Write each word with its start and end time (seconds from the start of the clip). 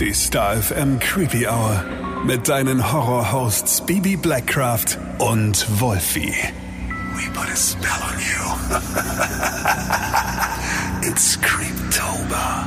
Die 0.00 0.14
Star 0.14 0.56
FM 0.56 0.98
Creepy 0.98 1.46
Hour. 1.46 1.84
Mit 2.24 2.48
deinen 2.48 2.90
Horror-Hosts 2.90 3.82
Bibi 3.82 4.16
Blackcraft 4.16 4.96
und 5.18 5.66
Wolfie. 5.78 6.32
We 7.14 7.30
put 7.34 7.50
a 7.50 7.54
spell 7.54 7.90
on 8.08 8.18
you. 8.18 8.40
It's 11.06 11.38
Creeptober. 11.42 12.66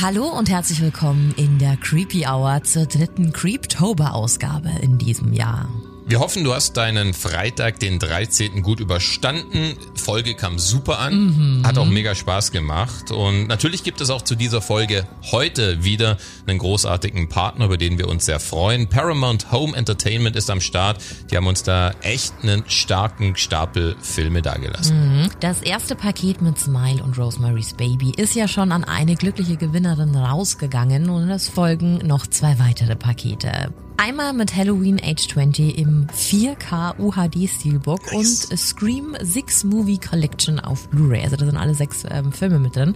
Hallo 0.00 0.28
und 0.28 0.48
herzlich 0.48 0.80
willkommen 0.80 1.34
in 1.36 1.58
der 1.58 1.76
Creepy 1.76 2.26
Hour 2.26 2.64
zur 2.64 2.86
dritten 2.86 3.34
Creeptober-Ausgabe 3.34 4.70
in 4.80 4.96
diesem 4.96 5.34
Jahr. 5.34 5.68
Wir 6.08 6.20
hoffen, 6.20 6.42
du 6.42 6.54
hast 6.54 6.78
deinen 6.78 7.12
Freitag, 7.12 7.80
den 7.80 7.98
13. 7.98 8.62
gut 8.62 8.80
überstanden. 8.80 9.74
Folge 9.94 10.34
kam 10.34 10.58
super 10.58 11.00
an, 11.00 11.58
mhm. 11.58 11.66
hat 11.66 11.76
auch 11.76 11.84
mega 11.84 12.14
Spaß 12.14 12.50
gemacht. 12.50 13.10
Und 13.10 13.46
natürlich 13.46 13.84
gibt 13.84 14.00
es 14.00 14.08
auch 14.08 14.22
zu 14.22 14.34
dieser 14.34 14.62
Folge 14.62 15.06
heute 15.32 15.84
wieder 15.84 16.16
einen 16.46 16.60
großartigen 16.60 17.28
Partner, 17.28 17.66
über 17.66 17.76
den 17.76 17.98
wir 17.98 18.08
uns 18.08 18.24
sehr 18.24 18.40
freuen. 18.40 18.88
Paramount 18.88 19.52
Home 19.52 19.76
Entertainment 19.76 20.34
ist 20.34 20.48
am 20.48 20.62
Start. 20.62 20.96
Die 21.30 21.36
haben 21.36 21.46
uns 21.46 21.62
da 21.62 21.90
echt 22.00 22.32
einen 22.42 22.64
starken 22.68 23.36
Stapel 23.36 23.94
Filme 24.00 24.40
dagelassen. 24.40 25.24
Mhm. 25.24 25.30
Das 25.40 25.60
erste 25.60 25.94
Paket 25.94 26.40
mit 26.40 26.58
Smile 26.58 27.04
und 27.04 27.18
Rosemary's 27.18 27.74
Baby 27.74 28.14
ist 28.16 28.34
ja 28.34 28.48
schon 28.48 28.72
an 28.72 28.84
eine 28.84 29.14
glückliche 29.14 29.58
Gewinnerin 29.58 30.16
rausgegangen 30.16 31.10
und 31.10 31.28
es 31.28 31.50
folgen 31.50 31.98
noch 31.98 32.26
zwei 32.26 32.58
weitere 32.58 32.96
Pakete. 32.96 33.74
Einmal 34.00 34.32
mit 34.32 34.54
Halloween 34.54 35.00
Age 35.02 35.26
20 35.26 35.76
im 35.76 36.06
4K 36.06 37.00
UHD 37.00 37.50
Steelbook 37.50 38.12
nice. 38.12 38.44
und 38.44 38.56
Scream 38.56 39.16
6 39.20 39.64
Movie 39.64 39.98
Collection 39.98 40.60
auf 40.60 40.88
Blu-ray. 40.88 41.24
Also 41.24 41.34
da 41.34 41.44
sind 41.44 41.56
alle 41.56 41.74
sechs 41.74 42.04
ähm, 42.08 42.32
Filme 42.32 42.60
mit 42.60 42.76
drin. 42.76 42.94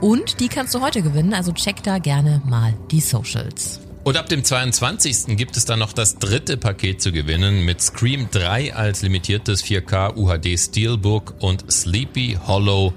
Und 0.00 0.38
die 0.38 0.46
kannst 0.46 0.72
du 0.72 0.80
heute 0.80 1.02
gewinnen, 1.02 1.34
also 1.34 1.50
check 1.50 1.82
da 1.82 1.98
gerne 1.98 2.42
mal 2.46 2.74
die 2.92 3.00
Socials. 3.00 3.80
Und 4.04 4.16
ab 4.16 4.28
dem 4.28 4.44
22. 4.44 5.36
gibt 5.36 5.56
es 5.56 5.64
dann 5.64 5.80
noch 5.80 5.92
das 5.92 6.18
dritte 6.20 6.56
Paket 6.56 7.02
zu 7.02 7.10
gewinnen 7.10 7.64
mit 7.64 7.82
Scream 7.82 8.28
3 8.30 8.72
als 8.72 9.02
limitiertes 9.02 9.64
4K 9.64 10.14
UHD 10.14 10.56
Steelbook 10.56 11.34
und 11.40 11.64
Sleepy 11.72 12.38
Hollow 12.46 12.94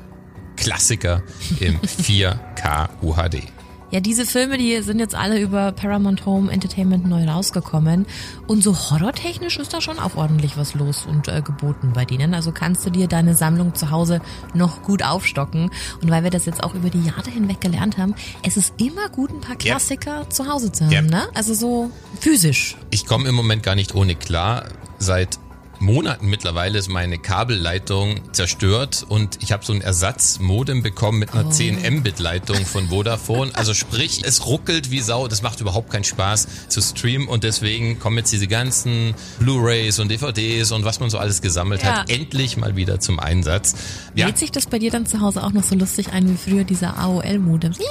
Klassiker 0.56 1.24
im 1.60 1.80
4K 1.82 2.90
UHD. 3.02 3.59
Ja, 3.92 4.00
diese 4.00 4.26
Filme, 4.26 4.60
die 4.60 4.82
sind 4.84 5.00
jetzt 5.00 5.16
alle 5.16 5.40
über 5.40 5.72
Paramount 5.72 6.26
Home 6.28 6.52
Entertainment 6.52 7.08
neu 7.08 7.26
rausgekommen. 7.26 8.06
Und 8.46 8.64
so 8.64 8.76
horrortechnisch 8.76 9.58
ist 9.58 9.74
da 9.74 9.82
schon 9.82 9.98
auch 9.98 10.16
ordentlich 10.16 10.58
was 10.58 10.76
los 10.76 11.08
und 11.08 11.28
äh, 11.28 11.42
geboten 11.42 11.92
bei 11.96 12.06
denen. 12.06 12.36
Also 12.36 12.52
kannst 12.52 12.86
du 12.86 12.92
dir 12.92 13.08
deine 13.08 13.34
Sammlung 13.34 13.74
zu 13.74 13.90
Hause 13.90 14.22
noch 14.54 14.84
gut 14.84 15.04
aufstocken. 15.04 15.72
Und 16.02 16.12
weil 16.12 16.24
wir 16.24 16.30
das 16.30 16.46
jetzt 16.46 16.64
auch 16.64 16.76
über 16.76 16.92
die 16.92 17.04
Jahre 17.04 17.32
hinweg 17.32 17.62
gelernt 17.62 17.98
haben, 17.98 18.14
es 18.44 18.58
ist 18.58 18.76
immer 18.78 19.10
gut, 19.10 19.32
ein 19.32 19.42
paar 19.42 19.56
Klassiker 19.56 20.20
yep. 20.20 20.34
zu 20.34 20.48
Hause 20.48 20.72
zu 20.72 20.86
haben, 20.86 20.92
yep. 20.92 21.10
ne? 21.10 21.28
Also 21.34 21.56
so 21.56 21.92
physisch. 22.20 22.78
Ich 22.92 23.08
komme 23.08 23.28
im 23.28 23.34
Moment 23.34 23.64
gar 23.64 23.76
nicht 23.76 23.96
ohne 23.96 24.16
klar. 24.16 24.66
Seit 25.00 25.40
Monaten 25.80 26.30
mittlerweile 26.30 26.78
ist 26.78 26.90
meine 26.90 27.18
Kabelleitung 27.18 28.34
zerstört 28.34 29.06
und 29.08 29.40
ich 29.42 29.52
habe 29.52 29.64
so 29.66 29.74
ein 29.74 29.82
Ersatzmodem 29.82 30.84
bekommen 30.84 31.20
mit 31.20 31.34
einer 31.34 31.48
oh. 31.48 31.52
10 31.52 32.00
Mbit 32.00 32.20
Leitung 32.20 32.66
von 32.66 32.90
Vodafone. 32.90 33.52
Also 33.56 33.74
sprich, 33.74 34.22
es 34.24 34.46
ruckelt 34.46 34.92
wie 34.92 35.00
Sau, 35.00 35.28
das 35.28 35.42
macht 35.42 35.62
überhaupt 35.62 35.90
keinen 35.90 36.04
Spaß 36.04 36.48
zu 36.68 36.82
streamen 36.82 37.28
und 37.28 37.44
deswegen 37.44 38.00
kommen 38.00 38.18
jetzt 38.18 38.32
diese 38.34 38.48
ganzen 38.48 39.14
Blu-rays 39.40 40.00
und 40.00 40.10
DVDs 40.10 40.72
und 40.72 40.84
was 40.84 41.00
man 41.00 41.10
so 41.10 41.18
alles 41.18 41.42
gesammelt 41.42 41.84
ja. 41.84 42.00
hat, 42.00 42.10
endlich 42.10 42.58
mal 42.58 42.76
wieder 42.76 43.00
zum 43.00 43.20
Einsatz. 43.20 43.76
Ja. 44.16 44.28
Lädt 44.28 44.38
sich 44.38 44.52
das 44.52 44.66
bei 44.66 44.80
dir 44.80 44.92
dann 44.92 45.06
zu 45.06 45.22
Hause 45.22 45.44
auch 45.44 45.54
noch 45.54 45.64
so 45.64 45.76
lustig 45.76 46.12
ein 46.12 46.30
wie 46.30 46.38
früher 46.38 46.64
dieser 46.64 46.98
AOL-Modem? 46.98 47.74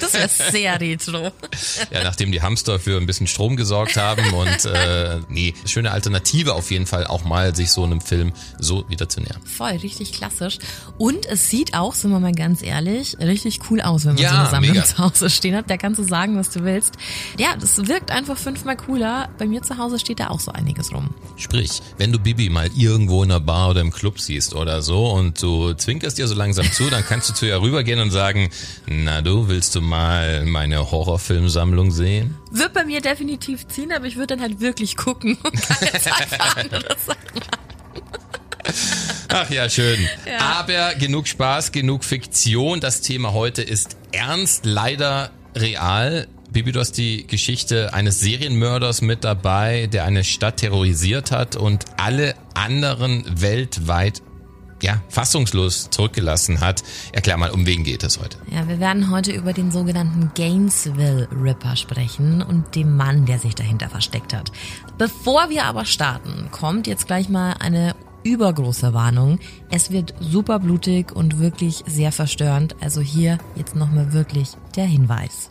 Das 0.00 0.14
wäre 0.14 0.28
sehr 0.28 0.80
retro. 0.80 1.30
Ja, 1.90 2.04
nachdem 2.04 2.32
die 2.32 2.40
Hamster 2.40 2.78
für 2.78 2.96
ein 2.96 3.06
bisschen 3.06 3.26
Strom 3.26 3.56
gesorgt 3.56 3.96
haben 3.96 4.32
und 4.32 4.64
äh, 4.64 5.20
nee, 5.28 5.54
schöne 5.66 5.90
Alternative 5.90 6.54
auf 6.54 6.61
auf 6.62 6.70
jeden 6.70 6.86
Fall 6.86 7.08
auch 7.08 7.24
mal 7.24 7.56
sich 7.56 7.72
so 7.72 7.82
einem 7.82 8.00
Film 8.00 8.32
so 8.58 8.88
wieder 8.88 9.08
zu 9.08 9.20
nähern. 9.20 9.42
Voll, 9.44 9.72
richtig 9.72 10.12
klassisch. 10.12 10.58
Und 10.96 11.26
es 11.26 11.50
sieht 11.50 11.74
auch, 11.74 11.92
sind 11.94 12.12
wir 12.12 12.20
mal 12.20 12.32
ganz 12.32 12.62
ehrlich, 12.62 13.18
richtig 13.18 13.58
cool 13.68 13.80
aus, 13.80 14.04
wenn 14.04 14.14
man 14.14 14.22
ja, 14.22 14.30
so 14.30 14.36
eine 14.36 14.50
Sammlung 14.50 14.72
mega. 14.74 14.84
zu 14.84 14.98
Hause 14.98 15.28
stehen 15.28 15.56
hat. 15.56 15.68
Da 15.68 15.76
kannst 15.76 15.98
du 15.98 16.04
sagen, 16.04 16.38
was 16.38 16.50
du 16.50 16.62
willst. 16.62 16.94
Ja, 17.36 17.56
das 17.58 17.88
wirkt 17.88 18.12
einfach 18.12 18.38
fünfmal 18.38 18.76
cooler. 18.76 19.28
Bei 19.38 19.46
mir 19.46 19.62
zu 19.62 19.76
Hause 19.76 19.98
steht 19.98 20.20
da 20.20 20.28
auch 20.28 20.38
so 20.38 20.52
einiges 20.52 20.92
rum. 20.92 21.10
Sprich, 21.36 21.82
wenn 21.98 22.12
du 22.12 22.20
Bibi 22.20 22.48
mal 22.48 22.70
irgendwo 22.76 23.24
in 23.24 23.30
der 23.30 23.40
Bar 23.40 23.70
oder 23.70 23.80
im 23.80 23.90
Club 23.90 24.20
siehst 24.20 24.54
oder 24.54 24.82
so 24.82 25.10
und 25.10 25.42
du 25.42 25.74
zwinkerst 25.74 26.16
dir 26.16 26.28
so 26.28 26.36
langsam 26.36 26.70
zu, 26.70 26.88
dann 26.90 27.04
kannst 27.04 27.28
du 27.28 27.34
zu 27.34 27.46
ihr 27.46 27.60
rübergehen 27.60 27.98
und 27.98 28.12
sagen, 28.12 28.50
na 28.86 29.20
du, 29.20 29.48
willst 29.48 29.74
du 29.74 29.80
mal 29.80 30.44
meine 30.46 30.92
Horrorfilmsammlung 30.92 31.90
sehen? 31.90 32.36
Wird 32.54 32.74
bei 32.74 32.84
mir 32.84 33.00
definitiv 33.00 33.66
ziehen, 33.66 33.92
aber 33.92 34.06
ich 34.06 34.16
würde 34.16 34.36
dann 34.36 34.42
halt 34.42 34.60
wirklich 34.60 34.96
gucken 34.96 35.38
und 35.42 35.62
keine 35.62 35.92
Zeit 36.00 36.28
Sachen 36.28 36.70
Ach 39.28 39.50
ja, 39.50 39.68
schön. 39.70 39.98
Ja. 40.26 40.38
Aber 40.60 40.94
genug 40.94 41.26
Spaß, 41.26 41.72
genug 41.72 42.04
Fiktion. 42.04 42.80
Das 42.80 43.00
Thema 43.00 43.32
heute 43.32 43.62
ist 43.62 43.96
ernst, 44.12 44.66
leider 44.66 45.30
real. 45.56 46.28
Bibi, 46.50 46.72
du 46.72 46.80
hast 46.80 46.98
die 46.98 47.26
Geschichte 47.26 47.94
eines 47.94 48.20
Serienmörders 48.20 49.00
mit 49.00 49.24
dabei, 49.24 49.88
der 49.90 50.04
eine 50.04 50.22
Stadt 50.22 50.58
terrorisiert 50.58 51.30
hat 51.30 51.56
und 51.56 51.86
alle 51.96 52.34
anderen 52.52 53.24
weltweit 53.40 54.20
ja, 54.82 55.00
fassungslos 55.08 55.88
zurückgelassen 55.90 56.60
hat. 56.60 56.82
Erklär 57.12 57.36
mal, 57.36 57.50
um 57.50 57.66
wen 57.66 57.84
geht 57.84 58.02
es 58.04 58.20
heute? 58.20 58.36
Ja, 58.50 58.68
wir 58.68 58.80
werden 58.80 59.10
heute 59.10 59.32
über 59.32 59.52
den 59.52 59.70
sogenannten 59.70 60.30
Gainesville 60.34 61.28
Ripper 61.32 61.76
sprechen 61.76 62.42
und 62.42 62.74
den 62.74 62.94
Mann, 62.96 63.24
der 63.24 63.38
sich 63.38 63.54
dahinter 63.54 63.88
versteckt 63.88 64.34
hat. 64.34 64.52
Bevor 64.98 65.48
wir 65.48 65.64
aber 65.64 65.84
starten, 65.84 66.48
kommt 66.50 66.86
jetzt 66.86 67.06
gleich 67.06 67.28
mal 67.28 67.54
eine 67.58 67.94
übergroße 68.24 68.92
Warnung. 68.94 69.38
Es 69.70 69.90
wird 69.90 70.14
super 70.20 70.58
blutig 70.58 71.12
und 71.12 71.38
wirklich 71.38 71.82
sehr 71.86 72.12
verstörend. 72.12 72.76
Also 72.80 73.00
hier 73.00 73.38
jetzt 73.54 73.74
nochmal 73.74 74.12
wirklich 74.12 74.50
der 74.76 74.84
Hinweis. 74.84 75.50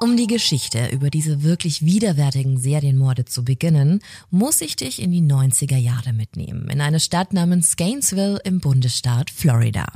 Um 0.00 0.16
die 0.16 0.28
Geschichte 0.28 0.90
über 0.92 1.10
diese 1.10 1.42
wirklich 1.42 1.84
widerwärtigen 1.84 2.56
Serienmorde 2.56 3.24
zu 3.24 3.44
beginnen, 3.44 4.00
muss 4.30 4.60
ich 4.60 4.76
dich 4.76 5.02
in 5.02 5.10
die 5.10 5.22
90er 5.22 5.76
Jahre 5.76 6.12
mitnehmen, 6.12 6.68
in 6.70 6.80
eine 6.80 7.00
Stadt 7.00 7.32
namens 7.32 7.74
Gainesville 7.74 8.40
im 8.44 8.60
Bundesstaat 8.60 9.28
Florida. 9.30 9.86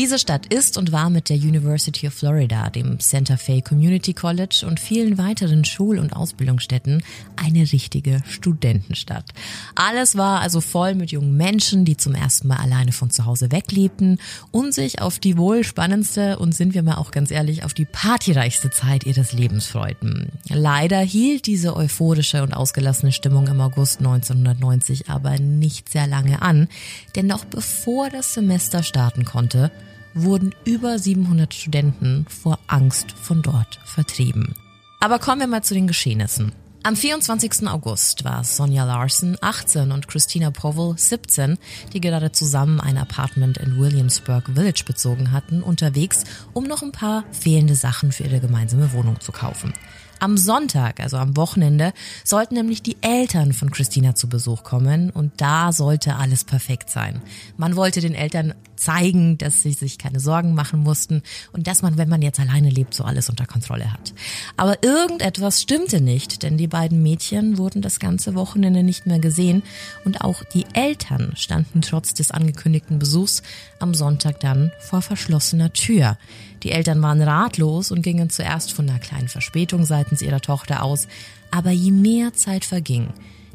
Diese 0.00 0.18
Stadt 0.18 0.46
ist 0.46 0.78
und 0.78 0.92
war 0.92 1.10
mit 1.10 1.28
der 1.28 1.36
University 1.36 2.06
of 2.06 2.14
Florida, 2.14 2.70
dem 2.70 3.00
Santa 3.00 3.36
Fe 3.36 3.60
Community 3.60 4.14
College 4.14 4.64
und 4.66 4.80
vielen 4.80 5.18
weiteren 5.18 5.66
Schul- 5.66 5.98
und 5.98 6.16
Ausbildungsstätten 6.16 7.02
eine 7.36 7.70
richtige 7.70 8.22
Studentenstadt. 8.26 9.26
Alles 9.74 10.16
war 10.16 10.40
also 10.40 10.62
voll 10.62 10.94
mit 10.94 11.12
jungen 11.12 11.36
Menschen, 11.36 11.84
die 11.84 11.98
zum 11.98 12.14
ersten 12.14 12.48
Mal 12.48 12.56
alleine 12.56 12.92
von 12.92 13.10
zu 13.10 13.26
Hause 13.26 13.52
weglebten 13.52 14.18
und 14.50 14.72
sich 14.72 15.02
auf 15.02 15.18
die 15.18 15.36
wohl 15.36 15.64
spannendste 15.64 16.38
und 16.38 16.54
sind 16.54 16.72
wir 16.72 16.82
mal 16.82 16.94
auch 16.94 17.10
ganz 17.10 17.30
ehrlich, 17.30 17.64
auf 17.64 17.74
die 17.74 17.84
partyreichste 17.84 18.70
Zeit 18.70 19.04
ihres 19.04 19.34
Lebens 19.34 19.66
freuten. 19.66 20.32
Leider 20.48 21.00
hielt 21.00 21.44
diese 21.44 21.76
euphorische 21.76 22.42
und 22.42 22.54
ausgelassene 22.54 23.12
Stimmung 23.12 23.48
im 23.48 23.60
August 23.60 23.98
1990 23.98 25.10
aber 25.10 25.38
nicht 25.38 25.90
sehr 25.90 26.06
lange 26.06 26.40
an, 26.40 26.68
denn 27.16 27.26
noch 27.26 27.44
bevor 27.44 28.08
das 28.08 28.32
Semester 28.32 28.82
starten 28.82 29.26
konnte, 29.26 29.70
wurden 30.14 30.54
über 30.64 30.98
700 30.98 31.54
Studenten 31.54 32.26
vor 32.28 32.58
Angst 32.66 33.12
von 33.12 33.42
dort 33.42 33.78
vertrieben. 33.84 34.54
Aber 35.00 35.18
kommen 35.18 35.40
wir 35.40 35.46
mal 35.46 35.62
zu 35.62 35.74
den 35.74 35.86
Geschehnissen. 35.86 36.52
Am 36.82 36.96
24. 36.96 37.68
August 37.68 38.24
war 38.24 38.42
Sonja 38.42 38.84
Larson 38.84 39.36
18 39.42 39.92
und 39.92 40.08
Christina 40.08 40.50
Powell 40.50 40.96
17, 40.96 41.58
die 41.92 42.00
gerade 42.00 42.32
zusammen 42.32 42.80
ein 42.80 42.96
Apartment 42.96 43.58
in 43.58 43.78
Williamsburg 43.78 44.46
Village 44.54 44.84
bezogen 44.86 45.30
hatten, 45.30 45.62
unterwegs, 45.62 46.24
um 46.54 46.64
noch 46.64 46.82
ein 46.82 46.92
paar 46.92 47.24
fehlende 47.32 47.74
Sachen 47.74 48.12
für 48.12 48.24
ihre 48.24 48.40
gemeinsame 48.40 48.92
Wohnung 48.94 49.20
zu 49.20 49.30
kaufen. 49.30 49.74
Am 50.20 50.36
Sonntag, 50.36 51.00
also 51.00 51.16
am 51.16 51.34
Wochenende, 51.36 51.94
sollten 52.24 52.54
nämlich 52.54 52.82
die 52.82 52.98
Eltern 53.00 53.54
von 53.54 53.70
Christina 53.70 54.14
zu 54.14 54.28
Besuch 54.28 54.62
kommen 54.62 55.08
und 55.08 55.32
da 55.38 55.72
sollte 55.72 56.16
alles 56.16 56.44
perfekt 56.44 56.90
sein. 56.90 57.22
Man 57.56 57.74
wollte 57.74 58.02
den 58.02 58.14
Eltern 58.14 58.54
zeigen, 58.76 59.38
dass 59.38 59.62
sie 59.62 59.72
sich 59.72 59.96
keine 59.96 60.20
Sorgen 60.20 60.54
machen 60.54 60.80
mussten 60.80 61.22
und 61.52 61.66
dass 61.66 61.80
man, 61.80 61.96
wenn 61.96 62.10
man 62.10 62.20
jetzt 62.20 62.38
alleine 62.38 62.68
lebt, 62.68 62.92
so 62.92 63.04
alles 63.04 63.30
unter 63.30 63.46
Kontrolle 63.46 63.92
hat. 63.92 64.12
Aber 64.58 64.82
irgendetwas 64.82 65.62
stimmte 65.62 66.02
nicht, 66.02 66.42
denn 66.42 66.58
die 66.58 66.66
beiden 66.66 67.02
Mädchen 67.02 67.56
wurden 67.56 67.80
das 67.80 67.98
ganze 67.98 68.34
Wochenende 68.34 68.82
nicht 68.82 69.06
mehr 69.06 69.20
gesehen 69.20 69.62
und 70.04 70.20
auch 70.20 70.44
die 70.44 70.66
Eltern 70.74 71.32
standen 71.36 71.80
trotz 71.80 72.12
des 72.12 72.30
angekündigten 72.30 72.98
Besuchs 72.98 73.42
am 73.78 73.94
Sonntag 73.94 74.40
dann 74.40 74.70
vor 74.80 75.00
verschlossener 75.00 75.72
Tür. 75.72 76.18
Die 76.62 76.72
Eltern 76.72 77.00
waren 77.02 77.22
ratlos 77.22 77.90
und 77.90 78.02
gingen 78.02 78.30
zuerst 78.30 78.72
von 78.72 78.88
einer 78.88 78.98
kleinen 78.98 79.28
Verspätung 79.28 79.84
seitens 79.84 80.22
ihrer 80.22 80.40
Tochter 80.40 80.82
aus, 80.82 81.08
aber 81.50 81.70
je 81.70 81.90
mehr 81.90 82.34
Zeit 82.34 82.64
verging, 82.64 83.08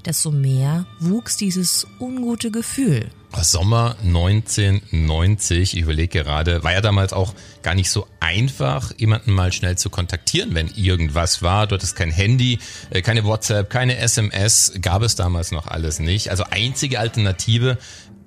desto 0.05 0.31
mehr 0.31 0.85
wuchs 0.99 1.37
dieses 1.37 1.87
ungute 1.99 2.51
Gefühl. 2.51 3.09
Sommer 3.41 3.97
1990, 4.03 5.73
ich 5.75 5.81
überlege 5.81 6.23
gerade, 6.23 6.63
war 6.63 6.71
ja 6.71 6.81
damals 6.81 7.11
auch 7.11 7.33
gar 7.63 7.75
nicht 7.75 7.89
so 7.89 8.07
einfach, 8.19 8.93
jemanden 8.97 9.33
mal 9.33 9.51
schnell 9.51 9.77
zu 9.77 9.89
kontaktieren, 9.89 10.55
wenn 10.55 10.69
irgendwas 10.69 11.41
war. 11.41 11.67
Du 11.67 11.75
hattest 11.75 11.95
kein 11.95 12.11
Handy, 12.11 12.59
äh, 12.91 13.01
keine 13.01 13.25
WhatsApp, 13.25 13.69
keine 13.69 13.97
SMS, 13.97 14.73
gab 14.81 15.01
es 15.01 15.15
damals 15.15 15.51
noch 15.51 15.67
alles 15.67 15.99
nicht. 15.99 16.31
Also 16.31 16.45
einzige 16.49 16.99
Alternative 16.99 17.77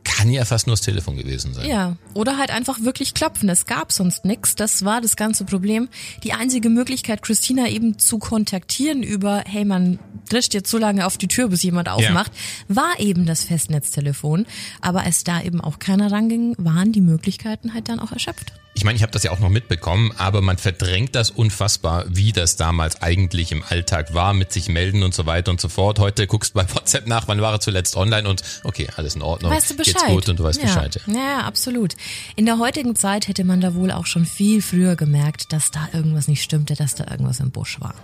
kann 0.04 0.30
ja 0.30 0.44
fast 0.44 0.66
nur 0.66 0.74
das 0.74 0.80
Telefon 0.80 1.16
gewesen 1.16 1.54
sein. 1.54 1.68
Ja, 1.68 1.96
oder 2.14 2.38
halt 2.38 2.50
einfach 2.50 2.80
wirklich 2.80 3.14
klopfen. 3.14 3.48
Es 3.48 3.66
gab 3.66 3.92
sonst 3.92 4.24
nichts. 4.24 4.54
Das 4.54 4.84
war 4.84 5.00
das 5.00 5.16
ganze 5.16 5.44
Problem. 5.44 5.88
Die 6.24 6.32
einzige 6.32 6.70
Möglichkeit, 6.70 7.22
Christina 7.22 7.68
eben 7.68 7.98
zu 7.98 8.18
kontaktieren 8.18 9.02
über, 9.02 9.44
hey, 9.46 9.64
man 9.64 9.98
drischt 10.28 10.54
jetzt 10.54 10.70
so 10.70 10.78
lange 10.78 11.06
auf 11.06 11.18
die 11.18 11.28
Tür, 11.28 11.48
bis 11.48 11.62
jemand 11.62 11.88
aufmacht, 11.88 12.32
ja. 12.68 12.76
war 12.76 13.00
eben 13.00 13.26
das 13.26 13.44
Festnetztelefon. 13.44 14.46
Aber 14.80 15.02
als 15.02 15.24
da 15.24 15.40
eben 15.40 15.60
auch 15.60 15.78
keiner 15.78 16.10
ranging, 16.10 16.54
waren 16.58 16.92
die 16.92 17.00
Möglichkeiten 17.00 17.74
halt 17.74 17.88
dann 17.88 18.00
auch 18.00 18.12
erschöpft. 18.12 18.52
Ich 18.78 18.84
meine, 18.84 18.94
ich 18.94 19.02
habe 19.02 19.10
das 19.10 19.25
ja 19.25 19.32
auch 19.32 19.40
noch 19.40 19.48
mitbekommen, 19.48 20.12
aber 20.19 20.40
man 20.40 20.56
verdrängt 20.56 21.16
das 21.16 21.32
unfassbar, 21.32 22.04
wie 22.10 22.30
das 22.30 22.54
damals 22.54 23.02
eigentlich 23.02 23.50
im 23.50 23.64
Alltag 23.69 24.14
war, 24.14 24.34
mit 24.34 24.52
sich 24.52 24.69
melden 24.69 25.02
und 25.02 25.12
so 25.12 25.26
weiter 25.26 25.50
und 25.50 25.60
so 25.60 25.69
fort. 25.69 25.98
Heute 25.98 26.28
guckst 26.28 26.54
du 26.54 26.60
bei 26.60 26.75
WhatsApp 26.76 27.08
nach, 27.08 27.26
wann 27.26 27.40
war 27.40 27.54
er 27.54 27.58
zuletzt 27.58 27.96
online 27.96 28.28
und 28.28 28.44
okay, 28.62 28.86
alles 28.94 29.16
in 29.16 29.22
Ordnung. 29.22 29.50
Weißt 29.50 29.70
du 29.70 29.76
Bescheid. 29.76 29.96
Geht's 29.96 30.06
gut 30.06 30.28
und 30.28 30.38
du 30.38 30.44
weißt 30.44 30.60
ja. 30.62 30.66
Bescheid. 30.66 31.00
Ja. 31.08 31.12
ja, 31.12 31.40
absolut. 31.40 31.96
In 32.36 32.46
der 32.46 32.60
heutigen 32.60 32.94
Zeit 32.94 33.26
hätte 33.26 33.42
man 33.42 33.60
da 33.60 33.75
wohl 33.75 33.90
auch 33.90 34.06
schon 34.06 34.25
viel 34.25 34.62
früher 34.62 34.94
gemerkt, 34.94 35.52
dass 35.52 35.72
da 35.72 35.88
irgendwas 35.92 36.28
nicht 36.28 36.44
stimmte, 36.44 36.76
dass 36.76 36.94
da 36.94 37.10
irgendwas 37.10 37.40
im 37.40 37.50
Busch 37.50 37.81
war. 37.81 37.96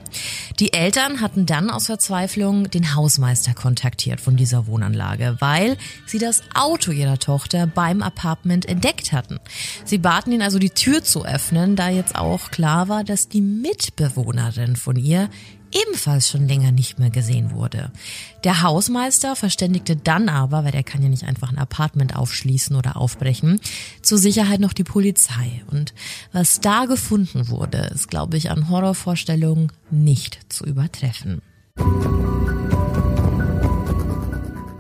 Die 0.59 0.73
Eltern 0.73 1.21
hatten 1.21 1.47
dann 1.47 1.71
aus 1.71 1.87
Verzweiflung 1.87 2.69
den 2.69 2.97
Hausmeister 2.97 3.55
kontaktiert 3.55 4.21
von 4.21 4.35
dieser 4.37 4.67
Wohnanlage, 4.67 5.37
weil 5.39 5.77
sie 6.05 6.19
das 6.19 6.43
Auto 6.53 6.91
ihrer 6.91 7.21
Tochter 7.21 7.69
beim 7.69 8.03
Apartment 8.03 8.67
entdeckt 8.67 9.13
hatten. 9.13 9.39
Sie 9.85 9.99
baten 9.99 10.33
ihn 10.33 10.43
also 10.43 10.64
die 10.65 10.71
Tür 10.71 11.05
zu 11.05 11.27
öffnen, 11.27 11.77
da 11.77 11.91
jetzt 11.91 12.17
auch 12.17 12.51
klar 12.51 12.89
war, 12.89 13.05
dass 13.05 13.29
die 13.29 13.43
Mitbewohnerin 13.43 14.77
von 14.77 14.97
ihr 14.97 15.29
ebenfalls 15.71 16.31
schon 16.31 16.49
länger 16.49 16.73
nicht 16.73 16.99
mehr 16.99 17.11
gesehen 17.11 17.51
wurde. 17.51 17.93
Der 18.45 18.63
Hausmeister 18.63 19.37
verständigte 19.37 19.95
dann 19.95 20.31
aber, 20.31 20.65
weil 20.65 20.73
der 20.73 20.83
kann 20.83 21.03
ja 21.03 21.11
nicht 21.11 21.25
einfach 21.25 21.51
ein 21.51 21.59
Apartment 21.59 22.17
aufschließen 22.17 22.77
oder 22.77 22.97
aufbrechen, 22.97 23.61
zur 24.01 24.17
Sicherheit 24.17 24.61
noch 24.61 24.73
die 24.73 24.85
Polizei. 24.85 25.63
Und 25.71 25.93
was 26.33 26.61
da 26.61 26.87
gefunden 26.87 27.51
wurde, 27.51 27.91
ist, 27.95 28.09
glaube 28.09 28.39
ich, 28.39 28.51
an 28.51 28.71
Horrorvorstellungen 28.71 29.71
nicht 29.91 30.51
zu 30.51 30.65
übertreffen. 30.65 31.43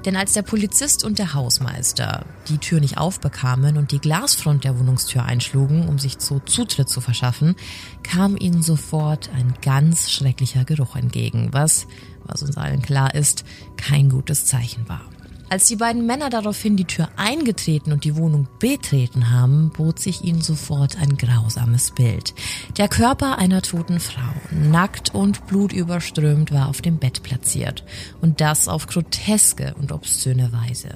Denn 0.04 0.16
als 0.16 0.34
der 0.34 0.42
Polizist 0.42 1.02
und 1.02 1.18
der 1.18 1.32
Hausmeister 1.32 2.26
die 2.48 2.58
Tür 2.58 2.80
nicht 2.80 2.98
aufbekamen 2.98 3.78
und 3.78 3.90
die 3.90 4.00
Glasfront 4.00 4.64
der 4.64 4.78
Wohnungstür 4.78 5.24
einschlugen, 5.24 5.88
um 5.88 5.98
sich 5.98 6.16
so 6.18 6.40
Zutritt 6.40 6.88
zu 6.88 7.00
verschaffen, 7.00 7.56
kam 8.02 8.36
ihnen 8.36 8.62
sofort 8.62 9.30
ein 9.34 9.54
ganz 9.62 10.10
schrecklicher 10.10 10.64
Geruch 10.64 10.96
entgegen, 10.96 11.48
was, 11.52 11.86
was 12.24 12.42
uns 12.42 12.56
allen 12.56 12.82
klar 12.82 13.14
ist, 13.14 13.44
kein 13.76 14.10
gutes 14.10 14.44
Zeichen 14.44 14.88
war. 14.88 15.13
Als 15.50 15.68
die 15.68 15.76
beiden 15.76 16.06
Männer 16.06 16.30
daraufhin 16.30 16.76
die 16.76 16.86
Tür 16.86 17.08
eingetreten 17.16 17.92
und 17.92 18.04
die 18.04 18.16
Wohnung 18.16 18.48
betreten 18.58 19.30
haben, 19.30 19.70
bot 19.70 19.98
sich 19.98 20.24
ihnen 20.24 20.40
sofort 20.40 20.98
ein 20.98 21.16
grausames 21.16 21.90
Bild. 21.90 22.34
Der 22.78 22.88
Körper 22.88 23.38
einer 23.38 23.62
toten 23.62 24.00
Frau, 24.00 24.32
nackt 24.50 25.14
und 25.14 25.46
blutüberströmt, 25.46 26.50
war 26.50 26.68
auf 26.68 26.80
dem 26.80 26.98
Bett 26.98 27.22
platziert. 27.22 27.84
Und 28.20 28.40
das 28.40 28.68
auf 28.68 28.86
groteske 28.86 29.74
und 29.78 29.92
obszöne 29.92 30.50
Weise. 30.52 30.88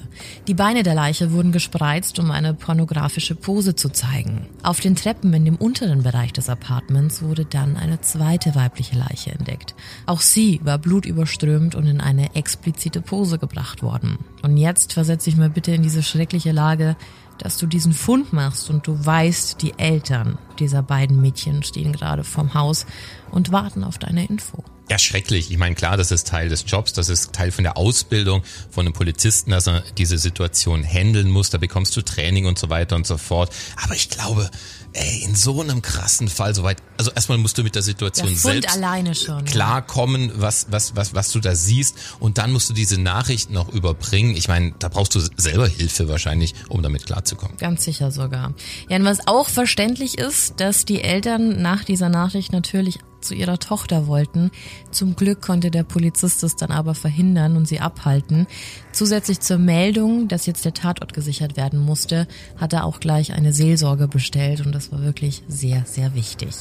Die 0.47 0.55
Beine 0.55 0.83
der 0.83 0.95
Leiche 0.95 1.31
wurden 1.31 1.51
gespreizt, 1.51 2.19
um 2.19 2.31
eine 2.31 2.53
pornografische 2.53 3.35
Pose 3.35 3.75
zu 3.75 3.89
zeigen. 3.89 4.47
Auf 4.63 4.79
den 4.79 4.95
Treppen 4.95 5.33
in 5.33 5.45
dem 5.45 5.55
unteren 5.55 6.03
Bereich 6.03 6.33
des 6.33 6.49
Apartments 6.49 7.21
wurde 7.21 7.45
dann 7.45 7.77
eine 7.77 8.01
zweite 8.01 8.55
weibliche 8.55 8.97
Leiche 8.97 9.31
entdeckt. 9.31 9.75
Auch 10.05 10.21
sie 10.21 10.59
war 10.63 10.79
blutüberströmt 10.79 11.75
und 11.75 11.85
in 11.85 12.01
eine 12.01 12.35
explizite 12.35 13.01
Pose 13.01 13.37
gebracht 13.37 13.83
worden. 13.83 14.17
Und 14.41 14.57
jetzt 14.57 14.93
versetze 14.93 15.29
ich 15.29 15.37
mal 15.37 15.49
bitte 15.49 15.71
in 15.71 15.83
diese 15.83 16.03
schreckliche 16.03 16.51
Lage, 16.51 16.95
dass 17.37 17.57
du 17.57 17.67
diesen 17.67 17.93
Fund 17.93 18.33
machst 18.33 18.69
und 18.69 18.85
du 18.85 19.05
weißt, 19.05 19.61
die 19.61 19.73
Eltern 19.77 20.37
dieser 20.59 20.83
beiden 20.83 21.21
Mädchen 21.21 21.63
stehen 21.63 21.93
gerade 21.93 22.23
vorm 22.23 22.53
Haus 22.53 22.85
und 23.31 23.51
warten 23.51 23.83
auf 23.83 23.97
deine 23.97 24.25
Info. 24.25 24.63
Ja, 24.89 24.97
schrecklich. 24.97 25.51
Ich 25.51 25.57
meine, 25.57 25.75
klar, 25.75 25.97
das 25.97 26.11
ist 26.11 26.27
Teil 26.27 26.49
des 26.49 26.65
Jobs, 26.67 26.93
das 26.93 27.09
ist 27.09 27.31
Teil 27.31 27.51
von 27.51 27.63
der 27.63 27.77
Ausbildung 27.77 28.41
von 28.71 28.85
einem 28.85 28.93
Polizisten, 28.93 29.51
dass 29.51 29.67
er 29.67 29.83
diese 29.97 30.17
Situation 30.17 30.83
handeln 30.83 31.29
muss. 31.29 31.51
Da 31.51 31.59
bekommst 31.59 31.95
du 31.95 32.01
Training 32.01 32.47
und 32.47 32.57
so 32.57 32.69
weiter 32.71 32.95
und 32.95 33.05
so 33.05 33.17
fort. 33.17 33.53
Aber 33.83 33.93
ich 33.93 34.09
glaube, 34.09 34.49
ey, 34.93 35.23
in 35.23 35.35
so 35.35 35.61
einem 35.61 35.81
krassen 35.81 36.27
Fall 36.27 36.55
soweit, 36.55 36.77
also 36.97 37.11
erstmal 37.11 37.37
musst 37.37 37.57
du 37.57 37.63
mit 37.63 37.75
der 37.75 37.81
Situation 37.81 38.29
der 38.29 38.37
selbst 38.37 38.75
alleine 38.75 39.15
schon, 39.15 39.45
klarkommen, 39.45 40.31
was, 40.35 40.67
was, 40.69 40.95
was, 40.95 41.13
was 41.13 41.31
du 41.31 41.39
da 41.39 41.55
siehst 41.55 41.95
und 42.19 42.37
dann 42.37 42.51
musst 42.51 42.69
du 42.69 42.73
diese 42.73 42.99
Nachricht 42.99 43.51
noch 43.51 43.69
überbringen. 43.69 44.35
Ich 44.35 44.47
meine, 44.47 44.73
da 44.79 44.89
brauchst 44.89 45.15
du 45.15 45.21
selber 45.37 45.67
Hilfe 45.67 46.07
wahrscheinlich, 46.09 46.55
um 46.67 46.81
damit 46.81 47.05
klarzukommen. 47.05 47.57
Ganz 47.57 47.83
sicher 47.83 48.11
sogar. 48.11 48.53
Ja, 48.89 48.97
und 48.97 49.05
was 49.05 49.27
auch 49.27 49.49
verständlich 49.49 50.17
ist, 50.17 50.59
dass 50.59 50.85
die 50.85 51.01
Eltern 51.01 51.61
nach 51.61 51.83
dieser 51.83 52.09
Nachricht 52.09 52.51
natürlich 52.51 52.99
zu 53.21 53.35
ihrer 53.35 53.59
Tochter 53.59 54.07
wollten. 54.07 54.51
Zum 54.91 55.15
Glück 55.15 55.41
konnte 55.41 55.71
der 55.71 55.83
Polizist 55.83 56.43
es 56.43 56.55
dann 56.55 56.71
aber 56.71 56.95
verhindern 56.95 57.57
und 57.57 57.67
sie 57.67 57.79
abhalten. 57.79 58.47
Zusätzlich 58.91 59.39
zur 59.39 59.57
Meldung, 59.57 60.27
dass 60.27 60.45
jetzt 60.45 60.65
der 60.65 60.73
Tatort 60.73 61.13
gesichert 61.13 61.57
werden 61.57 61.79
musste, 61.79 62.27
hat 62.57 62.73
er 62.73 62.85
auch 62.85 62.99
gleich 62.99 63.33
eine 63.33 63.53
Seelsorge 63.53 64.07
bestellt 64.07 64.65
und 64.65 64.73
das 64.79 64.93
war 64.93 65.01
wirklich 65.01 65.43
sehr, 65.49 65.83
sehr 65.85 66.15
wichtig. 66.15 66.55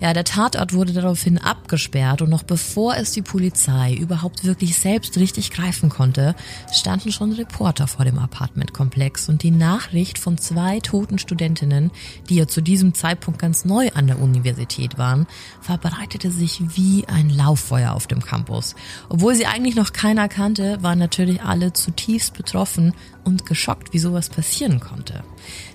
Ja, 0.00 0.14
der 0.14 0.24
Tatort 0.24 0.72
wurde 0.72 0.94
daraufhin 0.94 1.36
abgesperrt 1.36 2.22
und 2.22 2.30
noch 2.30 2.44
bevor 2.44 2.96
es 2.96 3.12
die 3.12 3.20
Polizei 3.20 3.92
überhaupt 3.92 4.44
wirklich 4.44 4.78
selbst 4.78 5.18
richtig 5.18 5.50
greifen 5.50 5.90
konnte, 5.90 6.34
standen 6.72 7.12
schon 7.12 7.32
Reporter 7.32 7.86
vor 7.88 8.06
dem 8.06 8.18
Apartmentkomplex 8.18 9.28
und 9.28 9.42
die 9.42 9.50
Nachricht 9.50 10.18
von 10.18 10.38
zwei 10.38 10.80
toten 10.80 11.18
Studentinnen, 11.18 11.90
die 12.30 12.36
ja 12.36 12.48
zu 12.48 12.62
diesem 12.62 12.94
Zeitpunkt 12.94 13.38
ganz 13.38 13.66
neu 13.66 13.90
an 13.92 14.06
der 14.06 14.18
Universität 14.18 14.96
waren, 14.96 15.26
verbreitete 15.60 16.30
sich 16.30 16.62
wie 16.74 17.06
ein 17.06 17.28
Lauffeuer 17.28 17.92
auf 17.92 18.06
dem 18.06 18.22
Campus. 18.22 18.76
Obwohl 19.10 19.34
sie 19.34 19.44
eigentlich 19.44 19.76
noch 19.76 19.92
keiner 19.92 20.28
kannte, 20.28 20.82
waren 20.82 20.98
natürlich 20.98 21.42
alle 21.42 21.74
zutiefst 21.74 22.32
betroffen 22.32 22.94
und 23.24 23.46
geschockt, 23.46 23.92
wie 23.92 23.98
sowas 23.98 24.28
passieren 24.28 24.80
konnte. 24.80 25.22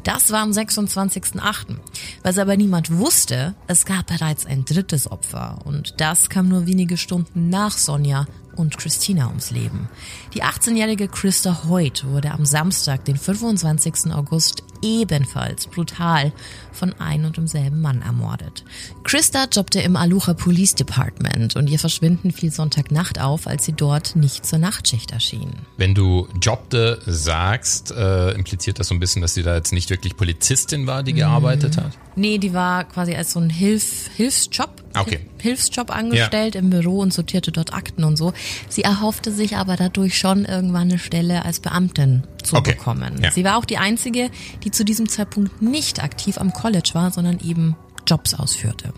Das 0.03 0.31
war 0.31 0.41
am 0.41 0.51
26.08. 0.51 1.77
Was 2.23 2.37
aber 2.37 2.57
niemand 2.57 2.97
wusste, 2.97 3.55
es 3.67 3.85
gab 3.85 4.07
bereits 4.07 4.45
ein 4.45 4.65
drittes 4.65 5.09
Opfer 5.09 5.59
und 5.65 5.99
das 5.99 6.29
kam 6.29 6.47
nur 6.47 6.65
wenige 6.65 6.97
Stunden 6.97 7.49
nach 7.49 7.77
Sonja 7.77 8.27
und 8.57 8.77
Christina 8.77 9.27
ums 9.27 9.51
Leben. 9.51 9.89
Die 10.33 10.43
18-jährige 10.43 11.07
Christa 11.07 11.63
Hoyt 11.67 12.05
wurde 12.05 12.31
am 12.31 12.45
Samstag, 12.45 13.05
den 13.05 13.17
25. 13.17 14.11
August, 14.13 14.63
ebenfalls 14.81 15.67
brutal 15.67 16.31
von 16.71 16.93
ein 16.99 17.25
und 17.25 17.37
demselben 17.37 17.81
Mann 17.81 18.01
ermordet. 18.01 18.63
Christa 19.03 19.47
jobbte 19.51 19.81
im 19.81 19.95
Alucha 19.95 20.33
Police 20.33 20.75
Department 20.75 21.55
und 21.55 21.69
ihr 21.69 21.79
Verschwinden 21.79 22.31
fiel 22.31 22.51
Sonntagnacht 22.51 23.19
auf, 23.19 23.47
als 23.47 23.65
sie 23.65 23.73
dort 23.73 24.15
nicht 24.15 24.45
zur 24.45 24.59
Nachtschicht 24.59 25.11
erschien. 25.11 25.51
Wenn 25.77 25.95
du 25.95 26.27
jobbte 26.41 27.01
sagst, 27.05 27.91
äh, 27.91 28.31
impliziert 28.31 28.79
das 28.79 28.87
so 28.89 28.95
ein 28.95 28.99
bisschen, 28.99 29.21
dass 29.21 29.33
sie 29.33 29.43
da 29.43 29.55
jetzt 29.55 29.73
nicht 29.73 29.89
wirklich 29.89 30.15
Polizistin 30.15 30.87
war, 30.87 31.03
die 31.03 31.13
gearbeitet 31.13 31.77
hat? 31.77 31.97
Nee, 32.15 32.37
die 32.37 32.53
war 32.53 32.83
quasi 32.83 33.15
als 33.15 33.33
so 33.33 33.39
ein 33.39 33.49
Hilf 33.49 34.09
Hilfsjob, 34.15 34.69
Okay. 35.01 35.19
Hilfsjob 35.39 35.91
angestellt 35.91 36.55
im 36.55 36.69
Büro 36.69 36.99
und 36.99 37.13
sortierte 37.13 37.51
dort 37.51 37.73
Akten 37.73 38.03
und 38.03 38.17
so. 38.17 38.33
Sie 38.69 38.83
erhoffte 38.83 39.31
sich 39.31 39.55
aber 39.57 39.75
dadurch 39.75 40.17
schon 40.17 40.45
irgendwann 40.45 40.89
eine 40.89 40.99
Stelle 40.99 41.45
als 41.45 41.59
Beamtin 41.59 42.23
zu 42.43 42.55
Okay. 42.55 42.73
bekommen. 42.73 43.21
Ja. 43.21 43.31
Sie 43.31 43.43
war 43.43 43.57
auch 43.57 43.65
die 43.65 43.77
einzige, 43.77 44.29
die 44.63 44.71
zu 44.71 44.83
diesem 44.85 45.09
Zeitpunkt 45.09 45.61
nicht 45.61 46.03
aktiv 46.03 46.37
am 46.37 46.53
College 46.53 46.91
war, 46.93 47.11
sondern 47.11 47.39
eben 47.39 47.75
Jobs 48.07 48.33
ausführte. 48.33 48.93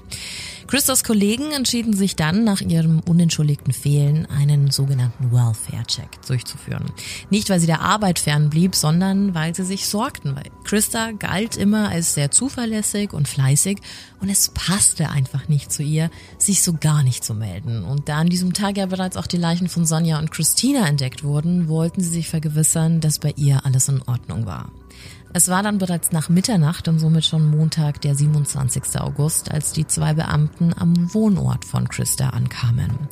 Christas 0.70 1.04
Kollegen 1.04 1.52
entschieden 1.52 1.94
sich 1.94 2.16
dann, 2.16 2.44
nach 2.44 2.62
ihrem 2.62 3.00
unentschuldigten 3.00 3.74
Fehlen 3.74 4.28
einen 4.28 4.70
sogenannten 4.70 5.32
Welfare-Check 5.32 6.22
durchzuführen. 6.28 6.92
Nicht, 7.32 7.50
weil 7.50 7.60
sie 7.60 7.66
der 7.66 7.82
Arbeit 7.82 8.20
fernblieb, 8.20 8.76
sondern 8.76 9.34
weil 9.34 9.56
sie 9.56 9.66
sich 9.66 9.88
sorgten, 9.88 10.36
weil 10.36 10.52
Christa 10.66 11.10
galt 11.14 11.58
immer 11.58 11.90
als 11.90 12.14
sehr 12.14 12.30
zuverlässig 12.30 13.14
und 13.14 13.28
fleißig 13.28 13.80
und 14.22 14.30
es 14.30 14.50
passte 14.50 15.10
einfach 15.10 15.48
nicht 15.48 15.72
zu 15.72 15.82
ihr, 15.82 16.12
sich 16.38 16.62
so 16.62 16.74
gar 16.74 17.02
nicht 17.02 17.24
zu 17.24 17.34
melden. 17.34 17.84
Und 17.84 18.08
da 18.08 18.18
an 18.18 18.30
diesem 18.30 18.54
Tag 18.54 18.78
ja 18.78 18.86
bereits 18.86 19.18
auch 19.18 19.26
die 19.26 19.38
Leichen 19.38 19.70
von 19.70 19.88
Sonja 19.88 20.20
und 20.20 20.30
Christina 20.30 20.86
entdeckt 20.86 21.24
wurden, 21.24 21.68
wollten 21.68 22.02
sie 22.02 22.10
sich 22.10 22.30
vergewissern, 22.30 23.02
dass 23.02 23.18
bei 23.18 23.34
ihr 23.38 23.66
alles 23.66 23.90
in 23.90 24.04
Ordnung 24.04 24.46
war. 24.46 24.72
Es 25.32 25.48
war 25.48 25.62
dann 25.62 25.78
bereits 25.78 26.12
nach 26.12 26.30
Mitternacht 26.30 26.88
und 26.88 26.98
somit 26.98 27.24
schon 27.24 27.52
Montag, 27.52 28.02
der 28.02 28.16
27. 28.16 29.00
August, 29.00 29.52
als 29.52 29.74
die 29.74 29.86
zwei 29.86 30.14
Beamten 30.14 30.74
am 30.76 31.14
Wohnort 31.14 31.66
von 31.66 31.88
Christa 31.88 32.30
ankamen. 32.30 33.08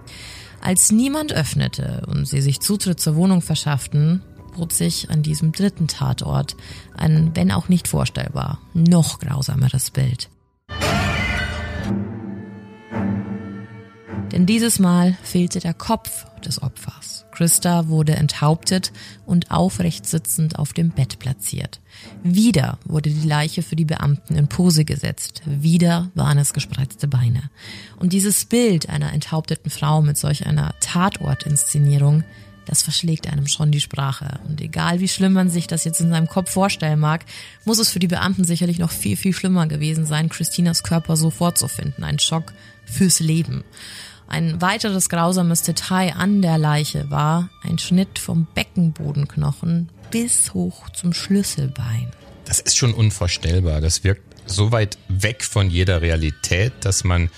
Als 0.59 0.91
niemand 0.91 1.31
öffnete 1.31 2.03
und 2.07 2.25
sie 2.25 2.41
sich 2.41 2.59
Zutritt 2.59 3.00
zur 3.00 3.15
Wohnung 3.15 3.41
verschafften, 3.41 4.24
bot 4.55 4.74
sich 4.74 5.12
an 5.12 5.21
diesem 5.21 5.51
dritten 5.51 5.88
Tatort 5.88 6.57
ein, 6.95 7.31
wenn 7.36 7.51
auch 7.51 7.69
nicht 7.69 7.88
vorstellbar, 7.88 8.59
noch 8.74 9.19
grausameres 9.19 9.91
Bild. 9.91 10.29
Denn 14.31 14.47
dieses 14.47 14.79
Mal 14.79 15.15
fehlte 15.21 15.59
der 15.59 15.75
Kopf 15.75 16.25
des 16.41 16.62
Opfers. 16.62 17.26
Christa 17.38 17.88
wurde 17.88 18.15
enthauptet 18.15 18.91
und 19.27 19.51
aufrecht 19.51 20.08
sitzend 20.08 20.58
auf 20.58 20.74
dem 20.74 20.89
Bett 20.89 21.20
platziert. 21.20 21.79
Wieder 22.24 22.79
wurde 22.84 23.12
die 23.12 23.27
Leiche 23.27 23.62
für 23.62 23.75
die 23.75 23.86
Beamten 23.86 24.36
in 24.36 24.48
Pose 24.48 24.86
gesetzt. 24.86 25.44
Wieder 25.46 26.10
waren 26.15 26.39
es 26.39 26.53
gespreizte 26.53 27.08
Beine. 27.08 27.51
Und 27.98 28.13
dieses 28.13 28.46
Bild 28.46 28.89
einer 28.89 29.13
enthaupteten 29.13 29.70
Frau 29.70 30.01
mit 30.01 30.17
solch 30.17 30.48
einer 30.48 30.74
Tatortinszenierung, 30.79 32.24
das 32.65 32.82
verschlägt 32.82 33.32
einem 33.32 33.46
schon 33.46 33.70
die 33.72 33.82
Sprache. 33.82 34.39
Und 34.48 34.60
egal 34.60 35.00
wie 35.00 35.08
schlimm 35.08 35.34
man 35.34 35.51
sich 35.51 35.67
das 35.67 35.84
jetzt 35.84 36.01
in 36.01 36.10
seinem 36.10 36.27
Kopf 36.27 36.50
vorstellen 36.50 37.00
mag, 37.00 37.24
muss 37.65 37.77
es 37.77 37.91
für 37.91 38.00
die 38.00 38.08
Beamten 38.08 38.46
sicherlich 38.46 38.79
noch 38.79 38.91
viel, 38.91 39.15
viel 39.15 39.34
schlimmer 39.34 39.67
gewesen 39.67 40.08
sein, 40.08 40.29
Christinas 40.29 40.82
Körper 40.82 41.15
so 41.15 41.29
vorzufinden. 41.29 42.03
Ein 42.03 42.17
Schock 42.17 42.51
fürs 42.88 43.20
Leben. 43.20 43.63
Ein 44.27 44.62
weiteres 44.62 45.10
grausames 45.10 45.62
Detail 45.62 46.13
an 46.17 46.41
der 46.41 46.57
Leiche 46.57 47.10
war 47.10 47.50
ein 47.63 47.79
Schnitt 47.79 48.19
vom 48.19 48.46
Beckenbodenknochen 48.53 49.89
bis 50.12 50.53
hoch 50.53 50.89
zum 50.89 51.13
Schlüsselbein. 51.13 52.12
Das 52.46 52.60
ist 52.60 52.77
schon 52.77 52.93
unvorstellbar. 52.93 53.81
Das 53.81 54.03
wirkt 54.03 54.22
so 54.46 54.72
weit 54.72 54.98
weg 55.07 55.43
von 55.43 55.69
jeder 55.69 56.01
Realität, 56.01 56.74
dass 56.81 57.03
man 57.03 57.29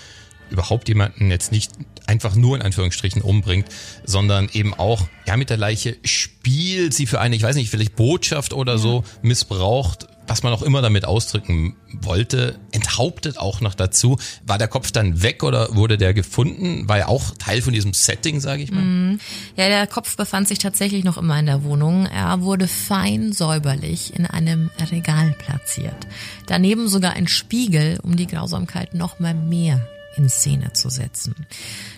überhaupt 0.50 0.88
jemanden 0.88 1.30
jetzt 1.30 1.52
nicht 1.52 1.72
einfach 2.06 2.34
nur 2.34 2.56
in 2.56 2.62
Anführungsstrichen 2.62 3.22
umbringt, 3.22 3.68
sondern 4.04 4.48
eben 4.52 4.74
auch 4.74 5.06
ja 5.26 5.36
mit 5.36 5.48
der 5.48 5.56
Leiche 5.56 5.96
spielt, 6.04 6.92
sie 6.92 7.06
für 7.06 7.20
eine, 7.20 7.36
ich 7.36 7.42
weiß 7.42 7.54
nicht, 7.54 7.70
vielleicht 7.70 7.94
Botschaft 7.94 8.52
oder 8.52 8.78
so 8.78 9.04
missbraucht, 9.22 10.08
was 10.30 10.44
man 10.44 10.52
auch 10.52 10.62
immer 10.62 10.80
damit 10.80 11.04
ausdrücken 11.06 11.74
wollte, 12.02 12.60
enthauptet 12.70 13.36
auch 13.36 13.60
noch 13.60 13.74
dazu. 13.74 14.16
War 14.46 14.58
der 14.58 14.68
Kopf 14.68 14.92
dann 14.92 15.22
weg 15.22 15.42
oder 15.42 15.74
wurde 15.74 15.98
der 15.98 16.14
gefunden? 16.14 16.88
War 16.88 16.98
ja 16.98 17.08
auch 17.08 17.32
Teil 17.36 17.62
von 17.62 17.72
diesem 17.72 17.92
Setting, 17.94 18.38
sage 18.38 18.62
ich 18.62 18.70
mal. 18.70 18.80
Mm. 18.80 19.20
Ja, 19.56 19.66
der 19.66 19.88
Kopf 19.88 20.16
befand 20.16 20.46
sich 20.46 20.60
tatsächlich 20.60 21.02
noch 21.02 21.18
immer 21.18 21.36
in 21.40 21.46
der 21.46 21.64
Wohnung. 21.64 22.06
Er 22.06 22.42
wurde 22.42 22.68
fein 22.68 23.32
säuberlich 23.32 24.14
in 24.14 24.24
einem 24.24 24.70
Regal 24.92 25.34
platziert. 25.36 26.06
Daneben 26.46 26.86
sogar 26.86 27.14
ein 27.14 27.26
Spiegel, 27.26 27.98
um 28.00 28.14
die 28.14 28.28
Grausamkeit 28.28 28.94
noch 28.94 29.18
mal 29.18 29.34
mehr 29.34 29.84
in 30.16 30.28
Szene 30.28 30.72
zu 30.72 30.90
setzen. 30.90 31.34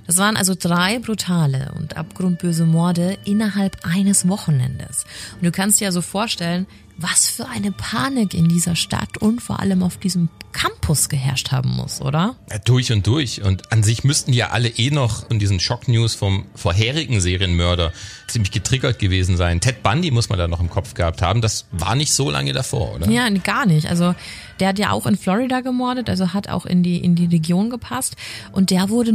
Das 0.06 0.16
waren 0.16 0.36
also 0.36 0.54
drei 0.58 0.98
brutale 0.98 1.72
und 1.76 1.96
abgrundböse 1.96 2.64
Morde 2.64 3.18
innerhalb 3.24 3.78
eines 3.84 4.28
Wochenendes. 4.28 5.04
Und 5.34 5.44
du 5.44 5.52
kannst 5.52 5.80
dir 5.80 5.86
also 5.86 6.02
vorstellen, 6.02 6.66
was 6.98 7.26
für 7.26 7.48
eine 7.48 7.72
Panik 7.72 8.34
in 8.34 8.48
dieser 8.48 8.76
Stadt 8.76 9.18
und 9.18 9.40
vor 9.40 9.60
allem 9.60 9.82
auf 9.82 9.96
diesem 9.96 10.28
Campus 10.52 11.08
geherrscht 11.08 11.50
haben 11.50 11.70
muss, 11.70 12.00
oder? 12.00 12.36
Ja, 12.50 12.58
durch 12.58 12.92
und 12.92 13.06
durch. 13.06 13.42
Und 13.42 13.72
an 13.72 13.82
sich 13.82 14.04
müssten 14.04 14.32
ja 14.32 14.50
alle 14.50 14.68
eh 14.68 14.90
noch 14.90 15.26
von 15.26 15.38
diesen 15.38 15.60
Schocknews 15.60 16.14
vom 16.14 16.46
vorherigen 16.54 17.20
Serienmörder 17.20 17.92
ziemlich 18.28 18.50
getriggert 18.50 18.98
gewesen 18.98 19.36
sein. 19.36 19.60
Ted 19.60 19.82
Bundy 19.82 20.10
muss 20.10 20.28
man 20.28 20.38
da 20.38 20.48
noch 20.48 20.60
im 20.60 20.68
Kopf 20.68 20.94
gehabt 20.94 21.22
haben. 21.22 21.40
Das 21.40 21.66
war 21.72 21.94
nicht 21.94 22.12
so 22.12 22.30
lange 22.30 22.52
davor, 22.52 22.94
oder? 22.94 23.08
Ja, 23.08 23.28
gar 23.30 23.66
nicht. 23.66 23.88
Also 23.88 24.14
der 24.60 24.68
hat 24.68 24.78
ja 24.78 24.90
auch 24.92 25.06
in 25.06 25.16
Florida 25.16 25.60
gemordet, 25.60 26.10
also 26.10 26.34
hat 26.34 26.48
auch 26.48 26.66
in 26.66 26.82
die, 26.82 26.98
in 26.98 27.14
die 27.14 27.26
Region 27.26 27.70
gepasst. 27.70 28.16
Und 28.52 28.70
der 28.70 28.90
wurde 28.90 29.12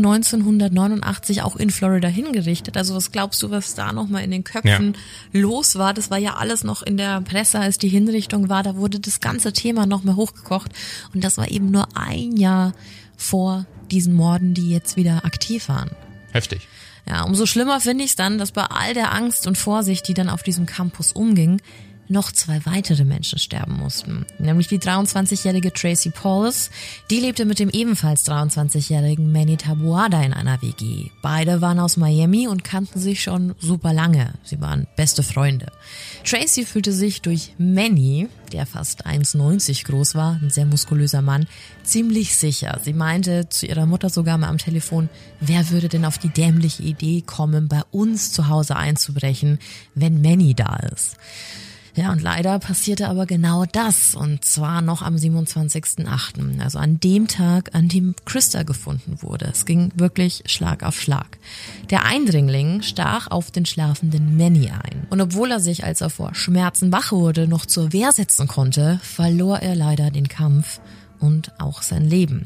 1989 0.80 1.42
auch 1.42 1.56
in 1.56 1.70
Florida 1.70 2.08
hingerichtet. 2.08 2.78
Also 2.78 2.96
was 2.96 3.12
glaubst 3.12 3.42
du, 3.42 3.52
was 3.52 3.76
da 3.76 3.92
nochmal 3.92 4.24
in 4.24 4.32
den 4.32 4.44
Köpfen 4.44 4.94
ja. 5.34 5.40
los 5.40 5.78
war? 5.78 5.94
Das 5.94 6.12
war 6.12 6.18
ja 6.18 6.36
alles 6.36 6.64
noch 6.64 6.84
in 6.84 6.98
der 6.98 7.22
Presse, 7.22 7.60
als 7.60 7.78
die 7.78 7.90
Hinrichtung 7.90 8.50
war. 8.50 8.64
Da 8.64 8.76
wurde 8.76 9.00
das 9.00 9.20
ganze 9.20 9.54
Thema 9.54 9.86
nochmal 9.86 10.16
hochgekocht. 10.16 10.72
Und 11.14 11.24
das 11.24 11.38
war 11.38 11.50
eben 11.50 11.72
nur 11.72 11.88
ein 11.96 12.38
Jahr 12.38 12.74
vor 13.16 13.66
diesen 13.90 14.14
Morden, 14.14 14.54
die 14.54 14.70
jetzt 14.70 14.96
wieder 14.96 15.26
aktiv 15.26 15.70
waren. 15.70 15.92
Heftig. 16.32 16.68
Ja, 17.08 17.24
umso 17.24 17.46
schlimmer 17.46 17.80
finde 17.80 18.04
ich 18.04 18.12
es 18.12 18.16
dann, 18.16 18.38
dass 18.38 18.52
bei 18.52 18.64
all 18.64 18.94
der 18.94 19.14
Angst 19.14 19.48
und 19.48 19.58
Vorsicht, 19.58 20.08
die 20.08 20.14
dann 20.14 20.30
auf 20.30 20.44
diesem 20.44 20.66
Campus 20.66 21.14
umging, 21.14 21.62
noch 22.10 22.32
zwei 22.32 22.66
weitere 22.66 23.04
Menschen 23.04 23.40
sterben 23.40 23.78
mussten. 23.78 24.26
Nämlich 24.40 24.68
die 24.68 24.80
23-jährige 24.80 25.74
Tracy 25.74 26.10
Pauls. 26.10 26.70
Die 27.10 27.20
lebte 27.20 27.46
mit 27.46 27.60
dem 27.60 27.70
ebenfalls 27.70 28.26
23-jährigen 28.28 29.32
Manny 29.32 29.58
Tabuada 29.58 30.22
in 30.22 30.34
einer 30.34 30.62
WG. 30.62 31.10
Beide 31.22 31.62
waren 31.62 31.80
aus 31.80 31.98
Miami 31.98 32.48
und 32.48 32.64
kannten 32.64 33.00
sich 33.00 33.22
schon 33.22 33.56
super 33.60 33.94
lange. 33.94 34.34
Sie 34.44 34.62
waren 34.62 34.88
beste 34.96 35.24
Freunde. 35.24 35.68
Tracy 36.24 36.66
fühlte 36.66 36.94
sich 36.94 37.22
durch 37.22 37.54
Manny, 37.58 38.28
der 38.52 38.66
fast 38.66 39.06
1,90 39.06 39.86
groß 39.86 40.16
war, 40.16 40.40
ein 40.42 40.50
sehr 40.50 40.66
muskulöser 40.66 41.22
Mann, 41.22 41.48
ziemlich 41.84 42.36
sicher. 42.36 42.80
Sie 42.84 42.94
meinte 42.94 43.50
zu 43.50 43.66
ihrer 43.66 43.86
Mutter 43.86 44.10
sogar 44.10 44.38
mal 44.38 44.50
am 44.50 44.58
Telefon, 44.58 45.10
wer 45.40 45.70
würde 45.70 45.90
denn 45.90 46.06
auf 46.06 46.18
die 46.18 46.30
dämliche 46.30 46.84
Idee 46.84 47.22
kommen, 47.22 47.68
bei 47.68 47.82
uns 47.92 48.32
zu 48.32 48.48
Hause 48.48 48.76
einzubrechen, 48.76 49.60
wenn 49.96 50.22
Manny 50.22 50.54
da 50.54 50.78
ist? 50.78 51.18
Ja, 51.98 52.12
und 52.12 52.22
leider 52.22 52.60
passierte 52.60 53.10
aber 53.10 53.26
genau 53.26 53.66
das, 53.66 54.14
und 54.14 54.46
zwar 54.46 54.84
noch 54.84 55.02
am 55.02 55.16
27.8., 55.16 56.62
also 56.62 56.78
an 56.78 57.00
dem 57.00 57.28
Tag, 57.28 57.74
an 57.74 57.88
dem 57.88 58.14
Christa 58.24 58.62
gefunden 58.62 59.24
wurde. 59.24 59.50
Es 59.52 59.66
ging 59.66 59.92
wirklich 59.96 60.44
Schlag 60.46 60.84
auf 60.84 61.02
Schlag. 61.02 61.40
Der 61.90 62.06
Eindringling 62.06 62.84
stach 62.84 63.32
auf 63.32 63.50
den 63.50 63.66
schlafenden 63.66 64.38
Manny 64.38 64.70
ein. 64.70 65.08
Und 65.10 65.22
obwohl 65.22 65.50
er 65.50 65.60
sich, 65.60 65.86
als 65.86 66.02
er 66.02 66.12
vor 66.12 66.36
Schmerzen 66.36 66.92
wach 66.92 67.12
wurde, 67.12 67.48
noch 67.48 67.66
zur 67.66 67.92
Wehr 67.94 68.12
setzen 68.12 68.48
konnte, 68.48 69.00
verlor 69.02 69.60
er 69.60 69.74
leider 69.76 70.12
den 70.12 70.28
Kampf 70.28 70.80
und 71.20 71.60
auch 71.60 71.82
sein 71.82 72.08
Leben. 72.08 72.46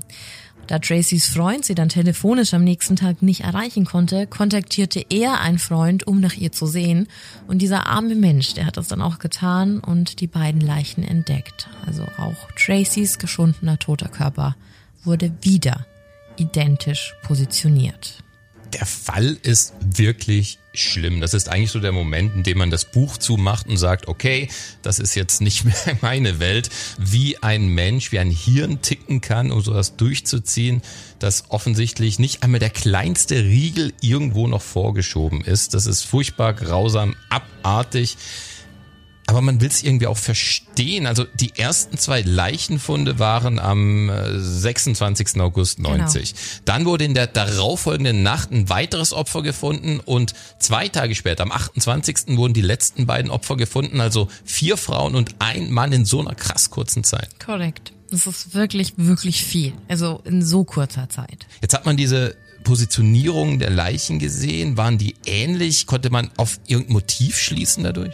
Da 0.68 0.80
Tracys 0.80 1.28
Freund 1.28 1.66
sie 1.66 1.76
dann 1.76 1.90
telefonisch 1.90 2.54
am 2.54 2.64
nächsten 2.64 2.96
Tag 2.96 3.22
nicht 3.22 3.42
erreichen 3.42 3.86
konnte, 3.86 4.26
kontaktierte 4.28 5.06
er 5.10 5.42
einen 5.42 5.60
Freund, 5.60 6.08
um 6.08 6.20
nach 6.22 6.36
ihr 6.36 6.52
zu 6.52 6.66
sehen. 6.66 7.08
Und 7.48 7.62
dieser 7.62 7.88
arme 7.88 8.16
Mensch, 8.16 8.54
der 8.54 8.66
hat 8.66 8.78
das 8.78 8.88
dann 8.88 9.02
auch 9.02 9.20
getan 9.20 9.80
und 9.80 10.22
die 10.22 10.28
beiden 10.28 10.62
Leichen 10.62 11.04
entdeckt. 11.04 11.70
Also 11.86 12.04
auch 12.18 12.52
Tracys 12.56 13.20
geschundener 13.20 13.80
toter 13.80 14.08
Körper 14.08 14.56
wurde 15.04 15.32
wieder 15.42 15.86
identisch 16.38 17.14
positioniert 17.24 18.24
der 18.74 18.86
Fall 18.86 19.38
ist 19.44 19.74
wirklich 19.82 20.60
schlimm. 20.74 21.20
Das 21.20 21.34
ist 21.34 21.50
eigentlich 21.50 21.72
so 21.72 21.80
der 21.80 21.92
Moment, 21.92 22.36
in 22.36 22.44
dem 22.44 22.58
man 22.58 22.72
das 22.72 22.86
Buch 22.86 23.18
zumacht 23.18 23.68
und 23.68 23.78
sagt, 23.78 24.08
okay, 24.08 24.48
das 24.82 25.00
ist 25.00 25.16
jetzt 25.16 25.42
nicht 25.42 25.66
mehr 25.66 25.98
meine 26.02 26.40
Welt, 26.40 26.70
wie 26.98 27.42
ein 27.44 27.68
Mensch, 27.68 28.12
wie 28.12 28.20
ein 28.20 28.32
Hirn 28.32 28.82
ticken 28.82 29.22
kann, 29.22 29.52
um 29.52 29.62
sowas 29.62 29.98
durchzuziehen, 29.98 30.82
dass 31.20 31.46
offensichtlich 31.50 32.20
nicht 32.20 32.44
einmal 32.44 32.60
der 32.60 32.70
kleinste 32.70 33.44
Riegel 33.44 33.94
irgendwo 34.02 34.48
noch 34.48 34.62
vorgeschoben 34.62 35.42
ist. 35.42 35.74
Das 35.74 35.86
ist 35.86 36.04
furchtbar 36.04 36.54
grausam, 36.54 37.16
abartig 37.30 38.18
aber 39.32 39.42
man 39.42 39.62
will 39.62 39.70
es 39.70 39.82
irgendwie 39.82 40.08
auch 40.08 40.18
verstehen. 40.18 41.06
Also 41.06 41.24
die 41.40 41.54
ersten 41.58 41.98
zwei 41.98 42.22
Leichenfunde 42.22 43.18
waren 43.18 43.60
am 43.60 44.12
26. 44.36 45.38
Äh, 45.38 45.40
August 45.40 45.80
90. 45.80 46.34
Genau. 46.34 46.44
Dann 46.66 46.86
wurde 46.86 47.06
in 47.06 47.14
der 47.14 47.28
darauffolgenden 47.28 48.24
Nacht 48.24 48.52
ein 48.52 48.68
weiteres 48.68 49.14
Opfer 49.14 49.42
gefunden 49.42 50.02
und 50.02 50.34
zwei 50.60 50.90
Tage 50.90 51.16
später, 51.16 51.44
am 51.44 51.54
28. 51.54 52.36
wurden 52.36 52.54
die 52.54 52.62
letzten 52.62 53.06
beiden 53.06 53.32
Opfer 53.32 53.56
gefunden. 53.56 54.02
Also 54.02 54.28
vier 54.44 54.76
Frauen 54.76 55.16
und 55.16 55.36
ein 55.40 55.72
Mann 55.72 55.94
in 55.94 56.04
so 56.04 56.20
einer 56.20 56.36
krass 56.36 56.70
kurzen 56.70 57.06
Zeit. 57.06 57.30
Korrekt. 57.40 57.94
Das 58.10 58.28
ist 58.28 58.54
wirklich, 58.54 58.96
wirklich 58.98 59.46
viel. 59.46 59.72
Also 59.88 60.22
in 60.26 60.44
so 60.44 60.66
kurzer 60.66 61.08
Zeit. 61.08 61.48
Jetzt 61.62 61.74
hat 61.74 61.86
man 61.86 61.96
diese 61.96 62.36
Positionierung 62.66 63.60
der 63.60 63.70
Leichen 63.70 64.20
gesehen. 64.20 64.76
Waren 64.76 64.98
die 64.98 65.16
ähnlich? 65.26 65.88
Konnte 65.88 66.10
man 66.10 66.30
auf 66.36 66.60
irgendein 66.68 66.94
Motiv 66.94 67.38
schließen 67.38 67.86
dadurch? 67.86 68.14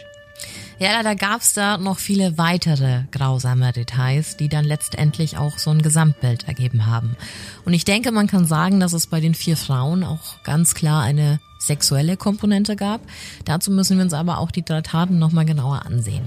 Ja, 0.80 0.92
leider 0.92 1.16
gab's 1.16 1.54
da 1.54 1.76
noch 1.76 1.98
viele 1.98 2.38
weitere 2.38 3.02
grausame 3.10 3.72
Details, 3.72 4.36
die 4.36 4.48
dann 4.48 4.64
letztendlich 4.64 5.36
auch 5.36 5.58
so 5.58 5.70
ein 5.70 5.82
Gesamtbild 5.82 6.46
ergeben 6.46 6.86
haben. 6.86 7.16
Und 7.64 7.72
ich 7.72 7.84
denke, 7.84 8.12
man 8.12 8.28
kann 8.28 8.46
sagen, 8.46 8.78
dass 8.78 8.92
es 8.92 9.08
bei 9.08 9.18
den 9.18 9.34
vier 9.34 9.56
Frauen 9.56 10.04
auch 10.04 10.40
ganz 10.44 10.74
klar 10.74 11.02
eine 11.02 11.40
sexuelle 11.58 12.16
Komponente 12.16 12.76
gab. 12.76 13.00
Dazu 13.44 13.72
müssen 13.72 13.96
wir 13.96 14.04
uns 14.04 14.14
aber 14.14 14.38
auch 14.38 14.52
die 14.52 14.64
drei 14.64 14.82
Taten 14.82 15.18
nochmal 15.18 15.44
genauer 15.44 15.84
ansehen. 15.84 16.24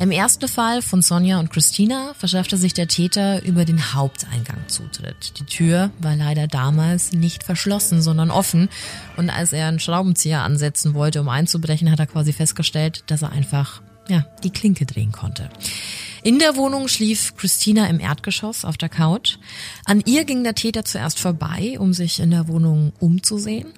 Im 0.00 0.12
ersten 0.12 0.46
Fall 0.46 0.80
von 0.80 1.02
Sonja 1.02 1.40
und 1.40 1.50
Christina 1.50 2.14
verschaffte 2.16 2.56
sich 2.56 2.72
der 2.72 2.86
Täter 2.86 3.42
über 3.42 3.64
den 3.64 3.94
Haupteingang 3.94 4.68
Zutritt. 4.68 5.40
Die 5.40 5.44
Tür 5.44 5.90
war 5.98 6.14
leider 6.14 6.46
damals 6.46 7.12
nicht 7.12 7.42
verschlossen, 7.42 8.00
sondern 8.00 8.30
offen. 8.30 8.68
Und 9.16 9.28
als 9.28 9.52
er 9.52 9.66
einen 9.66 9.80
Schraubenzieher 9.80 10.42
ansetzen 10.42 10.94
wollte, 10.94 11.20
um 11.20 11.28
einzubrechen, 11.28 11.90
hat 11.90 11.98
er 11.98 12.06
quasi 12.06 12.32
festgestellt, 12.32 13.02
dass 13.08 13.22
er 13.22 13.32
einfach, 13.32 13.82
ja, 14.08 14.24
die 14.44 14.50
Klinke 14.50 14.86
drehen 14.86 15.10
konnte. 15.10 15.50
In 16.22 16.38
der 16.38 16.56
Wohnung 16.56 16.88
schlief 16.88 17.36
Christina 17.36 17.86
im 17.86 18.00
Erdgeschoss 18.00 18.64
auf 18.64 18.76
der 18.76 18.88
Couch. 18.88 19.36
An 19.84 20.02
ihr 20.04 20.24
ging 20.24 20.42
der 20.42 20.54
Täter 20.54 20.84
zuerst 20.84 21.20
vorbei, 21.20 21.76
um 21.78 21.92
sich 21.92 22.20
in 22.20 22.30
der 22.30 22.48
Wohnung 22.48 22.92
umzusehen. 22.98 23.72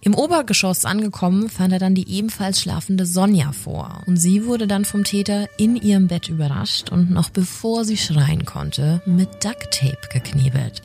Im 0.00 0.14
Obergeschoss 0.14 0.84
angekommen, 0.84 1.48
fand 1.48 1.72
er 1.72 1.78
dann 1.80 1.94
die 1.94 2.08
ebenfalls 2.08 2.60
schlafende 2.60 3.04
Sonja 3.04 3.52
vor. 3.52 4.02
Und 4.06 4.16
sie 4.16 4.46
wurde 4.46 4.66
dann 4.66 4.84
vom 4.84 5.02
Täter 5.04 5.48
in 5.58 5.76
ihrem 5.76 6.06
Bett 6.06 6.28
überrascht 6.28 6.90
und 6.90 7.10
noch 7.10 7.30
bevor 7.30 7.84
sie 7.84 7.96
schreien 7.96 8.44
konnte, 8.44 9.02
mit 9.06 9.44
Ducktape 9.44 10.08
geknebelt. 10.12 10.82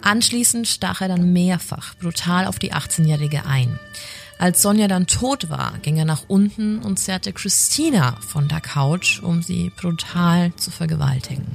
Anschließend 0.00 0.68
stach 0.68 1.00
er 1.00 1.08
dann 1.08 1.32
mehrfach 1.32 1.94
brutal 1.96 2.46
auf 2.46 2.58
die 2.58 2.72
18-Jährige 2.72 3.46
ein. 3.46 3.78
Als 4.38 4.62
Sonja 4.62 4.88
dann 4.88 5.06
tot 5.06 5.50
war, 5.50 5.78
ging 5.82 5.96
er 5.96 6.04
nach 6.04 6.24
unten 6.28 6.78
und 6.78 6.98
zerrte 6.98 7.32
Christina 7.32 8.16
von 8.20 8.48
der 8.48 8.60
Couch, 8.60 9.20
um 9.22 9.42
sie 9.42 9.70
brutal 9.76 10.54
zu 10.56 10.70
vergewaltigen. 10.70 11.46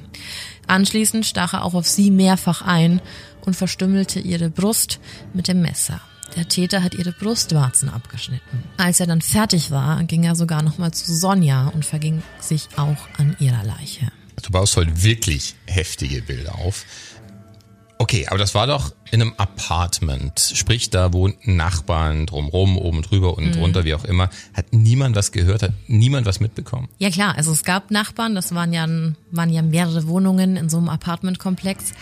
Anschließend 0.67 1.25
stach 1.25 1.53
er 1.53 1.65
auch 1.65 1.73
auf 1.73 1.87
sie 1.87 2.11
mehrfach 2.11 2.61
ein 2.61 3.01
und 3.45 3.55
verstümmelte 3.55 4.19
ihre 4.19 4.49
Brust 4.49 4.99
mit 5.33 5.47
dem 5.47 5.61
Messer. 5.61 6.01
Der 6.35 6.47
Täter 6.47 6.83
hat 6.83 6.93
ihre 6.93 7.13
Brustwarzen 7.13 7.89
abgeschnitten. 7.89 8.63
Als 8.77 8.99
er 8.99 9.07
dann 9.07 9.21
fertig 9.21 9.71
war, 9.71 10.03
ging 10.03 10.23
er 10.23 10.35
sogar 10.35 10.61
nochmal 10.61 10.91
zu 10.91 11.13
Sonja 11.13 11.69
und 11.69 11.85
verging 11.85 12.21
sich 12.39 12.67
auch 12.75 12.97
an 13.17 13.35
ihrer 13.39 13.63
Leiche. 13.63 14.11
Du 14.43 14.51
baust 14.51 14.77
heute 14.77 15.03
wirklich 15.03 15.55
heftige 15.65 16.21
Bilder 16.21 16.55
auf. 16.55 16.85
Okay, 17.99 18.27
aber 18.27 18.37
das 18.37 18.53
war 18.53 18.67
doch 18.67 18.93
in 19.11 19.21
einem 19.21 19.33
Apartment. 19.37 20.39
Sprich, 20.53 20.89
da 20.91 21.13
wohnten 21.13 21.55
Nachbarn 21.55 22.27
drumrum, 22.27 22.77
oben 22.77 23.01
drüber 23.01 23.37
und 23.37 23.47
mhm. 23.47 23.51
drunter, 23.53 23.85
wie 23.85 23.95
auch 23.95 24.03
immer. 24.03 24.29
Hat 24.53 24.71
niemand 24.71 25.15
was 25.15 25.31
gehört? 25.31 25.63
Hat 25.63 25.73
niemand 25.87 26.27
was 26.27 26.39
mitbekommen? 26.39 26.89
Ja 26.99 27.09
klar, 27.09 27.35
also 27.35 27.51
es 27.51 27.63
gab 27.63 27.89
Nachbarn, 27.89 28.35
das 28.35 28.53
waren 28.53 28.71
ja, 28.71 28.87
waren 29.31 29.49
ja 29.49 29.61
mehrere 29.63 30.07
Wohnungen 30.07 30.57
in 30.57 30.69
so 30.69 30.77
einem 30.77 30.89
Apartmentkomplex. 30.89 31.93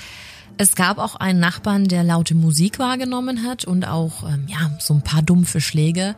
Es 0.58 0.76
gab 0.76 0.98
auch 0.98 1.16
einen 1.16 1.40
Nachbarn, 1.40 1.86
der 1.86 2.04
laute 2.04 2.36
Musik 2.36 2.80
wahrgenommen 2.80 3.44
hat 3.44 3.66
und 3.66 3.86
auch 3.86 4.24
ähm, 4.24 4.48
ja 4.48 4.72
so 4.80 4.94
ein 4.94 5.02
paar 5.02 5.22
dumpfe 5.22 5.62
Schläge. 5.62 6.16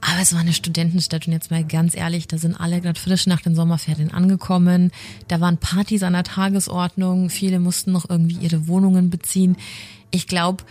Aber 0.00 0.20
es 0.20 0.32
war 0.32 0.40
eine 0.40 0.52
Studentenstadt 0.52 1.26
und 1.26 1.32
jetzt 1.32 1.50
mal 1.50 1.64
ganz 1.64 1.96
ehrlich, 1.96 2.28
da 2.28 2.38
sind 2.38 2.54
alle 2.54 2.80
gerade 2.80 2.98
frisch 2.98 3.26
nach 3.26 3.40
den 3.40 3.54
Sommerferien 3.54 4.12
angekommen. 4.12 4.92
Da 5.26 5.40
waren 5.40 5.58
Partys 5.58 6.02
an 6.02 6.12
der 6.12 6.24
Tagesordnung. 6.24 7.30
Viele 7.30 7.58
mussten 7.58 7.92
noch 7.92 8.08
irgendwie 8.08 8.36
ihre 8.36 8.68
Wohnungen 8.68 9.10
beziehen. 9.10 9.56
Ich 10.10 10.26
glaube, 10.26 10.64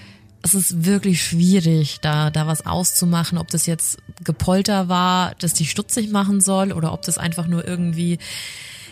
es 0.43 0.55
ist 0.55 0.85
wirklich 0.85 1.21
schwierig, 1.23 1.99
da, 2.01 2.29
da 2.29 2.47
was 2.47 2.65
auszumachen, 2.65 3.37
ob 3.37 3.49
das 3.49 3.65
jetzt 3.65 3.97
Gepolter 4.23 4.87
war, 4.87 5.33
das 5.39 5.53
die 5.53 5.65
stutzig 5.65 6.09
machen 6.11 6.41
soll 6.41 6.71
oder 6.71 6.93
ob 6.93 7.01
das 7.01 7.17
einfach 7.17 7.47
nur 7.47 7.67
irgendwie 7.67 8.19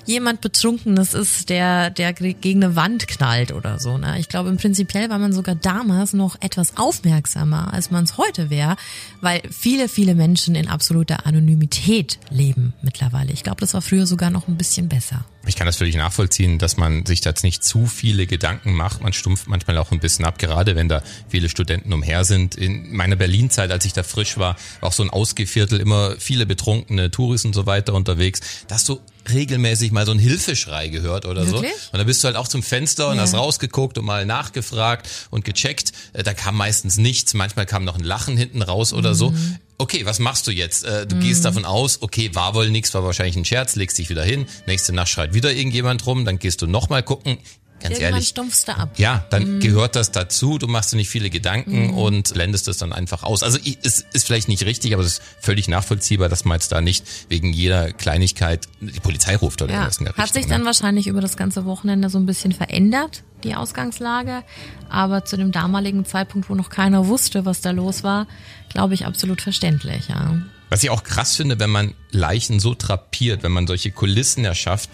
jemand 0.06 0.42
Betrunkenes 0.42 1.14
ist, 1.14 1.50
der, 1.50 1.90
der 1.90 2.14
gegen 2.14 2.64
eine 2.64 2.76
Wand 2.76 3.08
knallt 3.08 3.52
oder 3.52 3.80
so. 3.80 3.98
Ne? 3.98 4.20
Ich 4.20 4.30
glaube, 4.30 4.50
im 4.50 4.58
Prinzipiell 4.58 5.10
war 5.10 5.20
man 5.20 5.34
sogar 5.34 5.56
damals 5.56 6.14
noch 6.14 6.36
etwas 6.42 6.78
aufmerksamer, 6.78 7.74
als 7.74 7.92
man 7.92 8.04
es 8.04 8.18
heute 8.18 8.50
wäre, 8.50 8.76
weil 9.22 9.42
viele, 9.50 9.90
viele 9.90 10.16
Menschen 10.16 10.56
in 10.56 10.68
absoluter 10.68 11.26
Anonymität 11.26 12.20
leben 12.30 12.74
mittlerweile. 12.82 13.32
Ich 13.32 13.44
glaube, 13.44 13.60
das 13.62 13.74
war 13.74 13.82
früher 13.82 14.06
sogar 14.06 14.30
noch 14.30 14.48
ein 14.48 14.58
bisschen 14.58 14.90
besser. 14.90 15.26
Ich 15.48 15.56
kann 15.56 15.68
das 15.68 15.76
völlig 15.76 15.96
nachvollziehen, 15.96 16.58
dass 16.58 16.76
man 16.76 17.06
sich 17.06 17.24
jetzt 17.24 17.44
nicht 17.44 17.64
zu 17.64 17.86
viele 17.86 18.26
Gedanken 18.26 18.74
macht. 18.74 19.02
Man 19.02 19.14
stumpft 19.14 19.48
manchmal 19.48 19.78
auch 19.78 19.92
ein 19.92 20.00
bisschen 20.00 20.26
ab, 20.26 20.40
gerade 20.40 20.76
wenn 20.76 20.90
da 20.90 21.04
viele 21.30 21.50
Studenten 21.50 21.94
umher 21.94 22.24
sind. 22.24 22.56
In 22.56 22.96
meiner 22.96 23.16
Berlin-Zeit, 23.16 23.72
als 23.72 23.86
ich 23.86 23.94
da 23.94 24.02
frisch 24.02 24.38
war, 24.38 24.56
war 24.80 24.90
auch 24.90 24.94
so 24.94 25.04
ein 25.04 25.12
Ausgeviertel, 25.12 25.80
immer 25.80 26.16
viele 26.18 26.48
betrunkene 26.48 27.12
Touristen 27.12 27.50
und 27.50 27.54
so 27.54 27.68
weiter 27.68 27.94
unterwegs. 27.94 28.42
Da 28.68 28.76
hast 28.76 28.90
du 28.90 29.00
regelmäßig 29.30 29.92
mal 29.92 30.06
so 30.06 30.12
ein 30.12 30.20
Hilfeschrei 30.20 30.90
gehört 30.90 31.26
oder 31.26 31.46
Wirklich? 31.48 31.72
so. 31.72 31.92
Und 31.92 32.00
da 32.00 32.04
bist 32.04 32.24
du 32.24 32.28
halt 32.28 32.38
auch 32.38 32.48
zum 32.48 32.64
Fenster 32.64 33.10
und 33.10 33.18
ja. 33.18 33.22
hast 33.22 33.34
rausgeguckt 33.34 33.98
und 33.98 34.06
mal 34.06 34.26
nachgefragt 34.26 35.08
und 35.30 35.46
gecheckt. 35.46 35.92
Äh, 36.14 36.24
da 36.24 36.34
kam 36.34 36.56
meistens 36.56 36.98
nichts. 36.98 37.34
Manchmal 37.34 37.66
kam 37.66 37.84
noch 37.84 37.98
ein 37.98 38.04
Lachen 38.04 38.38
hinten 38.38 38.62
raus 38.62 38.94
oder 38.94 39.12
mhm. 39.12 39.16
so. 39.16 39.34
Okay, 39.78 40.06
was 40.06 40.20
machst 40.20 40.48
du 40.48 40.52
jetzt? 40.52 40.86
Äh, 40.86 41.06
du 41.06 41.18
mhm. 41.18 41.22
gehst 41.22 41.44
davon 41.44 41.66
aus, 41.66 42.02
okay, 42.02 42.32
war 42.34 42.56
wohl 42.56 42.70
nichts, 42.70 42.94
war 42.94 43.04
wahrscheinlich 43.04 43.36
ein 43.36 43.46
Scherz, 43.46 43.76
legst 43.76 43.98
dich 43.98 44.10
wieder 44.10 44.24
hin. 44.24 44.46
Nächste 44.68 44.94
Nacht 44.94 45.10
schreit 45.10 45.34
wieder 45.34 45.52
irgendjemand 45.54 46.06
rum, 46.06 46.24
dann 46.24 46.40
gehst 46.40 46.62
du 46.62 46.68
nochmal 46.68 47.04
gucken. 47.04 47.38
Ganz 47.86 48.00
Irgendwann 48.00 48.14
ehrlich. 48.14 48.30
stumpfst 48.30 48.64
du 48.66 48.76
ab. 48.76 48.90
Ja, 48.98 49.26
dann 49.30 49.56
mhm. 49.56 49.60
gehört 49.60 49.96
das 49.96 50.12
dazu. 50.12 50.58
Du 50.58 50.68
machst 50.68 50.92
dir 50.92 50.96
nicht 50.96 51.10
viele 51.10 51.30
Gedanken 51.30 51.88
mhm. 51.88 51.98
und 51.98 52.34
blendest 52.34 52.68
es 52.68 52.78
dann 52.78 52.92
einfach 52.92 53.22
aus. 53.22 53.44
Also 53.44 53.60
es 53.84 54.06
ist 54.12 54.26
vielleicht 54.26 54.48
nicht 54.48 54.66
richtig, 54.66 54.94
aber 54.94 55.04
es 55.04 55.20
ist 55.20 55.22
völlig 55.40 55.68
nachvollziehbar, 55.68 56.28
dass 56.28 56.46
man 56.46 56.56
jetzt 56.56 56.72
da 56.72 56.82
nicht 56.82 57.06
wegen 57.30 57.54
jeder 57.54 57.94
Kleinigkeit 57.94 58.68
die 58.80 59.00
Polizei 59.00 59.36
ruft 59.36 59.62
oder 59.62 59.72
ja. 59.72 59.80
irgendwas 59.82 59.98
in 60.00 60.06
der 60.06 60.16
Hat 60.16 60.34
sich 60.34 60.48
dann 60.48 60.62
ne? 60.62 60.66
wahrscheinlich 60.66 61.06
über 61.06 61.22
das 61.22 61.38
ganze 61.38 61.66
Wochenende 61.66 62.10
so 62.10 62.18
ein 62.18 62.26
bisschen 62.26 62.54
verändert, 62.54 63.22
die 63.44 63.54
Ausgangslage. 63.54 64.44
Aber 64.90 65.26
zu 65.26 65.38
dem 65.38 65.52
damaligen 65.52 66.06
Zeitpunkt, 66.06 66.50
wo 66.50 66.56
noch 66.56 66.70
keiner 66.70 67.06
wusste, 67.06 67.46
was 67.46 67.62
da 67.62 67.70
los 67.70 68.04
war, 68.04 68.26
glaube 68.70 68.96
ich, 68.96 69.06
absolut 69.06 69.42
verständlich, 69.42 70.08
ja. 70.08 70.42
Was 70.70 70.84
ich 70.84 70.90
auch 70.90 71.04
krass 71.04 71.36
finde, 71.36 71.60
wenn 71.60 71.70
man 71.70 71.94
Leichen 72.10 72.60
so 72.60 72.74
trapiert, 72.74 73.44
wenn 73.44 73.52
man 73.52 73.68
solche 73.68 73.92
Kulissen 73.92 74.44
erschafft, 74.44 74.90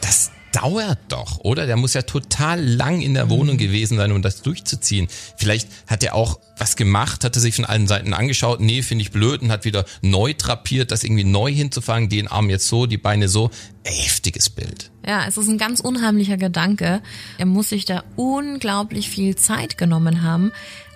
das 0.00 0.30
dauert 0.52 0.98
doch, 1.08 1.38
oder? 1.38 1.66
Der 1.66 1.76
muss 1.76 1.94
ja 1.94 2.02
total 2.02 2.64
lang 2.64 3.00
in 3.00 3.14
der 3.14 3.30
Wohnung 3.30 3.54
mhm. 3.54 3.60
gewesen 3.60 3.96
sein, 3.96 4.12
um 4.12 4.22
das 4.22 4.42
durchzuziehen. 4.42 5.08
Vielleicht 5.36 5.68
hat 5.86 6.02
er 6.02 6.14
auch 6.14 6.40
was 6.58 6.76
gemacht, 6.76 7.24
hat 7.24 7.36
er 7.36 7.40
sich 7.40 7.54
von 7.54 7.64
allen 7.64 7.86
Seiten 7.86 8.12
angeschaut, 8.12 8.60
nee, 8.60 8.82
finde 8.82 9.02
ich 9.02 9.10
blöd 9.10 9.42
und 9.42 9.50
hat 9.50 9.64
wieder 9.64 9.84
neu 10.02 10.32
trapiert, 10.34 10.90
das 10.90 11.04
irgendwie 11.04 11.24
neu 11.24 11.52
hinzufangen, 11.52 12.08
den 12.08 12.28
Arm 12.28 12.50
jetzt 12.50 12.68
so, 12.68 12.86
die 12.86 12.98
Beine 12.98 13.28
so. 13.28 13.50
Heftiges 13.84 14.50
Bild. 14.50 14.90
Ja, 15.06 15.26
es 15.26 15.36
ist 15.36 15.48
ein 15.48 15.56
ganz 15.56 15.80
unheimlicher 15.80 16.36
Gedanke. 16.36 17.02
Er 17.38 17.46
muss 17.46 17.70
sich 17.70 17.86
da 17.86 18.04
unglaublich 18.16 19.08
viel 19.08 19.36
Zeit 19.36 19.78
genommen 19.78 20.22
haben, 20.22 20.52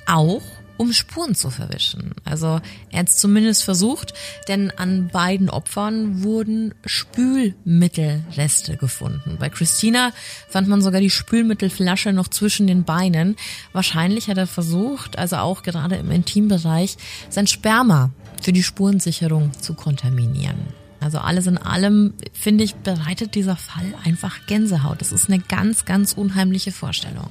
auch 0.06 0.42
um 0.76 0.92
Spuren 0.92 1.34
zu 1.34 1.50
verwischen. 1.50 2.12
Also 2.24 2.60
er 2.90 3.00
hat 3.00 3.08
es 3.08 3.16
zumindest 3.16 3.64
versucht, 3.64 4.14
denn 4.48 4.70
an 4.70 5.08
beiden 5.08 5.50
Opfern 5.50 6.22
wurden 6.22 6.74
Spülmittelreste 6.84 8.76
gefunden. 8.76 9.36
Bei 9.38 9.48
Christina 9.48 10.12
fand 10.48 10.68
man 10.68 10.82
sogar 10.82 11.00
die 11.00 11.10
Spülmittelflasche 11.10 12.12
noch 12.12 12.28
zwischen 12.28 12.66
den 12.66 12.84
Beinen. 12.84 13.36
Wahrscheinlich 13.72 14.28
hat 14.28 14.38
er 14.38 14.46
versucht, 14.46 15.18
also 15.18 15.36
auch 15.36 15.62
gerade 15.62 15.96
im 15.96 16.10
Intimbereich, 16.10 16.96
sein 17.30 17.46
Sperma 17.46 18.10
für 18.42 18.52
die 18.52 18.62
Spurensicherung 18.62 19.52
zu 19.60 19.74
kontaminieren. 19.74 20.58
Also 21.00 21.18
alles 21.18 21.46
in 21.46 21.58
allem, 21.58 22.14
finde 22.32 22.64
ich, 22.64 22.76
bereitet 22.76 23.34
dieser 23.34 23.56
Fall 23.56 23.92
einfach 24.04 24.46
Gänsehaut. 24.46 25.02
Das 25.02 25.12
ist 25.12 25.28
eine 25.28 25.38
ganz, 25.38 25.84
ganz 25.84 26.14
unheimliche 26.14 26.72
Vorstellung. 26.72 27.28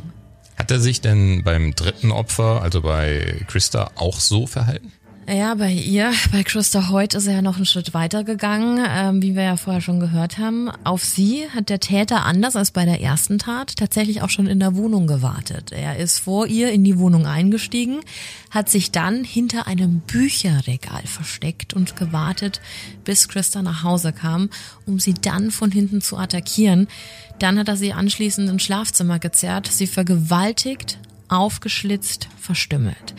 Hat 0.57 0.71
er 0.71 0.79
sich 0.79 1.01
denn 1.01 1.43
beim 1.43 1.73
dritten 1.75 2.11
Opfer, 2.11 2.61
also 2.61 2.81
bei 2.81 3.43
Christa, 3.47 3.91
auch 3.95 4.19
so 4.19 4.47
verhalten? 4.47 4.91
Ja, 5.27 5.55
bei 5.55 5.71
ihr, 5.71 6.11
bei 6.33 6.43
Christa 6.43 6.89
Hoyt 6.89 7.13
ist 7.13 7.27
er 7.27 7.35
ja 7.35 7.41
noch 7.41 7.55
einen 7.55 7.65
Schritt 7.65 7.93
weiter 7.93 8.25
gegangen, 8.25 8.85
ähm, 8.85 9.21
wie 9.21 9.35
wir 9.35 9.43
ja 9.43 9.55
vorher 9.55 9.81
schon 9.81 10.01
gehört 10.01 10.37
haben. 10.37 10.69
Auf 10.83 11.05
sie 11.05 11.47
hat 11.49 11.69
der 11.69 11.79
Täter 11.79 12.25
anders 12.25 12.57
als 12.57 12.71
bei 12.71 12.83
der 12.83 12.99
ersten 12.99 13.39
Tat 13.39 13.77
tatsächlich 13.77 14.21
auch 14.21 14.29
schon 14.29 14.47
in 14.47 14.59
der 14.59 14.75
Wohnung 14.75 15.07
gewartet. 15.07 15.71
Er 15.71 15.97
ist 15.97 16.19
vor 16.19 16.47
ihr 16.47 16.71
in 16.73 16.83
die 16.83 16.99
Wohnung 16.99 17.25
eingestiegen, 17.25 18.01
hat 18.51 18.69
sich 18.69 18.91
dann 18.91 19.23
hinter 19.23 19.65
einem 19.65 20.01
Bücherregal 20.01 21.03
versteckt 21.05 21.73
und 21.73 21.95
gewartet, 21.95 22.59
bis 23.05 23.29
Christa 23.29 23.61
nach 23.61 23.83
Hause 23.83 24.11
kam, 24.11 24.49
um 24.85 24.99
sie 24.99 25.13
dann 25.13 25.51
von 25.51 25.71
hinten 25.71 26.01
zu 26.01 26.17
attackieren. 26.17 26.89
Dann 27.43 27.59
hat 27.59 27.67
er 27.67 27.75
sie 27.75 27.91
anschließend 27.91 28.49
ins 28.49 28.63
Schlafzimmer 28.63 29.19
gezerrt, 29.19 29.67
sie 29.67 29.85
vergewaltigt, 29.85 30.97
aufgeschlitzt, 31.27 32.29
verstümmelt. 32.39 33.13